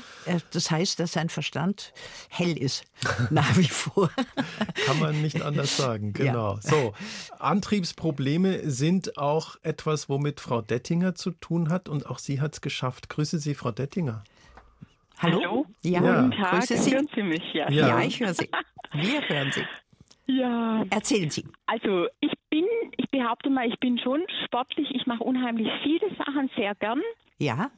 das 0.51 0.69
heißt, 0.69 0.99
dass 0.99 1.13
sein 1.13 1.29
Verstand 1.29 1.93
hell 2.29 2.57
ist, 2.57 2.83
nach 3.29 3.57
wie 3.57 3.67
vor. 3.67 4.09
Kann 4.85 4.99
man 4.99 5.21
nicht 5.21 5.30
anders 5.39 5.77
sagen, 5.77 6.13
genau. 6.13 6.55
Ja. 6.55 6.61
So, 6.61 6.93
Antriebsprobleme 7.39 8.69
sind 8.69 9.17
auch 9.17 9.55
etwas, 9.63 10.09
womit 10.09 10.39
Frau 10.39 10.61
Dettinger 10.61 11.15
zu 11.15 11.31
tun 11.31 11.69
hat 11.69 11.89
und 11.89 12.07
auch 12.07 12.19
sie 12.19 12.41
hat 12.41 12.53
es 12.53 12.61
geschafft. 12.61 13.09
Grüße 13.09 13.39
Sie, 13.39 13.53
Frau 13.53 13.71
Dettinger. 13.71 14.23
Hallo? 15.19 15.39
Hallo? 15.39 15.65
Ja, 15.83 15.99
Guten 15.99 16.31
Tag. 16.31 16.59
Grüße 16.59 16.77
Sie. 16.77 16.93
Hören 16.93 17.09
Sie 17.15 17.23
mich? 17.23 17.53
Ja. 17.53 17.69
ja, 17.69 17.87
ja 17.87 18.01
ich 18.01 18.19
höre 18.19 18.33
Sie. 18.33 18.49
Wir 18.93 19.21
hören 19.29 19.51
Sie. 19.51 19.63
Ja. 20.27 20.83
Erzählen 20.89 21.29
Sie. 21.29 21.45
Also 21.65 22.07
ich 22.19 22.33
bin, 22.49 22.65
ich 22.97 23.09
behaupte 23.09 23.49
mal, 23.49 23.67
ich 23.67 23.79
bin 23.79 23.99
schon 23.99 24.21
sportlich. 24.45 24.89
Ich 24.93 25.05
mache 25.05 25.23
unheimlich 25.23 25.67
viele 25.83 26.13
Sachen 26.17 26.49
sehr 26.55 26.73
gern. 26.75 27.01
Ja. 27.37 27.71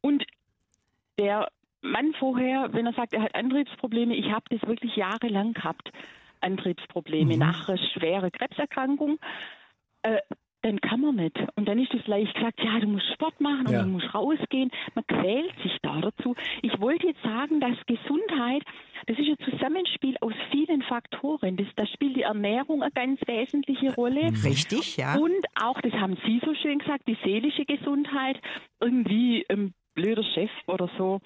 Und 0.00 0.24
der 1.18 1.48
Mann 1.82 2.12
vorher, 2.18 2.72
wenn 2.72 2.86
er 2.86 2.92
sagt, 2.92 3.14
er 3.14 3.22
hat 3.22 3.34
Antriebsprobleme, 3.34 4.14
ich 4.14 4.30
habe 4.30 4.44
das 4.50 4.66
wirklich 4.68 4.96
jahrelang 4.96 5.54
gehabt. 5.54 5.90
Antriebsprobleme 6.40 7.34
mhm. 7.34 7.38
nach 7.38 7.68
schwere 7.92 8.30
Krebserkrankung. 8.30 9.18
Äh, 10.02 10.18
dann 10.62 10.80
kann 10.80 11.00
man 11.00 11.16
nicht. 11.16 11.38
Und 11.54 11.66
dann 11.68 11.78
ist 11.78 11.92
es 11.94 12.02
vielleicht 12.02 12.34
gesagt, 12.34 12.60
ja, 12.62 12.78
du 12.80 12.88
musst 12.88 13.10
Sport 13.14 13.40
machen 13.40 13.66
und 13.66 13.72
ja. 13.72 13.82
du 13.82 13.88
musst 13.88 14.14
rausgehen. 14.14 14.70
Man 14.94 15.06
quält 15.06 15.54
sich 15.62 15.76
da 15.82 16.00
dazu. 16.00 16.34
Ich 16.60 16.78
wollte 16.80 17.06
jetzt 17.06 17.22
sagen, 17.22 17.60
dass 17.60 17.76
Gesundheit, 17.86 18.62
das 19.06 19.18
ist 19.18 19.28
ein 19.28 19.50
Zusammenspiel 19.50 20.16
aus 20.20 20.34
vielen 20.50 20.82
Faktoren. 20.82 21.56
Das, 21.56 21.66
da 21.76 21.86
spielt 21.86 22.16
die 22.16 22.22
Ernährung 22.22 22.82
eine 22.82 22.92
ganz 22.92 23.20
wesentliche 23.26 23.94
Rolle. 23.94 24.32
Richtig, 24.44 24.98
ja. 24.98 25.16
Und 25.16 25.46
auch, 25.54 25.80
das 25.80 25.92
haben 25.94 26.18
Sie 26.26 26.40
so 26.44 26.54
schön 26.54 26.78
gesagt, 26.78 27.08
die 27.08 27.16
seelische 27.24 27.64
Gesundheit. 27.64 28.38
Irgendwie 28.80 29.46
ein 29.48 29.72
blöder 29.94 30.24
Chef 30.24 30.50
oder 30.66 30.90
so. 30.98 31.20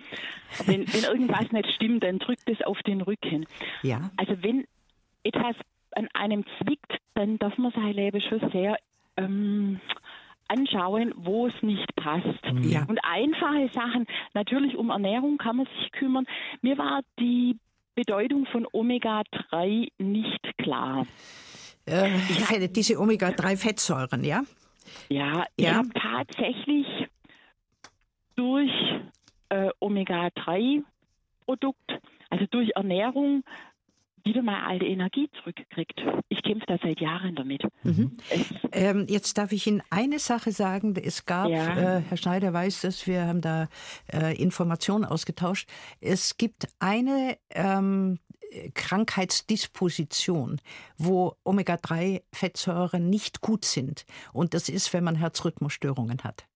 Wenn, 0.67 0.87
wenn 0.93 1.05
irgendwas 1.05 1.51
nicht 1.53 1.71
stimmt, 1.73 2.05
dann 2.05 2.19
drückt 2.19 2.49
es 2.49 2.63
auf 2.63 2.81
den 2.83 3.01
Rücken. 3.01 3.47
Ja. 3.83 4.11
Also 4.17 4.43
wenn 4.43 4.65
etwas 5.25 5.57
an 5.93 6.09
einem 6.15 6.45
zwickt, 6.59 6.99
dann 7.15 7.39
darf 7.39 7.57
man 7.59 7.71
sein 7.73 7.93
Leben 7.93 8.21
schon 8.21 8.51
sehr 8.51 8.77
ähm, 9.17 9.81
anschauen, 10.49 11.13
wo 11.17 11.47
es 11.47 11.63
nicht 11.63 11.95
passt. 11.97 12.27
Ja. 12.63 12.85
Und 12.87 12.99
einfache 13.03 13.69
Sachen, 13.73 14.07
natürlich 14.35 14.77
um 14.77 14.91
Ernährung 14.91 15.39
kann 15.39 15.57
man 15.57 15.67
sich 15.79 15.91
kümmern. 15.93 16.27
Mir 16.63 16.77
war 16.79 17.01
die 17.19 17.57
Bedeutung 17.95 18.47
von 18.47 18.67
Omega-3 18.73 19.89
nicht 19.99 20.57
klar. 20.59 21.07
Äh, 21.87 22.69
diese 22.69 22.99
Omega-3-Fettsäuren, 22.99 24.25
ja? 24.25 24.43
Ja, 25.09 25.45
ich 25.57 25.65
Ja. 25.67 25.77
habe 25.77 25.89
tatsächlich 25.95 26.87
durch 28.35 28.71
äh, 29.51 29.69
Omega-3-Produkt, 29.81 32.01
also 32.31 32.47
durch 32.51 32.71
Ernährung, 32.75 33.45
wieder 34.25 34.43
mal 34.43 34.65
alte 34.67 34.87
Energie 34.87 35.29
zurückgekriegt. 35.41 36.01
Ich 36.29 36.43
kämpfe 36.43 36.65
da 36.67 36.79
seit 36.83 37.01
Jahren 37.01 37.35
damit. 37.35 37.63
Mhm. 37.83 38.17
Ähm, 38.73 39.07
jetzt 39.09 39.37
darf 39.39 39.53
ich 39.53 39.67
Ihnen 39.67 39.83
eine 39.91 40.19
Sache 40.19 40.51
sagen. 40.53 40.95
Es 40.97 41.27
gab, 41.27 41.49
Ja. 41.51 41.99
äh, 41.99 42.01
Herr 42.01 42.17
Schneider 42.17 42.53
weiß 42.53 42.81
das, 42.83 43.07
wir 43.07 43.27
haben 43.27 43.41
da 43.43 43.69
äh, 44.13 44.35
Informationen 44.41 45.05
ausgetauscht. 45.05 45.69
Es 46.01 46.37
gibt 46.39 46.67
eine 46.79 47.37
ähm, 47.51 48.19
Krankheitsdisposition, 48.75 50.61
wo 50.97 51.35
Omega-3-Fettsäuren 51.45 53.09
nicht 53.11 53.41
gut 53.41 53.65
sind. 53.65 54.05
Und 54.33 54.55
das 54.55 54.69
ist, 54.69 54.93
wenn 54.93 55.05
man 55.05 55.17
Herzrhythmusstörungen 55.17 56.23
hat. 56.25 56.47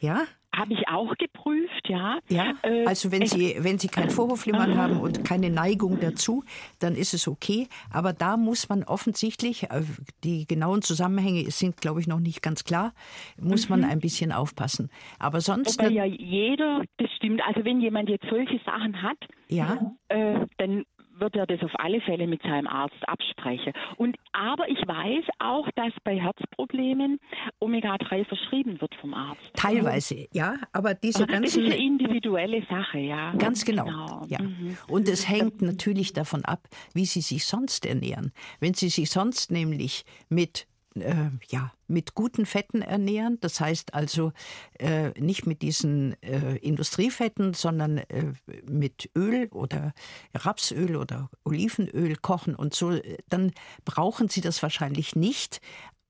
Ja? 0.00 0.24
Habe 0.58 0.72
ich 0.74 0.88
auch 0.88 1.14
geprüft, 1.16 1.88
ja. 1.88 2.18
Ja, 2.28 2.52
Äh, 2.62 2.84
also 2.86 3.12
wenn 3.12 3.26
Sie, 3.26 3.56
wenn 3.60 3.78
Sie 3.78 3.88
kein 3.88 4.10
Vorhofflimmern 4.10 4.72
Ah. 4.72 4.76
haben 4.76 5.00
und 5.00 5.24
keine 5.24 5.50
Neigung 5.50 6.00
dazu, 6.00 6.42
dann 6.80 6.94
ist 6.96 7.14
es 7.14 7.28
okay. 7.28 7.68
Aber 7.92 8.12
da 8.12 8.36
muss 8.36 8.68
man 8.68 8.82
offensichtlich, 8.84 9.64
äh, 9.70 9.82
die 10.24 10.46
genauen 10.46 10.82
Zusammenhänge 10.82 11.50
sind, 11.50 11.80
glaube 11.80 12.00
ich, 12.00 12.06
noch 12.08 12.20
nicht 12.20 12.42
ganz 12.42 12.64
klar, 12.64 12.92
muss 13.40 13.68
man 13.68 13.84
ein 13.84 14.00
bisschen 14.00 14.32
aufpassen. 14.32 14.90
Aber 15.18 15.40
sonst, 15.40 15.80
Mhm. 15.80 15.84
Wobei 15.86 15.94
ja 15.94 16.04
jeder, 16.04 16.82
das 16.96 17.10
stimmt, 17.12 17.40
also 17.46 17.64
wenn 17.64 17.80
jemand 17.80 18.08
jetzt 18.08 18.26
solche 18.28 18.58
Sachen 18.64 19.00
hat, 19.02 19.18
ja, 19.48 19.78
äh, 20.08 20.46
dann 20.58 20.84
wird 21.20 21.36
er 21.36 21.46
das 21.46 21.62
auf 21.62 21.72
alle 21.74 22.00
Fälle 22.00 22.26
mit 22.26 22.42
seinem 22.42 22.66
Arzt 22.66 22.96
absprechen. 23.08 23.72
Und 23.96 24.16
aber 24.32 24.68
ich 24.68 24.78
weiß 24.78 25.24
auch, 25.40 25.68
dass 25.74 25.92
bei 26.04 26.18
Herzproblemen 26.18 27.18
Omega-3 27.58 28.24
verschrieben 28.24 28.80
wird 28.80 28.94
vom 28.96 29.14
Arzt. 29.14 29.40
teilweise, 29.54 30.26
ja, 30.32 30.54
aber 30.72 30.94
diese 30.94 31.24
Aber 31.24 31.32
das 31.32 31.56
ist 31.56 31.56
ganzen 31.56 31.66
eine 31.66 31.76
individuelle 31.76 32.62
Sache, 32.66 32.98
ja. 32.98 33.32
Ganz 33.32 33.64
genau. 33.64 34.24
Ja. 34.28 34.40
Mhm. 34.40 34.76
Und 34.88 35.08
es 35.08 35.28
hängt 35.28 35.60
natürlich 35.62 36.12
davon 36.12 36.44
ab, 36.44 36.68
wie 36.94 37.04
Sie 37.04 37.20
sich 37.20 37.44
sonst 37.44 37.84
ernähren. 37.84 38.32
Wenn 38.60 38.74
Sie 38.74 38.88
sich 38.88 39.10
sonst 39.10 39.50
nämlich 39.50 40.04
mit 40.28 40.67
äh, 40.94 41.30
ja, 41.48 41.72
mit 41.86 42.14
guten 42.14 42.46
Fetten 42.46 42.82
ernähren, 42.82 43.38
das 43.40 43.60
heißt 43.60 43.94
also 43.94 44.32
äh, 44.78 45.10
nicht 45.20 45.46
mit 45.46 45.62
diesen 45.62 46.20
äh, 46.22 46.56
Industriefetten, 46.56 47.54
sondern 47.54 47.98
äh, 47.98 48.32
mit 48.68 49.10
Öl 49.16 49.48
oder 49.52 49.92
Rapsöl 50.34 50.96
oder 50.96 51.30
Olivenöl 51.44 52.16
kochen 52.16 52.54
und 52.54 52.74
so, 52.74 52.98
dann 53.28 53.52
brauchen 53.84 54.28
Sie 54.28 54.40
das 54.40 54.62
wahrscheinlich 54.62 55.16
nicht. 55.16 55.60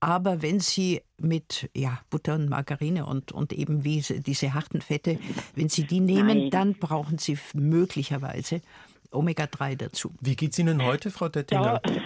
Aber 0.01 0.43
wenn 0.43 0.61
Sie 0.61 1.03
mit 1.17 1.71
ja, 1.75 2.01
Butter 2.09 2.37
und 2.37 2.49
Margarine 2.49 3.05
und, 3.05 3.33
und 3.33 3.53
eben 3.53 3.83
wie 3.83 4.01
diese 4.01 4.55
harten 4.55 4.81
Fette, 4.81 5.19
wenn 5.57 5.69
Sie 5.69 5.85
die 5.85 6.01
nehmen, 6.01 6.39
Nein. 6.39 6.51
dann 6.51 6.75
brauchen 6.75 7.19
Sie 7.19 7.37
möglicherweise 7.53 8.63
Omega-3 9.11 9.77
dazu. 9.77 10.13
Wie 10.21 10.37
geht's 10.37 10.59
Ihnen 10.59 10.85
heute, 10.85 11.11
Frau 11.11 11.29
Dettinger? 11.29 11.81
Ja, 11.85 12.01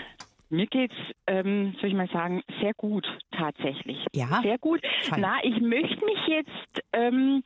mir 0.52 0.66
geht's, 0.66 0.94
ähm, 1.26 1.74
soll 1.80 1.90
ich 1.90 1.96
mal 1.96 2.08
sagen, 2.08 2.42
sehr 2.60 2.74
gut 2.74 3.06
tatsächlich. 3.32 4.04
Ja? 4.12 4.40
Sehr 4.42 4.58
gut. 4.58 4.80
Fein. 5.02 5.20
Na, 5.20 5.38
ich 5.42 5.60
möchte 5.60 6.04
mich 6.04 6.26
jetzt 6.28 6.84
ähm, 6.92 7.42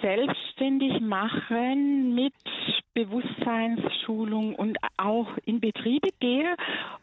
selbstständig 0.00 1.00
machen 1.00 2.14
mit 2.14 2.34
Bewusstseinsschulung 2.94 4.54
und 4.54 4.78
auch 4.96 5.28
in 5.44 5.60
Betriebe 5.60 6.08
gehe, 6.18 6.56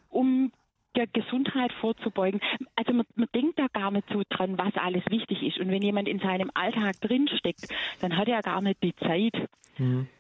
um 0.09 0.51
der 0.95 1.07
Gesundheit 1.07 1.71
vorzubeugen. 1.73 2.39
Also 2.75 2.93
man, 2.93 3.05
man 3.15 3.27
denkt 3.33 3.59
da 3.59 3.67
gar 3.73 3.91
nicht 3.91 4.07
so 4.11 4.21
dran, 4.29 4.57
was 4.57 4.73
alles 4.75 5.03
wichtig 5.09 5.41
ist. 5.43 5.59
Und 5.59 5.69
wenn 5.69 5.81
jemand 5.81 6.07
in 6.07 6.19
seinem 6.19 6.51
Alltag 6.53 6.99
drinsteckt, 7.01 7.67
dann 7.99 8.15
hat 8.17 8.27
er 8.27 8.41
gar 8.41 8.61
nicht 8.61 8.81
die 8.83 8.95
Zeit, 8.95 9.33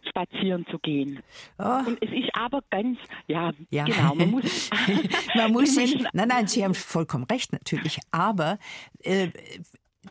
spazieren 0.09 0.65
zu 0.71 0.79
gehen. 0.79 1.19
Oh. 1.59 1.79
Und 1.85 2.01
es 2.01 2.11
ist 2.11 2.29
aber 2.33 2.61
ganz, 2.71 2.97
ja, 3.27 3.51
Ja. 3.69 3.83
genau, 3.85 4.15
man 4.15 4.31
muss, 4.31 4.69
Man 5.35 5.51
muss 5.51 5.75
sich, 5.75 6.03
nein, 6.13 6.27
nein, 6.27 6.47
Sie 6.47 6.63
haben 6.63 6.73
vollkommen 6.73 7.25
recht 7.25 7.53
natürlich, 7.53 7.99
aber 8.11 8.57
äh, 9.03 9.27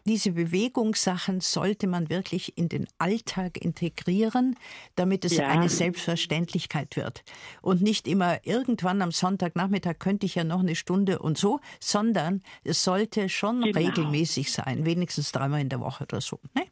diese 0.06 0.32
Bewegungssachen 0.32 1.40
sollte 1.40 1.86
man 1.86 2.08
wirklich 2.10 2.56
in 2.56 2.68
den 2.68 2.86
Alltag 2.98 3.58
integrieren, 3.62 4.56
damit 4.96 5.24
es 5.24 5.36
Ja. 5.36 5.48
eine 5.48 5.68
Selbstverständlichkeit 5.68 6.96
wird. 6.96 7.24
Und 7.60 7.82
nicht 7.82 8.08
immer 8.08 8.38
irgendwann 8.46 9.02
am 9.02 9.10
Sonntagnachmittag 9.12 9.98
könnte 9.98 10.26
ich 10.26 10.34
ja 10.34 10.44
noch 10.44 10.60
eine 10.60 10.74
Stunde 10.74 11.18
und 11.18 11.38
so, 11.38 11.60
sondern 11.80 12.42
es 12.64 12.82
sollte 12.84 13.28
schon 13.28 13.60
Genau. 13.62 13.78
regelmäßig 13.78 14.52
sein, 14.52 14.84
wenigstens 14.84 15.32
dreimal 15.32 15.60
in 15.60 15.68
der 15.68 15.80
Woche 15.80 16.04
oder 16.04 16.20
so. 16.20 16.38
Ne? 16.54 16.62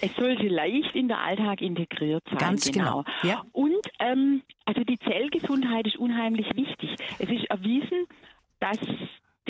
Es 0.00 0.10
sollte 0.16 0.48
leicht 0.48 0.94
in 0.94 1.08
der 1.08 1.18
Alltag 1.18 1.62
integriert 1.62 2.22
sein. 2.28 2.38
Ganz 2.38 2.70
genau, 2.70 3.04
ja. 3.22 3.44
Und 3.52 3.80
ähm, 4.00 4.42
also 4.64 4.82
die 4.82 4.98
Zellgesundheit 4.98 5.86
ist 5.86 5.96
unheimlich 5.96 6.46
wichtig. 6.56 6.90
Es 7.18 7.28
ist 7.30 7.44
erwiesen, 7.50 8.06
dass 8.60 8.78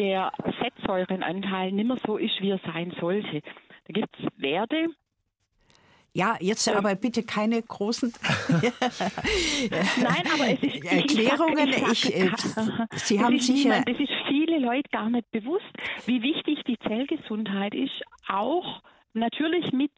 der 0.05 0.33
Fettsäurenanteil 0.61 1.73
nicht 1.73 1.89
mehr 1.89 1.99
so 2.07 2.17
ist, 2.17 2.41
wie 2.41 2.51
er 2.51 2.61
sein 2.73 2.93
sollte. 3.01 3.41
Da 3.87 3.93
gibt 3.93 4.15
es 4.19 4.27
Werte. 4.37 4.89
Ja, 6.17 6.37
jetzt 6.41 6.69
aber 6.69 6.95
bitte 6.95 7.25
keine 7.25 7.61
großen 7.61 8.13
Nein, 10.01 10.23
aber 10.33 10.49
es 10.53 10.63
ist 10.63 10.85
Erklärungen. 11.01 11.69
Ich, 11.69 12.05
Ich, 12.07 12.17
äh, 12.17 12.31
sag- 12.37 12.89
Sie 12.95 13.19
haben 13.21 13.35
ist 13.35 13.47
sicher 13.47 13.69
niemand, 13.71 13.89
das 13.89 13.99
ist 13.99 14.13
viele 14.29 14.59
Leute 14.61 14.89
gar 14.93 15.11
nicht 15.11 15.29
bewusst, 15.33 15.65
wie 16.07 16.23
wichtig 16.23 16.63
die 16.69 16.79
Zellgesundheit 16.87 17.75
ist, 17.75 18.01
auch 18.29 18.81
natürlich 19.13 19.73
mit 19.73 19.91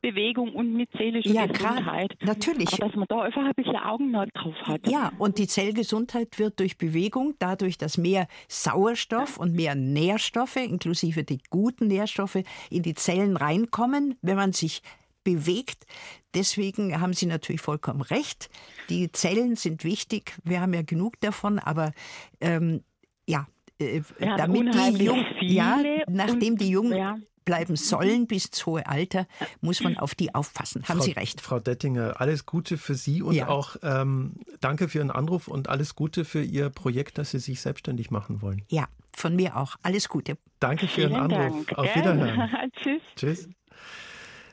Bewegung 0.00 0.54
und 0.54 0.72
mit 0.74 0.90
seelischer 0.96 1.30
Ja, 1.30 1.46
klar, 1.48 1.72
Gesundheit. 1.76 2.16
natürlich. 2.22 2.72
Aber 2.74 2.86
dass 2.86 2.96
man 2.96 3.06
da 3.08 3.22
einfach 3.22 3.44
ein 3.44 3.52
bisschen 3.56 3.76
Augenmerk 3.76 4.32
drauf 4.34 4.54
hat. 4.62 4.86
Ja, 4.88 5.12
und 5.18 5.38
die 5.38 5.46
Zellgesundheit 5.48 6.38
wird 6.38 6.60
durch 6.60 6.78
Bewegung, 6.78 7.34
dadurch, 7.38 7.78
dass 7.78 7.98
mehr 7.98 8.28
Sauerstoff 8.48 9.38
und 9.38 9.54
mehr 9.54 9.74
Nährstoffe, 9.74 10.56
inklusive 10.56 11.24
die 11.24 11.40
guten 11.50 11.88
Nährstoffe, 11.88 12.38
in 12.70 12.82
die 12.82 12.94
Zellen 12.94 13.36
reinkommen, 13.36 14.16
wenn 14.22 14.36
man 14.36 14.52
sich 14.52 14.82
bewegt. 15.24 15.84
Deswegen 16.34 17.00
haben 17.00 17.12
Sie 17.12 17.26
natürlich 17.26 17.60
vollkommen 17.60 18.00
recht. 18.02 18.48
Die 18.88 19.10
Zellen 19.12 19.56
sind 19.56 19.84
wichtig. 19.84 20.34
Wir 20.44 20.60
haben 20.60 20.72
ja 20.74 20.82
genug 20.82 21.20
davon, 21.20 21.58
aber 21.58 21.92
ähm, 22.40 22.82
ja, 23.26 23.46
äh, 23.80 24.00
damit 24.20 24.56
die 24.62 24.66
unheimlich 24.68 25.02
jung, 25.02 25.24
viele 25.38 25.52
ja, 25.52 25.82
nachdem 26.08 26.52
und- 26.54 26.60
die 26.60 26.70
jung 26.70 26.92
ja. 26.92 27.16
Bleiben 27.48 27.76
sollen 27.76 28.26
bis 28.26 28.44
ins 28.44 28.66
hohe 28.66 28.86
Alter, 28.86 29.26
muss 29.62 29.80
man 29.82 29.96
auf 29.96 30.14
die 30.14 30.34
aufpassen. 30.34 30.82
Haben 30.86 30.98
Frau, 30.98 31.04
Sie 31.04 31.12
recht. 31.12 31.40
Frau 31.40 31.58
Dettinger, 31.58 32.20
alles 32.20 32.44
Gute 32.44 32.76
für 32.76 32.94
Sie 32.94 33.22
und 33.22 33.34
Ja. 33.34 33.48
auch 33.48 33.76
ähm, 33.82 34.34
danke 34.60 34.88
für 34.90 34.98
Ihren 34.98 35.10
Anruf 35.10 35.48
und 35.48 35.70
alles 35.70 35.94
Gute 35.94 36.26
für 36.26 36.42
Ihr 36.42 36.68
Projekt, 36.68 37.16
dass 37.16 37.30
Sie 37.30 37.38
sich 37.38 37.62
selbstständig 37.62 38.10
machen 38.10 38.42
wollen. 38.42 38.64
Ja, 38.68 38.86
von 39.16 39.34
mir 39.34 39.56
auch. 39.56 39.76
Alles 39.82 40.10
Gute. 40.10 40.36
Danke 40.60 40.86
für 40.88 41.00
Ihren 41.00 41.12
Vielen 41.12 41.22
Anruf. 41.32 41.64
Dank. 41.66 41.78
Auf 41.78 41.86
gell? 41.86 42.02
Wiederhören. 42.02 42.70
Tschüss. 42.82 43.02
Tschüss. 43.16 43.48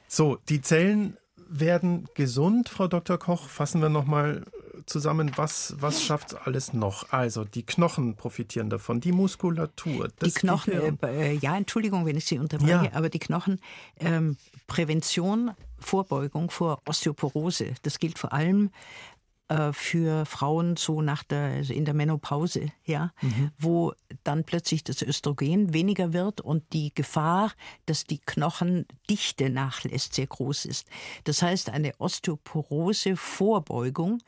So, 0.07 0.37
die 0.47 0.61
Zellen 0.61 1.17
werden 1.49 2.07
gesund, 2.15 2.69
Frau 2.69 2.87
Dr. 2.87 3.17
Koch. 3.17 3.49
Fassen 3.49 3.81
wir 3.81 3.89
nochmal 3.89 4.45
zusammen, 4.86 5.31
was, 5.36 5.75
was 5.79 6.03
schafft 6.03 6.36
alles 6.47 6.73
noch? 6.73 7.11
Also, 7.11 7.43
die 7.43 7.63
Knochen 7.63 8.15
profitieren 8.15 8.69
davon, 8.69 8.99
die 9.01 9.11
Muskulatur, 9.11 10.07
Die 10.09 10.13
das 10.19 10.36
Knochen, 10.36 10.73
Gehirn. 10.73 10.97
äh, 11.03 11.31
äh, 11.33 11.38
ja, 11.38 11.57
Entschuldigung, 11.57 12.05
wenn 12.05 12.17
ich 12.17 12.25
Sie 12.25 12.38
unterbreche, 12.39 12.86
Ja. 12.86 12.93
aber 12.93 13.09
die 13.09 13.19
Knochen, 13.19 13.59
ähm, 13.99 14.38
Prävention, 14.67 15.51
Vorbeugung 15.79 16.49
vor 16.49 16.81
Osteoporose, 16.86 17.73
das 17.83 17.99
gilt 17.99 18.17
vor 18.17 18.33
allem 18.33 18.71
für 19.73 20.25
Frauen 20.25 20.75
so 20.75 21.03
nach 21.03 21.23
der, 21.23 21.57
also 21.57 21.71
in 21.71 21.85
der 21.85 21.93
Menopause, 21.93 22.71
ja, 22.83 23.13
mhm. 23.21 23.51
wo 23.59 23.93
dann 24.23 24.43
plötzlich 24.43 24.83
das 24.83 25.03
Östrogen 25.03 25.71
weniger 25.71 26.13
wird 26.13 26.41
und 26.41 26.63
die 26.73 26.91
Gefahr, 26.95 27.51
dass 27.85 28.05
die 28.05 28.19
Knochendichte 28.19 29.51
nachlässt, 29.51 30.15
sehr 30.15 30.25
groß 30.25 30.65
ist. 30.65 30.87
Das 31.25 31.43
heißt, 31.43 31.69
eine 31.69 31.91
Osteoporose-Vorbeugung 31.99 34.23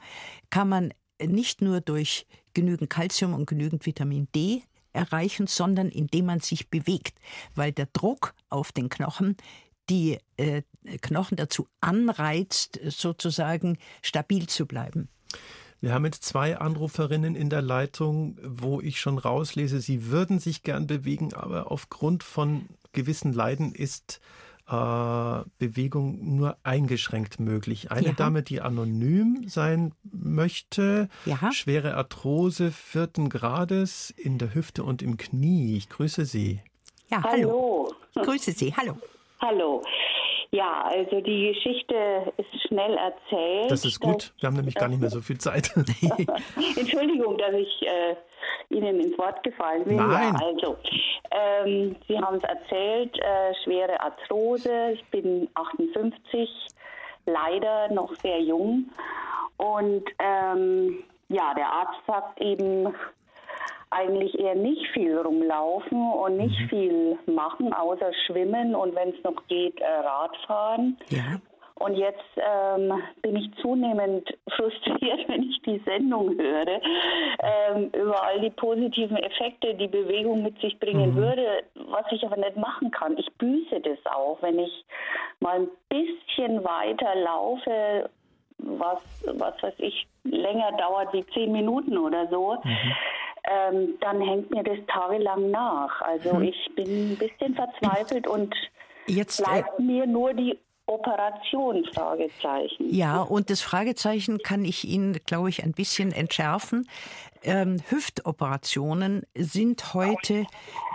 kann 0.51 0.69
man 0.69 0.93
nicht 1.19 1.61
nur 1.61 1.81
durch 1.81 2.27
genügend 2.53 2.91
Kalzium 2.91 3.33
und 3.33 3.47
genügend 3.47 3.87
Vitamin 3.87 4.27
D 4.35 4.61
erreichen, 4.93 5.47
sondern 5.47 5.89
indem 5.89 6.25
man 6.25 6.41
sich 6.41 6.69
bewegt, 6.69 7.17
weil 7.55 7.71
der 7.71 7.87
Druck 7.87 8.35
auf 8.49 8.71
den 8.71 8.89
Knochen 8.89 9.35
die 9.89 10.19
äh, 10.37 10.61
Knochen 11.01 11.37
dazu 11.37 11.67
anreizt, 11.81 12.79
sozusagen 12.85 13.77
stabil 14.01 14.47
zu 14.47 14.65
bleiben. 14.65 15.09
Wir 15.79 15.93
haben 15.93 16.05
jetzt 16.05 16.23
zwei 16.23 16.57
Anruferinnen 16.57 17.35
in 17.35 17.49
der 17.49 17.61
Leitung, 17.61 18.37
wo 18.43 18.81
ich 18.81 18.99
schon 18.99 19.19
rauslese, 19.19 19.79
sie 19.79 20.07
würden 20.07 20.39
sich 20.39 20.63
gern 20.63 20.87
bewegen, 20.87 21.33
aber 21.33 21.71
aufgrund 21.71 22.23
von 22.23 22.67
gewissen 22.93 23.31
Leiden 23.31 23.73
ist 23.73 24.19
äh, 24.67 25.43
Bewegung 25.59 26.35
nur 26.35 26.57
eingeschränkt 26.63 27.39
möglich. 27.39 27.91
Eine 27.91 28.07
ja. 28.07 28.13
Dame, 28.13 28.41
die 28.41 28.59
anonym 28.59 29.45
sein 29.47 29.93
möchte, 30.03 31.09
ja. 31.25 31.51
schwere 31.51 31.95
Arthrose 31.95 32.71
vierten 32.71 33.29
Grades 33.29 34.09
in 34.09 34.39
der 34.39 34.55
Hüfte 34.55 34.83
und 34.83 35.03
im 35.03 35.17
Knie. 35.17 35.77
Ich 35.77 35.89
grüße 35.89 36.25
Sie. 36.25 36.59
Ja, 37.09 37.23
hallo. 37.23 37.93
hallo. 38.15 38.25
grüße 38.25 38.51
Sie, 38.51 38.75
hallo. 38.75 38.97
Hallo. 39.39 39.81
Ja, 40.51 40.83
also 40.83 41.19
die 41.21 41.53
Geschichte 41.53 42.33
ist 42.37 42.67
schnell 42.67 42.95
erzählt. 42.95 43.69
Das 43.69 43.83
ist 43.83 43.99
gut. 43.99 44.33
Wir 44.39 44.47
haben 44.47 44.55
nämlich 44.55 44.75
gar 44.75 44.87
nicht 44.87 45.01
mehr 45.01 45.09
so 45.09 45.21
viel 45.21 45.37
Zeit. 45.37 45.71
Entschuldigung, 46.77 47.37
dass 47.37 47.53
ich 47.53 47.85
äh, 47.85 48.15
Ihnen 48.69 48.99
ins 48.99 49.17
Wort 49.17 49.43
gefallen 49.43 49.83
bin. 49.83 49.97
Nein. 49.97 50.35
Ja, 50.39 50.45
also, 50.45 50.77
ähm, 51.31 51.95
Sie 52.07 52.17
haben 52.17 52.37
es 52.37 52.43
erzählt, 52.43 53.17
äh, 53.19 53.53
schwere 53.63 53.99
Arthrose. 53.99 54.91
Ich 54.93 55.05
bin 55.05 55.49
58, 55.53 56.49
leider 57.25 57.91
noch 57.91 58.15
sehr 58.15 58.41
jung. 58.41 58.89
Und 59.57 60.03
ähm, 60.19 61.03
ja, 61.29 61.53
der 61.55 61.69
Arzt 61.69 61.99
sagt 62.07 62.39
eben, 62.41 62.93
eigentlich 63.89 64.37
eher 64.37 64.55
nicht 64.55 64.85
viel 64.93 65.17
rumlaufen 65.17 66.11
und 66.11 66.37
nicht 66.37 66.59
mhm. 66.61 66.69
viel 66.69 67.17
machen, 67.25 67.73
außer 67.73 68.11
schwimmen 68.25 68.75
und 68.75 68.95
wenn 68.95 69.09
es 69.09 69.23
noch 69.23 69.45
geht, 69.47 69.79
äh, 69.79 69.85
Radfahren. 69.85 70.97
Ja. 71.09 71.39
Und 71.79 71.95
jetzt 71.95 72.25
ähm, 72.37 72.91
bin 73.21 73.35
ich 73.35 73.53
zunehmend 73.61 74.27
frustriert, 74.55 75.27
wenn 75.27 75.43
ich 75.43 75.61
die 75.61 75.79
Sendung 75.85 76.35
höre, 76.37 76.81
ähm, 77.39 77.91
über 77.93 78.23
all 78.23 78.41
die 78.41 78.49
positiven 78.49 79.17
Effekte, 79.17 79.75
die 79.75 79.87
Bewegung 79.87 80.41
mit 80.41 80.59
sich 80.59 80.77
bringen 80.79 81.13
mhm. 81.13 81.17
würde, 81.17 81.63
was 81.75 82.05
ich 82.11 82.25
aber 82.25 82.37
nicht 82.37 82.57
machen 82.57 82.89
kann. 82.91 83.17
Ich 83.17 83.31
büße 83.33 83.79
das 83.81 83.99
auch, 84.05 84.41
wenn 84.41 84.59
ich 84.59 84.85
mal 85.39 85.61
ein 85.61 85.67
bisschen 85.89 86.63
weiter 86.63 87.13
laufe, 87.15 88.09
was, 88.57 88.99
was 89.27 89.61
weiß 89.61 89.75
ich, 89.77 90.07
länger 90.23 90.71
dauert 90.77 91.13
wie 91.13 91.25
zehn 91.27 91.51
Minuten 91.51 91.97
oder 91.97 92.27
so. 92.27 92.57
Mhm 92.63 92.93
ähm, 93.47 93.95
dann 94.01 94.21
hängt 94.21 94.51
mir 94.51 94.63
das 94.63 94.77
tagelang 94.87 95.51
nach. 95.51 96.01
Also 96.01 96.33
hm. 96.33 96.43
ich 96.43 96.69
bin 96.75 97.11
ein 97.11 97.17
bisschen 97.17 97.55
verzweifelt 97.55 98.27
und 98.27 98.53
Jetzt, 99.07 99.39
äh, 99.39 99.43
bleibt 99.43 99.79
äh, 99.79 99.83
mir 99.83 100.05
nur 100.05 100.33
die 100.33 100.57
Operation, 100.85 101.83
Fragezeichen. 101.93 102.93
Ja, 102.93 103.21
und 103.21 103.49
das 103.49 103.61
Fragezeichen 103.61 104.37
kann 104.37 104.63
ich 104.63 104.87
Ihnen, 104.87 105.19
glaube 105.25 105.49
ich, 105.49 105.63
ein 105.63 105.73
bisschen 105.73 106.13
entschärfen. 106.13 106.87
Ähm, 107.43 107.81
Hüftoperationen 107.89 109.23
sind 109.35 109.93
heute 109.93 110.45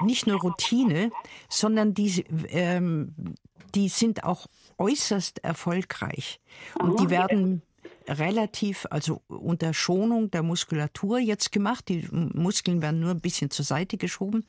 nicht 0.02 0.26
nur 0.26 0.40
Routine, 0.40 1.10
sondern 1.50 1.92
die, 1.92 2.24
ähm, 2.48 3.34
die 3.74 3.88
sind 3.88 4.24
auch 4.24 4.46
äußerst 4.78 5.44
erfolgreich. 5.44 6.40
Und 6.78 6.98
die 6.98 7.10
werden 7.10 7.62
relativ, 8.08 8.86
also 8.90 9.22
unter 9.28 9.74
Schonung 9.74 10.30
der 10.30 10.42
Muskulatur 10.42 11.18
jetzt 11.18 11.52
gemacht. 11.52 11.88
Die 11.88 12.08
Muskeln 12.10 12.82
werden 12.82 13.00
nur 13.00 13.10
ein 13.10 13.20
bisschen 13.20 13.50
zur 13.50 13.64
Seite 13.64 13.96
geschoben 13.96 14.44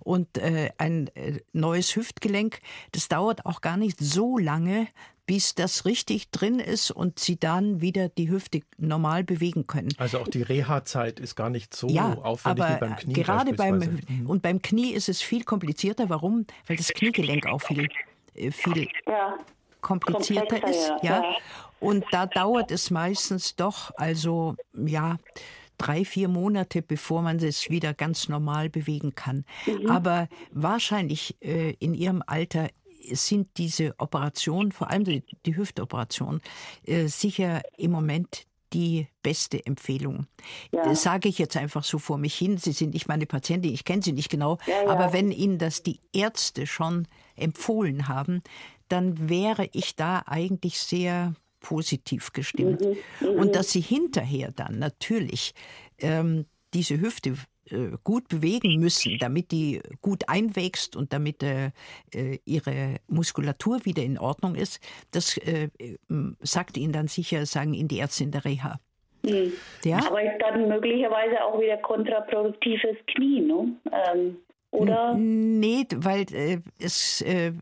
und 0.00 0.38
äh, 0.38 0.70
ein 0.78 1.08
äh, 1.14 1.40
neues 1.52 1.94
Hüftgelenk. 1.96 2.60
Das 2.92 3.08
dauert 3.08 3.46
auch 3.46 3.60
gar 3.60 3.76
nicht 3.76 4.00
so 4.00 4.38
lange, 4.38 4.88
bis 5.26 5.54
das 5.54 5.84
richtig 5.84 6.30
drin 6.30 6.58
ist 6.58 6.90
und 6.90 7.18
sie 7.18 7.38
dann 7.38 7.80
wieder 7.82 8.08
die 8.08 8.30
Hüfte 8.30 8.62
normal 8.78 9.24
bewegen 9.24 9.66
können. 9.66 9.90
Also 9.98 10.20
auch 10.20 10.28
die 10.28 10.42
Reha-Zeit 10.42 11.20
ist 11.20 11.36
gar 11.36 11.50
nicht 11.50 11.76
so 11.76 11.88
ja, 11.88 12.14
aufwendig 12.14 12.64
aber 12.64 12.74
wie 12.74 12.80
beim 12.80 12.96
Knie. 12.96 13.12
Gerade 13.12 13.52
beim 13.52 13.78
mhm. 13.78 14.26
und 14.26 14.42
beim 14.42 14.62
Knie 14.62 14.92
ist 14.92 15.08
es 15.08 15.20
viel 15.20 15.44
komplizierter. 15.44 16.08
Warum? 16.08 16.46
Weil 16.66 16.76
das 16.76 16.88
Kniegelenk 16.88 17.46
auch 17.46 17.60
viel 17.60 17.88
äh, 18.34 18.50
viel 18.50 18.88
ja 19.06 19.38
komplizierter 19.80 20.68
ist. 20.68 20.92
Ja. 21.02 21.22
ja. 21.22 21.36
Und 21.80 22.04
da 22.10 22.26
dauert 22.26 22.70
es 22.70 22.90
meistens 22.90 23.56
doch, 23.56 23.92
also 23.96 24.56
ja, 24.74 25.18
drei, 25.78 26.04
vier 26.04 26.28
Monate, 26.28 26.82
bevor 26.82 27.22
man 27.22 27.38
es 27.38 27.70
wieder 27.70 27.94
ganz 27.94 28.28
normal 28.28 28.68
bewegen 28.68 29.14
kann. 29.14 29.44
Mhm. 29.66 29.90
Aber 29.90 30.28
wahrscheinlich 30.50 31.36
äh, 31.40 31.70
in 31.78 31.94
ihrem 31.94 32.22
Alter 32.26 32.68
sind 33.10 33.48
diese 33.56 33.94
Operationen, 33.98 34.72
vor 34.72 34.90
allem 34.90 35.04
die, 35.04 35.22
die 35.46 35.56
Hüftoperation, 35.56 36.40
äh, 36.84 37.06
sicher 37.06 37.62
im 37.76 37.92
Moment 37.92 38.44
die 38.74 39.08
beste 39.22 39.64
Empfehlung. 39.64 40.26
Ja. 40.72 40.84
Das 40.84 41.02
sage 41.02 41.28
ich 41.28 41.38
jetzt 41.38 41.56
einfach 41.56 41.84
so 41.84 41.98
vor 41.98 42.18
mich 42.18 42.34
hin. 42.34 42.58
Sie 42.58 42.72
sind 42.72 42.92
nicht 42.92 43.08
meine 43.08 43.24
Patientin, 43.24 43.72
ich 43.72 43.84
kenne 43.84 44.02
Sie 44.02 44.12
nicht 44.12 44.28
genau. 44.28 44.58
Ja, 44.66 44.82
ja. 44.82 44.90
Aber 44.90 45.12
wenn 45.12 45.30
Ihnen 45.30 45.58
das 45.58 45.82
die 45.82 46.00
Ärzte 46.12 46.66
schon 46.66 47.06
empfohlen 47.36 48.08
haben, 48.08 48.42
dann 48.88 49.28
wäre 49.28 49.68
ich 49.72 49.96
da 49.96 50.22
eigentlich 50.26 50.78
sehr 50.80 51.34
positiv 51.60 52.32
gestimmt. 52.32 52.80
Mhm. 52.80 52.96
Mhm. 53.20 53.38
Und 53.38 53.56
dass 53.56 53.70
sie 53.70 53.80
hinterher 53.80 54.52
dann 54.52 54.78
natürlich 54.78 55.54
ähm, 56.00 56.46
diese 56.74 57.00
Hüfte 57.00 57.34
äh, 57.70 57.96
gut 58.04 58.28
bewegen 58.28 58.78
müssen, 58.78 59.18
damit 59.18 59.50
die 59.50 59.80
gut 60.00 60.28
einwächst 60.28 60.96
und 60.96 61.12
damit 61.12 61.42
äh, 61.42 61.70
äh 62.14 62.38
ihre 62.44 62.96
Muskulatur 63.08 63.84
wieder 63.84 64.02
in 64.02 64.18
Ordnung 64.18 64.54
ist, 64.54 64.80
das 65.10 65.36
äh, 65.38 65.68
sagt 66.40 66.76
Ihnen 66.76 66.92
dann 66.92 67.08
sicher, 67.08 67.44
sagen 67.46 67.74
Ihnen 67.74 67.88
die 67.88 67.98
Ärzte 67.98 68.24
in 68.24 68.30
der 68.30 68.44
Reha. 68.44 68.80
Mhm. 69.22 69.52
Ja? 69.84 69.98
Aber 70.06 70.22
ist 70.22 70.40
dann 70.40 70.68
möglicherweise 70.68 71.44
auch 71.44 71.60
wieder 71.60 71.76
kontraproduktives 71.78 72.96
Knie, 73.06 73.40
ne? 73.40 73.72
Ähm, 73.92 74.36
oder? 74.70 75.14
Nee, 75.14 75.86
weil 75.94 76.26
äh, 76.34 76.60
es, 76.78 77.22
äh, 77.22 77.52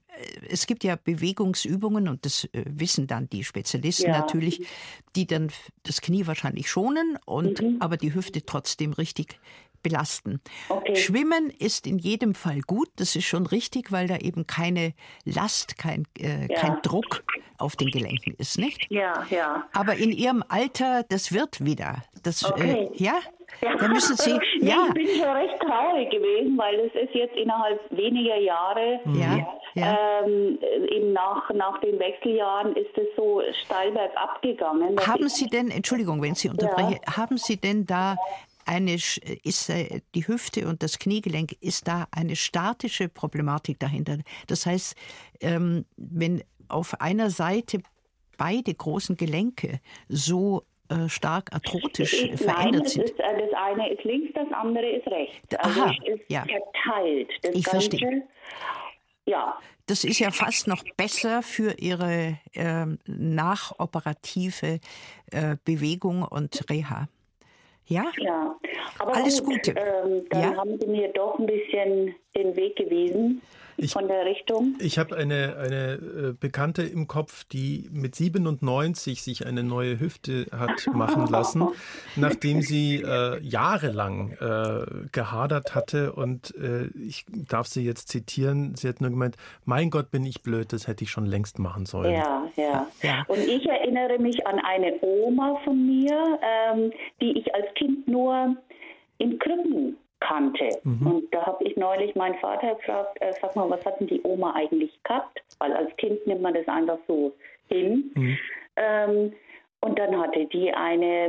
es 0.49 0.67
gibt 0.67 0.83
ja 0.83 0.97
Bewegungsübungen 0.97 2.09
und 2.09 2.25
das 2.25 2.45
äh, 2.53 2.65
wissen 2.67 3.07
dann 3.07 3.29
die 3.31 3.45
Spezialisten 3.45 4.11
ja. 4.11 4.19
natürlich, 4.19 4.67
die 5.15 5.27
dann 5.27 5.51
das 5.85 6.01
Knie 6.01 6.27
wahrscheinlich 6.27 6.69
schonen 6.69 7.17
und 7.25 7.63
mhm. 7.63 7.77
aber 7.79 7.97
die 7.97 8.13
Hüfte 8.13 8.45
trotzdem 8.45 8.93
richtig 8.93 9.39
belasten. 9.87 10.41
Okay. 10.69 10.97
Schwimmen 10.97 11.51
ist 11.51 11.87
in 11.87 11.99
jedem 11.99 12.35
Fall 12.35 12.61
gut, 12.61 12.89
das 12.97 13.15
ist 13.15 13.25
schon 13.25 13.47
richtig, 13.47 13.93
weil 13.93 14.09
da 14.09 14.17
eben 14.17 14.47
keine 14.47 14.95
Last, 15.25 15.79
kein, 15.79 16.07
äh, 16.19 16.47
ja. 16.49 16.61
kein 16.61 16.83
Druck 16.83 17.23
auf 17.59 17.77
den 17.77 17.91
Gelenken 17.91 18.35
ist, 18.39 18.59
nicht? 18.59 18.87
Ja, 18.91 19.25
ja. 19.31 19.65
Aber 19.73 19.95
in 19.95 20.11
Ihrem 20.11 20.43
Alter, 20.49 21.05
das 21.09 21.33
wird 21.33 21.65
wieder. 21.65 22.03
Das, 22.23 22.43
äh, 22.43 22.47
okay. 22.49 22.91
äh, 22.93 23.03
ja? 23.03 23.15
Ja, 23.63 23.77
da 23.77 23.89
müssen 23.89 24.17
Sie, 24.17 24.33
ja. 24.61 24.89
Ich 24.89 24.95
bin 24.95 25.07
schon 25.07 25.37
recht 25.37 25.59
traurig 25.61 26.11
gewesen, 26.11 26.59
weil 26.59 26.81
es 26.81 26.95
ist 26.95 27.15
jetzt 27.15 27.37
innerhalb 27.37 27.81
weniger 27.91 28.37
Jahre, 28.37 29.01
ja, 29.15 29.47
ja. 29.75 30.25
Ähm, 30.25 30.59
eben 30.91 31.13
nach, 31.13 31.49
nach 31.55 31.81
den 31.81 31.99
Wechseljahren 31.99 32.75
ist 32.75 32.97
es 32.97 33.07
so 33.17 33.41
steil 33.65 33.93
bergab 33.93 34.43
gegangen. 34.43 34.97
Haben 35.07 35.29
Sie 35.29 35.47
denn, 35.47 35.71
Entschuldigung, 35.71 36.21
wenn 36.23 36.35
Sie 36.35 36.49
unterbreche, 36.49 36.99
ja. 37.07 37.17
haben 37.17 37.39
Sie 37.39 37.57
denn 37.57 37.87
da 37.87 38.17
eine, 38.67 38.95
ist 38.95 39.71
äh, 39.71 40.01
die 40.15 40.27
Hüfte 40.27 40.69
und 40.69 40.83
das 40.83 40.99
Kniegelenk, 40.99 41.53
ist 41.61 41.89
da 41.89 42.07
eine 42.11 42.37
statische 42.37 43.09
Problematik 43.09 43.79
dahinter? 43.79 44.19
Das 44.47 44.67
heißt, 44.67 44.97
ähm, 45.41 45.85
wenn 45.97 46.43
auf 46.69 47.01
einer 47.01 47.31
Seite 47.31 47.81
beide 48.37 48.75
großen 48.75 49.17
Gelenke 49.17 49.81
so 50.09 50.65
äh, 50.89 51.09
stark 51.09 51.53
arthrotisch 51.53 52.29
verändert 52.37 52.83
nein, 52.83 52.85
sind. 52.85 53.05
Ist, 53.05 53.19
äh, 53.19 53.47
das 53.47 53.55
eine 53.55 53.93
ist 53.93 54.05
links, 54.05 54.33
das 54.35 54.53
andere 54.53 54.87
ist 54.87 55.07
rechts. 55.09 55.57
Also 55.57 55.83
Aha, 55.83 55.95
ist 56.05 56.25
ja. 56.29 56.45
verteilt. 56.45 57.31
Das 57.43 57.55
ich 57.55 57.65
Ganze, 57.65 57.89
verstehe. 57.91 58.23
Ja. 59.27 59.59
Das 59.87 60.05
ist 60.05 60.19
ja 60.19 60.31
fast 60.31 60.69
noch 60.69 60.85
besser 60.97 61.43
für 61.43 61.79
Ihre 61.79 62.39
äh, 62.53 62.87
nachoperative 63.07 64.81
äh, 65.33 65.57
Bewegung 65.65 66.23
und 66.23 66.65
Reha. 66.71 67.09
Ja? 67.87 68.05
Ja. 68.19 68.57
Aber 68.99 69.15
Alles 69.15 69.43
gut, 69.43 69.65
Gute. 69.65 69.71
Ähm, 69.73 70.25
dann 70.31 70.41
ja? 70.41 70.57
haben 70.57 70.79
Sie 70.79 70.87
mir 70.87 71.09
doch 71.09 71.39
ein 71.39 71.47
bisschen 71.47 72.15
den 72.37 72.57
Weg 72.57 72.77
gewiesen. 72.77 73.43
Ich, 73.77 73.93
von 73.93 74.09
der 74.09 74.25
Richtung? 74.25 74.75
Ich 74.81 74.99
habe 74.99 75.17
eine, 75.17 75.57
eine 75.57 75.93
äh, 75.95 76.33
Bekannte 76.39 76.83
im 76.83 77.07
Kopf, 77.07 77.45
die 77.45 77.89
mit 77.93 78.15
97 78.15 79.23
sich 79.23 79.47
eine 79.47 79.63
neue 79.63 80.01
Hüfte 80.01 80.47
hat 80.53 80.87
machen 80.95 81.27
lassen, 81.27 81.69
nachdem 82.17 82.63
sie 82.63 83.03
äh, 83.03 83.41
jahrelang 83.43 84.33
äh, 84.33 85.09
gehadert 85.13 85.75
hatte. 85.75 86.13
Und 86.13 86.55
äh, 86.57 86.87
ich 86.99 87.27
darf 87.29 87.67
sie 87.67 87.85
jetzt 87.85 88.09
zitieren. 88.09 88.75
Sie 88.77 88.89
hat 88.89 89.01
nur 89.01 89.11
gemeint, 89.11 89.37
mein 89.65 89.91
Gott, 89.91 90.11
bin 90.11 90.25
ich 90.25 90.43
blöd, 90.43 90.73
das 90.73 90.87
hätte 90.89 91.05
ich 91.05 91.11
schon 91.11 91.27
längst 91.27 91.59
machen 91.59 91.87
sollen. 91.87 92.13
Ja, 92.13 92.49
ja. 92.57 92.87
ja. 93.03 93.25
Und 93.29 93.39
ich 93.39 93.67
erinnere 93.67 94.19
mich 94.19 94.47
an 94.47 94.59
eine 94.59 94.95
Oma 95.03 95.61
von 95.65 95.87
mir, 95.87 96.39
ähm, 96.43 96.93
die 97.21 97.39
ich 97.39 97.55
als 97.55 97.67
Kind 97.75 98.09
nur 98.09 98.57
in 99.19 99.39
Krücken 99.39 99.97
kannte. 100.21 100.69
Mhm. 100.85 101.07
Und 101.07 101.35
da 101.35 101.47
habe 101.47 101.65
ich 101.65 101.77
neulich 101.77 102.15
meinen 102.15 102.39
Vater 102.39 102.75
gefragt, 102.75 103.19
äh, 103.21 103.33
sag 103.41 103.55
mal, 103.57 103.69
was 103.69 103.85
hat 103.85 104.01
denn 104.01 104.07
die 104.07 104.23
Oma 104.23 104.55
eigentlich 104.55 104.93
gehabt? 105.03 105.43
Weil 105.59 105.73
als 105.73 105.95
Kind 105.97 106.27
nimmt 106.27 106.43
man 106.43 106.55
das 106.55 106.67
einfach 106.69 106.99
so 107.07 107.33
hin. 107.69 108.11
Mhm. 108.15 108.39
Ähm, 108.77 109.33
und 109.81 109.99
dann 109.99 110.19
hatte 110.19 110.47
die 110.47 110.73
eine 110.73 111.29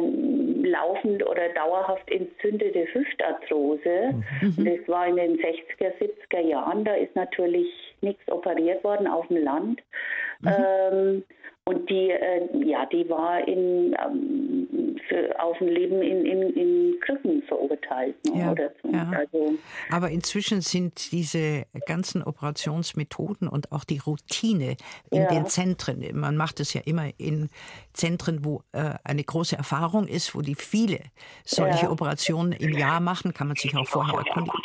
laufend 0.63 1.23
oder 1.27 1.49
dauerhaft 1.49 2.09
entzündete 2.09 2.88
Hüftarthrose. 2.93 4.13
Mhm. 4.41 4.53
Und 4.57 4.65
das 4.65 4.88
war 4.88 5.07
in 5.07 5.17
den 5.17 5.38
60er, 5.38 5.91
70er 5.99 6.39
Jahren. 6.41 6.85
Da 6.85 6.93
ist 6.93 7.15
natürlich 7.15 7.67
nichts 8.01 8.27
operiert 8.31 8.83
worden 8.83 9.07
auf 9.07 9.27
dem 9.27 9.43
Land. 9.43 9.81
Mhm. 10.41 10.49
Ähm, 10.49 11.23
und 11.68 11.89
die, 11.89 12.11
äh, 12.11 12.47
ja, 12.65 12.86
die 12.86 13.09
war 13.09 13.45
in, 13.45 13.93
ähm, 14.01 14.97
für, 15.09 15.38
auf 15.38 15.59
ein 15.59 15.68
Leben 15.68 16.01
in, 16.01 16.26
in, 16.26 16.41
in 16.53 16.99
Krücken 17.01 17.43
verurteilt. 17.43 18.15
Ne? 18.26 18.39
Ja, 18.39 18.51
Oder 18.53 18.72
so. 18.82 18.89
ja. 18.89 19.11
Also, 19.11 19.53
Aber 19.91 20.09
inzwischen 20.09 20.61
sind 20.61 21.11
diese 21.11 21.65
ganzen 21.86 22.24
Operationsmethoden 22.24 23.49
und 23.49 23.74
auch 23.74 23.84
die 23.84 23.97
Routine 23.97 24.78
in 25.11 25.24
ja. 25.24 25.28
den 25.28 25.45
Zentren, 25.47 26.05
man 26.13 26.38
macht 26.38 26.61
es 26.61 26.74
ja 26.74 26.80
immer 26.86 27.09
in 27.18 27.49
Zentren, 27.91 28.45
wo 28.45 28.61
äh, 28.72 28.93
eine 29.03 29.26
große 29.26 29.57
Erfahrung 29.57 30.07
ist, 30.07 30.36
wo 30.36 30.41
die 30.41 30.55
viele 30.55 30.99
solche 31.43 31.89
Operationen 31.91 32.53
im 32.53 32.78
Jahr 32.78 33.01
machen, 33.01 33.34
kann 33.34 33.47
man 33.47 33.57
sich 33.57 33.76
auch 33.76 33.88
vorher 33.88 34.20
erkundigen. 34.20 34.61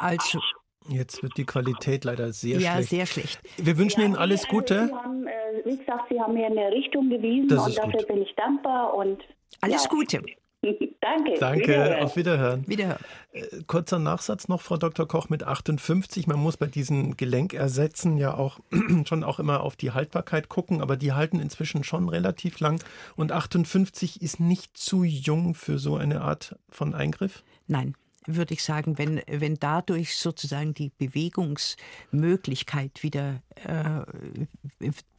Also 0.00 0.40
Jetzt 0.88 1.22
wird 1.22 1.36
die 1.36 1.44
Qualität 1.44 2.04
leider 2.04 2.32
sehr 2.32 2.58
ja, 2.58 2.72
schlecht. 2.72 2.92
Ja, 2.92 2.98
sehr 2.98 3.06
schlecht. 3.06 3.40
Wir 3.58 3.76
wünschen 3.76 4.00
ja, 4.00 4.06
Ihnen 4.06 4.16
alles 4.16 4.44
äh, 4.44 4.48
Gute. 4.48 4.90
Haben, 4.92 5.26
äh, 5.26 5.30
wie 5.64 5.76
gesagt, 5.76 6.06
Sie 6.10 6.20
haben 6.20 6.34
mir 6.34 6.46
eine 6.46 6.72
Richtung 6.72 7.08
gewiesen 7.08 7.48
das 7.48 7.66
und 7.66 7.78
dafür 7.78 8.00
gut. 8.00 8.08
bin 8.08 8.22
ich 8.22 8.34
dankbar. 8.36 8.94
Und, 8.94 9.22
alles 9.60 9.84
ja. 9.84 9.90
Gute. 9.90 10.22
Danke. 11.00 11.34
Danke, 11.38 11.68
Wiederhören. 11.68 12.02
auf 12.02 12.16
Wiederhören. 12.16 12.66
Wiederhören. 12.66 12.98
Äh, 13.32 13.62
kurzer 13.66 14.00
Nachsatz 14.00 14.48
noch, 14.48 14.60
Frau 14.60 14.76
Dr. 14.76 15.06
Koch, 15.06 15.28
mit 15.28 15.44
58. 15.44 16.26
Man 16.26 16.40
muss 16.40 16.56
bei 16.56 16.66
diesen 16.66 17.16
Gelenkersätzen 17.16 18.16
ja 18.16 18.34
auch 18.34 18.58
schon 19.04 19.22
auch 19.22 19.38
immer 19.38 19.62
auf 19.62 19.76
die 19.76 19.92
Haltbarkeit 19.92 20.48
gucken, 20.48 20.82
aber 20.82 20.96
die 20.96 21.12
halten 21.12 21.38
inzwischen 21.38 21.84
schon 21.84 22.08
relativ 22.08 22.58
lang. 22.58 22.82
Und 23.14 23.30
58 23.30 24.20
ist 24.20 24.40
nicht 24.40 24.76
zu 24.76 25.04
jung 25.04 25.54
für 25.54 25.78
so 25.78 25.94
eine 25.96 26.22
Art 26.22 26.56
von 26.68 26.92
Eingriff? 26.94 27.44
Nein, 27.68 27.94
würde 28.26 28.54
ich 28.54 28.64
sagen, 28.64 28.98
wenn, 28.98 29.22
wenn 29.28 29.54
dadurch 29.54 30.16
sozusagen 30.16 30.74
die 30.74 30.90
Bewegungsmöglichkeit 30.98 33.02
wieder 33.02 33.42
äh, 33.64 34.00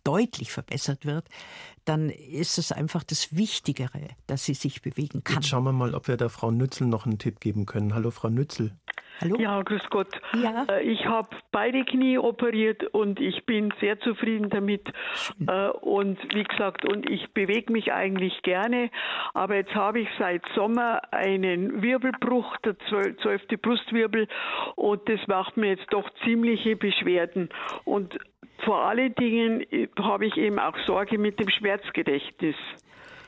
deutlich 0.04 0.52
verbessert 0.52 1.06
wird, 1.06 1.28
dann 1.86 2.10
ist 2.10 2.58
es 2.58 2.72
einfach 2.72 3.04
das 3.04 3.36
Wichtigere, 3.36 4.10
dass 4.28 4.46
sie 4.46 4.54
sich 4.54 4.82
bewegen 4.82 5.24
kann. 5.24 5.38
Jetzt 5.38 5.48
schauen 5.48 5.64
wir 5.64 5.72
mal, 5.72 5.96
ob 5.96 6.08
wir 6.08 6.18
der 6.18 6.30
Frau 6.30 6.52
Nützel 6.52 6.88
noch 6.88 7.06
einen 7.06 7.18
Tipp 7.18 7.40
geben 7.40 7.66
können. 7.66 7.94
Hallo, 7.94 8.12
Frau 8.12 8.30
Nützel. 8.30 8.76
Hallo? 9.22 9.36
Ja, 9.38 9.62
grüß 9.62 9.82
Gott. 9.90 10.10
Ja. 10.34 10.66
Äh, 10.70 10.84
ich 10.84 11.06
habe 11.06 11.30
beide 11.52 11.84
Knie 11.84 12.18
operiert 12.18 12.84
und 12.94 13.20
ich 13.20 13.46
bin 13.46 13.74
sehr 13.82 14.00
zufrieden 14.00 14.50
damit. 14.50 14.92
Schön. 15.14 15.48
Äh, 15.48 15.70
und 15.82 16.18
wie 16.34 16.44
gesagt, 16.44 16.86
und 16.86 17.10
ich 17.10 17.34
bewege 17.34 17.72
mich 17.72 17.92
eigentlich 17.92 18.42
gerne. 18.44 18.90
Aber 19.34 19.56
jetzt 19.56 19.76
habe 19.76 20.00
ich 20.00 20.08
seit 20.18 20.44
Sommer 20.56 21.02
einen 21.12 21.82
Wirbelbruch, 21.82 22.58
der 22.58 22.78
zwölfte 22.88 23.58
Brustwirbel, 23.58 24.28
und 24.76 25.08
das 25.10 25.20
macht 25.28 25.58
mir 25.58 25.72
jetzt 25.72 25.88
doch 25.92 26.10
ziemliche 26.24 26.76
Beschwerden. 26.78 27.50
Und 27.84 28.18
vor 28.64 28.86
allen 28.86 29.14
Dingen 29.16 29.62
äh, 29.72 29.88
habe 30.00 30.28
ich 30.28 30.38
eben 30.38 30.60
auch 30.60 30.78
Sorge 30.86 31.18
mit 31.18 31.40
dem 31.40 31.50
Schmerzgedächtnis. 31.50 32.56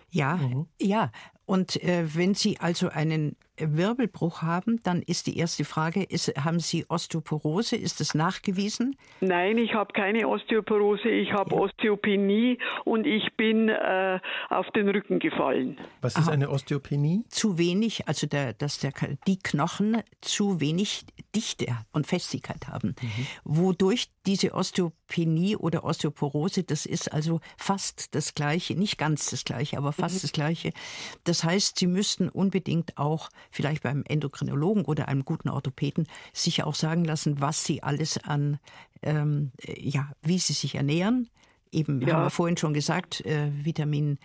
Ja, 0.10 0.36
mhm. 0.36 0.68
ja. 0.80 1.12
Und 1.46 1.84
äh, 1.84 2.06
wenn 2.16 2.34
Sie 2.34 2.58
also 2.60 2.90
einen 2.90 3.36
Wirbelbruch 3.58 4.42
haben, 4.42 4.80
dann 4.84 5.02
ist 5.02 5.28
die 5.28 5.38
erste 5.38 5.66
Frage, 5.66 6.04
ist, 6.04 6.30
haben 6.44 6.60
Sie 6.60 6.86
Osteoporose? 6.90 7.76
Ist 7.76 8.00
das 8.00 8.14
nachgewiesen? 8.16 8.96
Nein, 9.20 9.58
ich 9.58 9.74
habe 9.74 9.94
keine 9.94 10.28
Osteoporose, 10.28 11.10
ich 11.10 11.32
habe 11.32 11.56
ja. 11.56 11.62
Osteopenie 11.62 12.58
und 12.86 13.06
ich 13.06 13.36
bin 13.36 13.70
äh, 13.70 14.20
auf 14.50 14.68
den 14.72 14.90
Rücken 14.90 15.20
gefallen. 15.20 15.78
Was 16.02 16.16
ist 16.16 16.28
Aha. 16.28 16.32
eine 16.32 16.50
Osteopenie? 16.50 17.24
Zu 17.30 17.58
wenig, 17.58 18.08
also 18.08 18.28
der, 18.28 18.54
dass 18.54 18.80
der, 18.80 18.94
die 19.28 19.38
Knochen 19.38 20.02
zu 20.22 20.60
wenig 20.60 21.06
Dichte 21.36 21.68
und 21.92 22.08
Festigkeit 22.08 22.68
haben, 22.68 22.96
mhm. 23.02 23.28
wodurch 23.44 24.10
diese 24.26 24.54
Osteopenie 24.54 25.56
oder 25.56 25.84
Osteoporose, 25.84 26.64
das 26.64 26.86
ist 26.86 27.12
also 27.12 27.40
fast 27.58 28.16
das 28.16 28.34
Gleiche, 28.34 28.76
nicht 28.76 28.98
ganz 28.98 29.30
das 29.30 29.44
Gleiche, 29.46 29.78
aber 29.78 29.92
fast 29.94 30.16
mhm. 30.16 30.22
das 30.22 30.32
Gleiche. 30.32 30.72
Das 31.24 31.44
heißt, 31.44 31.80
Sie 31.80 31.88
müssten 31.88 32.30
unbedingt 32.30 32.98
auch 32.98 33.30
vielleicht 33.50 33.84
beim 33.84 34.04
Endokrinologen 34.08 34.86
oder 34.86 35.08
einem 35.08 35.26
guten 35.26 35.50
Orthopäden 35.50 36.08
sich 36.34 36.64
auch 36.64 36.76
sagen 36.76 37.06
lassen, 37.06 37.42
was 37.42 37.64
sie 37.64 37.84
alles 37.84 38.18
an, 38.24 38.60
ähm, 39.02 39.52
ja, 39.66 40.12
wie 40.22 40.40
sie 40.40 40.54
sich 40.54 40.76
ernähren. 40.76 41.30
Eben, 41.72 42.02
ja. 42.02 42.16
haben 42.16 42.24
wir 42.24 42.30
vorhin 42.30 42.58
schon 42.58 42.74
gesagt, 42.74 43.26
äh, 43.26 43.50
Vitamin 43.64 44.20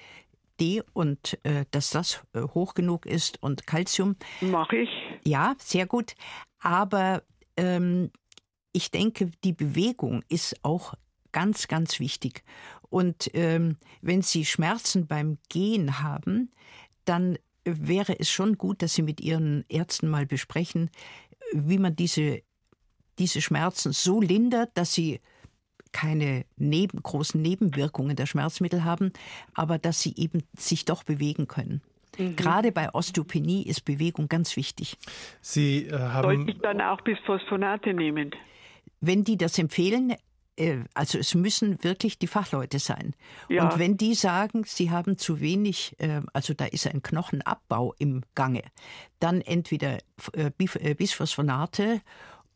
D 0.61 0.83
und 0.93 1.39
äh, 1.45 1.65
dass 1.71 1.91
das 1.91 2.25
äh, 2.33 2.41
hoch 2.43 2.75
genug 2.75 3.07
ist 3.07 3.43
und 3.43 3.67
Kalzium. 3.67 4.17
Mache 4.41 4.77
ich. 4.77 4.89
Ja, 5.25 5.55
sehr 5.59 5.87
gut. 5.87 6.15
Aber 6.59 7.23
ähm, 7.57 8.11
ich 8.73 8.91
denke, 8.91 9.31
die 9.45 9.53
Bewegung 9.53 10.23
ist 10.29 10.57
auch 10.63 10.95
ganz, 11.33 11.69
ganz 11.69 12.01
wichtig. 12.01 12.43
Und 12.89 13.31
ähm, 13.35 13.77
wenn 14.01 14.23
Sie 14.23 14.45
Schmerzen 14.45 15.07
beim 15.07 15.39
Gehen 15.49 16.03
haben, 16.03 16.51
dann 17.05 17.39
wäre 17.67 18.19
es 18.19 18.31
schon 18.31 18.57
gut, 18.57 18.81
dass 18.81 18.95
Sie 18.95 19.03
mit 19.03 19.21
Ihren 19.21 19.65
Ärzten 19.69 20.09
mal 20.09 20.25
besprechen, 20.25 20.91
wie 21.53 21.79
man 21.79 21.97
diese, 21.97 22.43
diese 23.19 23.41
Schmerzen 23.41 23.93
so 23.93 24.21
lindert, 24.21 24.71
dass 24.75 24.95
sie 24.95 25.21
keine 25.93 26.45
neben, 26.57 27.03
großen 27.03 27.41
Nebenwirkungen 27.41 28.17
der 28.17 28.27
Schmerzmittel 28.27 28.85
haben, 28.85 29.13
aber 29.55 29.79
dass 29.79 30.01
sie 30.03 30.15
eben 30.17 30.43
sich 30.57 30.85
doch 30.85 31.05
bewegen 31.05 31.47
können. 31.47 31.81
Mhm. 32.19 32.37
Gerade 32.37 32.73
bei 32.73 32.93
Osteopenie 32.93 33.63
ist 33.63 33.85
Bewegung 33.85 34.29
ganz 34.29 34.57
wichtig. 34.57 34.97
Sie 35.41 35.87
äh, 35.87 35.99
haben 35.99 36.23
Sollte 36.37 36.51
ich 36.51 36.59
dann 36.59 36.81
auch 36.81 37.01
Bisphosphonate 37.01 37.95
nehmen? 37.95 38.31
Wenn 39.01 39.25
die 39.25 39.37
das 39.37 39.59
empfehlen, 39.59 40.15
also 40.95 41.19
es 41.19 41.35
müssen 41.35 41.83
wirklich 41.85 42.19
die 42.19 42.27
Fachleute 42.27 42.79
sein. 42.79 43.15
Ja. 43.49 43.65
Und 43.65 43.79
wenn 43.79 43.97
die 43.97 44.15
sagen, 44.15 44.65
sie 44.65 44.91
haben 44.91 45.19
zu 45.19 45.41
wenig, 45.41 45.95
äh, 45.99 46.23
also 46.33 46.55
da 46.55 46.65
ist 46.67 46.87
ein 46.87 47.03
Knochenabbau 47.03 47.95
im 47.99 48.23
Gange, 48.35 48.63
dann 49.21 49.41
entweder 49.43 49.99
äh, 50.33 50.51
Bisphosphonate 50.95 52.01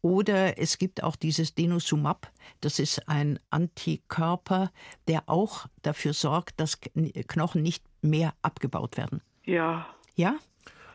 oder 0.03 0.59
es 0.59 0.79
gibt 0.79 1.03
auch 1.03 1.15
dieses 1.15 1.55
Denosumab, 1.55 2.33
das 2.61 2.79
ist 2.79 3.07
ein 3.09 3.39
Antikörper, 3.51 4.71
der 5.09 5.29
auch 5.29 5.67
dafür 5.83 6.15
sorgt, 6.15 6.59
dass 6.59 6.79
Knochen 6.81 7.63
nicht 7.63 7.85
mehr 8.01 8.33
abgebaut 8.41 8.97
werden. 8.97 9.21
Ja. 9.45 9.87
Ja? 10.15 10.37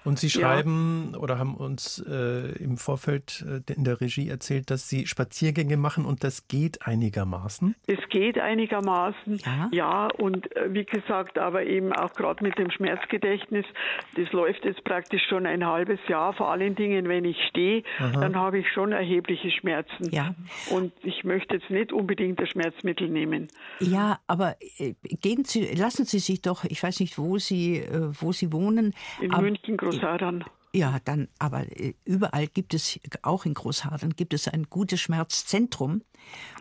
Und 0.06 0.20
Sie 0.20 0.30
schreiben 0.30 1.10
ja. 1.14 1.20
oder 1.20 1.40
haben 1.40 1.56
uns 1.56 2.04
äh, 2.08 2.52
im 2.64 2.78
Vorfeld 2.78 3.44
äh, 3.48 3.74
in 3.74 3.84
der 3.84 4.00
Regie 4.00 4.30
erzählt, 4.30 4.70
dass 4.70 4.88
Sie 4.88 5.08
Spaziergänge 5.08 5.78
machen 5.78 6.06
und 6.06 6.24
das 6.24 6.48
geht 6.48 6.86
einigermaßen. 6.86 7.76
Es 7.88 8.00
geht 8.10 8.40
einigermaßen, 8.40 9.40
ja. 9.44 9.70
ja 9.72 10.08
und 10.18 10.56
äh, 10.56 10.74
wie 10.74 10.86
gesagt, 10.86 11.40
aber 11.40 11.64
eben 11.64 11.92
auch 11.92 12.14
gerade 12.14 12.44
mit 12.44 12.58
dem 12.60 12.70
Schmerzgedächtnis, 12.70 13.66
das 14.16 14.32
läuft 14.32 14.64
jetzt 14.64 14.84
praktisch 14.84 15.24
schon 15.28 15.48
ein 15.48 15.66
halbes 15.66 16.00
Jahr. 16.08 16.34
Vor 16.34 16.52
allen 16.52 16.76
Dingen, 16.76 17.08
wenn 17.10 17.26
ich 17.26 17.38
stehe, 17.50 17.84
dann 18.00 18.36
habe 18.36 18.60
ich 18.60 18.72
schon 18.72 18.92
erhebliche 18.92 19.50
Schmerzen. 19.50 20.10
Ja. 20.12 20.36
Und 20.70 20.94
ich 21.02 21.24
möchte 21.24 21.56
jetzt 21.56 21.70
nicht 21.70 21.92
unbedingt 21.92 22.40
das 22.40 22.50
Schmerzmittel 22.50 23.10
nehmen. 23.10 23.48
Ja, 23.80 24.20
aber 24.28 24.56
äh, 24.78 24.94
gehen 25.22 25.46
Sie, 25.46 25.66
lassen 25.76 26.06
Sie 26.06 26.20
sich 26.20 26.42
doch, 26.42 26.64
ich 26.66 26.82
weiß 26.82 27.00
nicht, 27.00 27.18
wo 27.18 27.38
Sie, 27.38 27.78
äh, 27.78 28.10
wo 28.20 28.32
Sie 28.32 28.52
wohnen. 28.52 28.94
In 29.20 29.32
München, 29.32 29.78
Groß 29.78 29.95
Großhadern. 30.00 30.44
Ja, 30.74 31.00
dann, 31.06 31.30
aber 31.40 31.62
äh, 31.80 31.94
überall 32.04 32.48
gibt 32.48 32.74
es, 32.74 33.00
auch 33.22 33.46
in 33.46 33.54
Großhadern, 33.54 34.16
gibt 34.16 34.34
es 34.34 34.50
ein 34.50 34.68
gutes 34.70 35.00
Schmerzzentrum. 35.00 36.02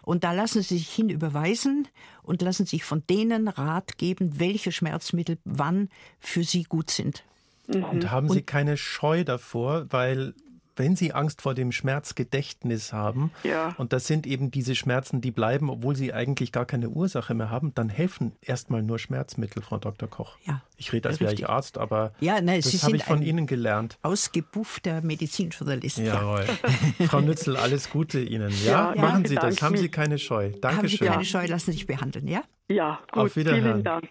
Und 0.02 0.22
da 0.22 0.32
lassen 0.32 0.62
Sie 0.62 0.76
sich 0.76 0.88
hinüberweisen 0.88 1.88
und 2.22 2.40
lassen 2.40 2.64
sich 2.64 2.84
von 2.84 3.02
denen 3.10 3.48
Rat 3.48 3.98
geben, 3.98 4.38
welche 4.38 4.70
Schmerzmittel 4.70 5.38
wann 5.44 5.88
für 6.20 6.44
Sie 6.44 6.62
gut 6.62 6.90
sind. 6.90 7.24
Mhm. 7.66 7.84
Und 7.84 8.10
haben 8.10 8.28
Sie 8.28 8.38
und, 8.38 8.46
keine 8.46 8.76
Scheu 8.76 9.24
davor, 9.24 9.86
weil 9.90 10.34
wenn 10.76 10.96
Sie 10.96 11.12
Angst 11.12 11.42
vor 11.42 11.54
dem 11.54 11.72
Schmerzgedächtnis 11.72 12.92
haben, 12.92 13.32
ja. 13.42 13.74
und 13.78 13.92
das 13.92 14.06
sind 14.06 14.26
eben 14.26 14.50
diese 14.50 14.74
Schmerzen, 14.74 15.20
die 15.20 15.30
bleiben, 15.30 15.70
obwohl 15.70 15.96
sie 15.96 16.12
eigentlich 16.12 16.52
gar 16.52 16.64
keine 16.64 16.88
Ursache 16.88 17.34
mehr 17.34 17.50
haben, 17.50 17.74
dann 17.74 17.88
helfen 17.88 18.32
erstmal 18.40 18.82
nur 18.82 18.98
Schmerzmittel, 18.98 19.62
Frau 19.62 19.78
Dr. 19.78 20.08
Koch. 20.08 20.36
Ja. 20.44 20.62
Ich 20.76 20.92
rede, 20.92 21.08
als 21.08 21.20
wäre 21.20 21.32
ich 21.32 21.48
Arzt, 21.48 21.78
aber 21.78 22.12
ja, 22.20 22.40
nein, 22.40 22.60
das 22.60 22.82
habe 22.82 22.96
ich 22.96 23.04
von 23.04 23.22
Ihnen 23.22 23.46
gelernt. 23.46 23.98
Ausgebuffter 24.02 25.02
Medizinjournalist. 25.02 25.98
Jawohl. 25.98 26.44
Frau 27.06 27.20
Nützel, 27.20 27.56
alles 27.56 27.90
Gute 27.90 28.20
Ihnen. 28.20 28.52
Ja, 28.64 28.92
ja 28.94 29.00
machen 29.00 29.24
Sie 29.24 29.36
das. 29.36 29.62
Haben 29.62 29.76
Sie 29.76 29.88
keine 29.88 30.18
Scheu. 30.18 30.50
Dankeschön. 30.60 30.76
Haben 30.76 30.88
Sie 30.88 30.98
keine 30.98 31.24
Scheu, 31.24 31.46
lassen 31.46 31.66
Sie 31.66 31.78
sich 31.78 31.86
behandeln, 31.86 32.26
ja? 32.26 32.42
Ja, 32.68 33.00
gut. 33.12 33.24
Auf 33.24 33.36
Wiederhören. 33.36 33.62
Vielen 33.62 33.84
Dank. 33.84 34.08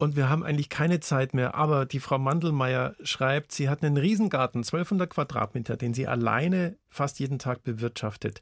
Und 0.00 0.16
wir 0.16 0.30
haben 0.30 0.42
eigentlich 0.42 0.70
keine 0.70 1.00
Zeit 1.00 1.34
mehr. 1.34 1.54
Aber 1.54 1.84
die 1.84 2.00
Frau 2.00 2.18
Mandelmeier 2.18 2.94
schreibt, 3.02 3.52
sie 3.52 3.68
hat 3.68 3.84
einen 3.84 3.98
Riesengarten, 3.98 4.60
1200 4.60 5.10
Quadratmeter, 5.10 5.76
den 5.76 5.92
sie 5.92 6.06
alleine 6.06 6.78
fast 6.88 7.20
jeden 7.20 7.38
Tag 7.38 7.64
bewirtschaftet. 7.64 8.40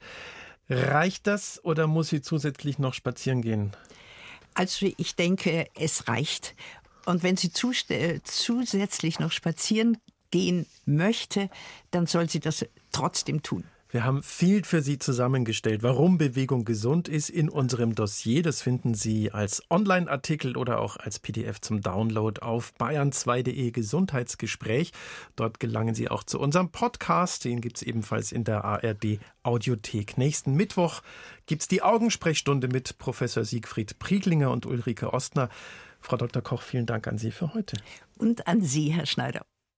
Reicht 0.70 1.26
das 1.26 1.62
oder 1.64 1.88
muss 1.88 2.10
sie 2.10 2.22
zusätzlich 2.22 2.78
noch 2.78 2.94
spazieren 2.94 3.42
gehen? 3.42 3.72
Also 4.54 4.86
ich 4.96 5.16
denke, 5.16 5.66
es 5.74 6.06
reicht. 6.06 6.54
Und 7.06 7.24
wenn 7.24 7.36
sie 7.36 7.50
zusätzlich 7.50 9.18
noch 9.18 9.32
spazieren 9.32 9.98
gehen 10.30 10.64
möchte, 10.84 11.50
dann 11.90 12.06
soll 12.06 12.28
sie 12.28 12.38
das 12.38 12.66
trotzdem 12.92 13.42
tun. 13.42 13.64
Wir 13.90 14.04
haben 14.04 14.22
viel 14.22 14.64
für 14.64 14.82
Sie 14.82 14.98
zusammengestellt, 14.98 15.82
warum 15.82 16.18
Bewegung 16.18 16.66
gesund 16.66 17.08
ist 17.08 17.30
in 17.30 17.48
unserem 17.48 17.94
Dossier. 17.94 18.42
Das 18.42 18.60
finden 18.60 18.92
Sie 18.92 19.32
als 19.32 19.62
Online-Artikel 19.70 20.58
oder 20.58 20.80
auch 20.80 20.98
als 20.98 21.18
PDF 21.18 21.62
zum 21.62 21.80
Download 21.80 22.38
auf 22.42 22.74
bayern2.de 22.78 23.70
Gesundheitsgespräch. 23.70 24.92
Dort 25.36 25.58
gelangen 25.58 25.94
Sie 25.94 26.10
auch 26.10 26.22
zu 26.22 26.38
unserem 26.38 26.70
Podcast. 26.70 27.46
Den 27.46 27.62
gibt 27.62 27.78
es 27.78 27.82
ebenfalls 27.82 28.30
in 28.30 28.44
der 28.44 28.62
ARD 28.62 29.20
Audiothek. 29.42 30.18
Nächsten 30.18 30.52
Mittwoch 30.52 31.00
gibt 31.46 31.62
es 31.62 31.68
die 31.68 31.80
Augensprechstunde 31.80 32.68
mit 32.68 32.98
Professor 32.98 33.46
Siegfried 33.46 33.98
Prieglinger 33.98 34.50
und 34.50 34.66
Ulrike 34.66 35.14
Ostner. 35.14 35.48
Frau 36.02 36.18
Dr. 36.18 36.42
Koch, 36.42 36.60
vielen 36.60 36.84
Dank 36.84 37.08
an 37.08 37.16
Sie 37.16 37.30
für 37.30 37.54
heute. 37.54 37.78
Und 38.18 38.48
an 38.48 38.60
Sie, 38.60 38.92
Herr 38.92 39.06
Schneider. 39.06 39.46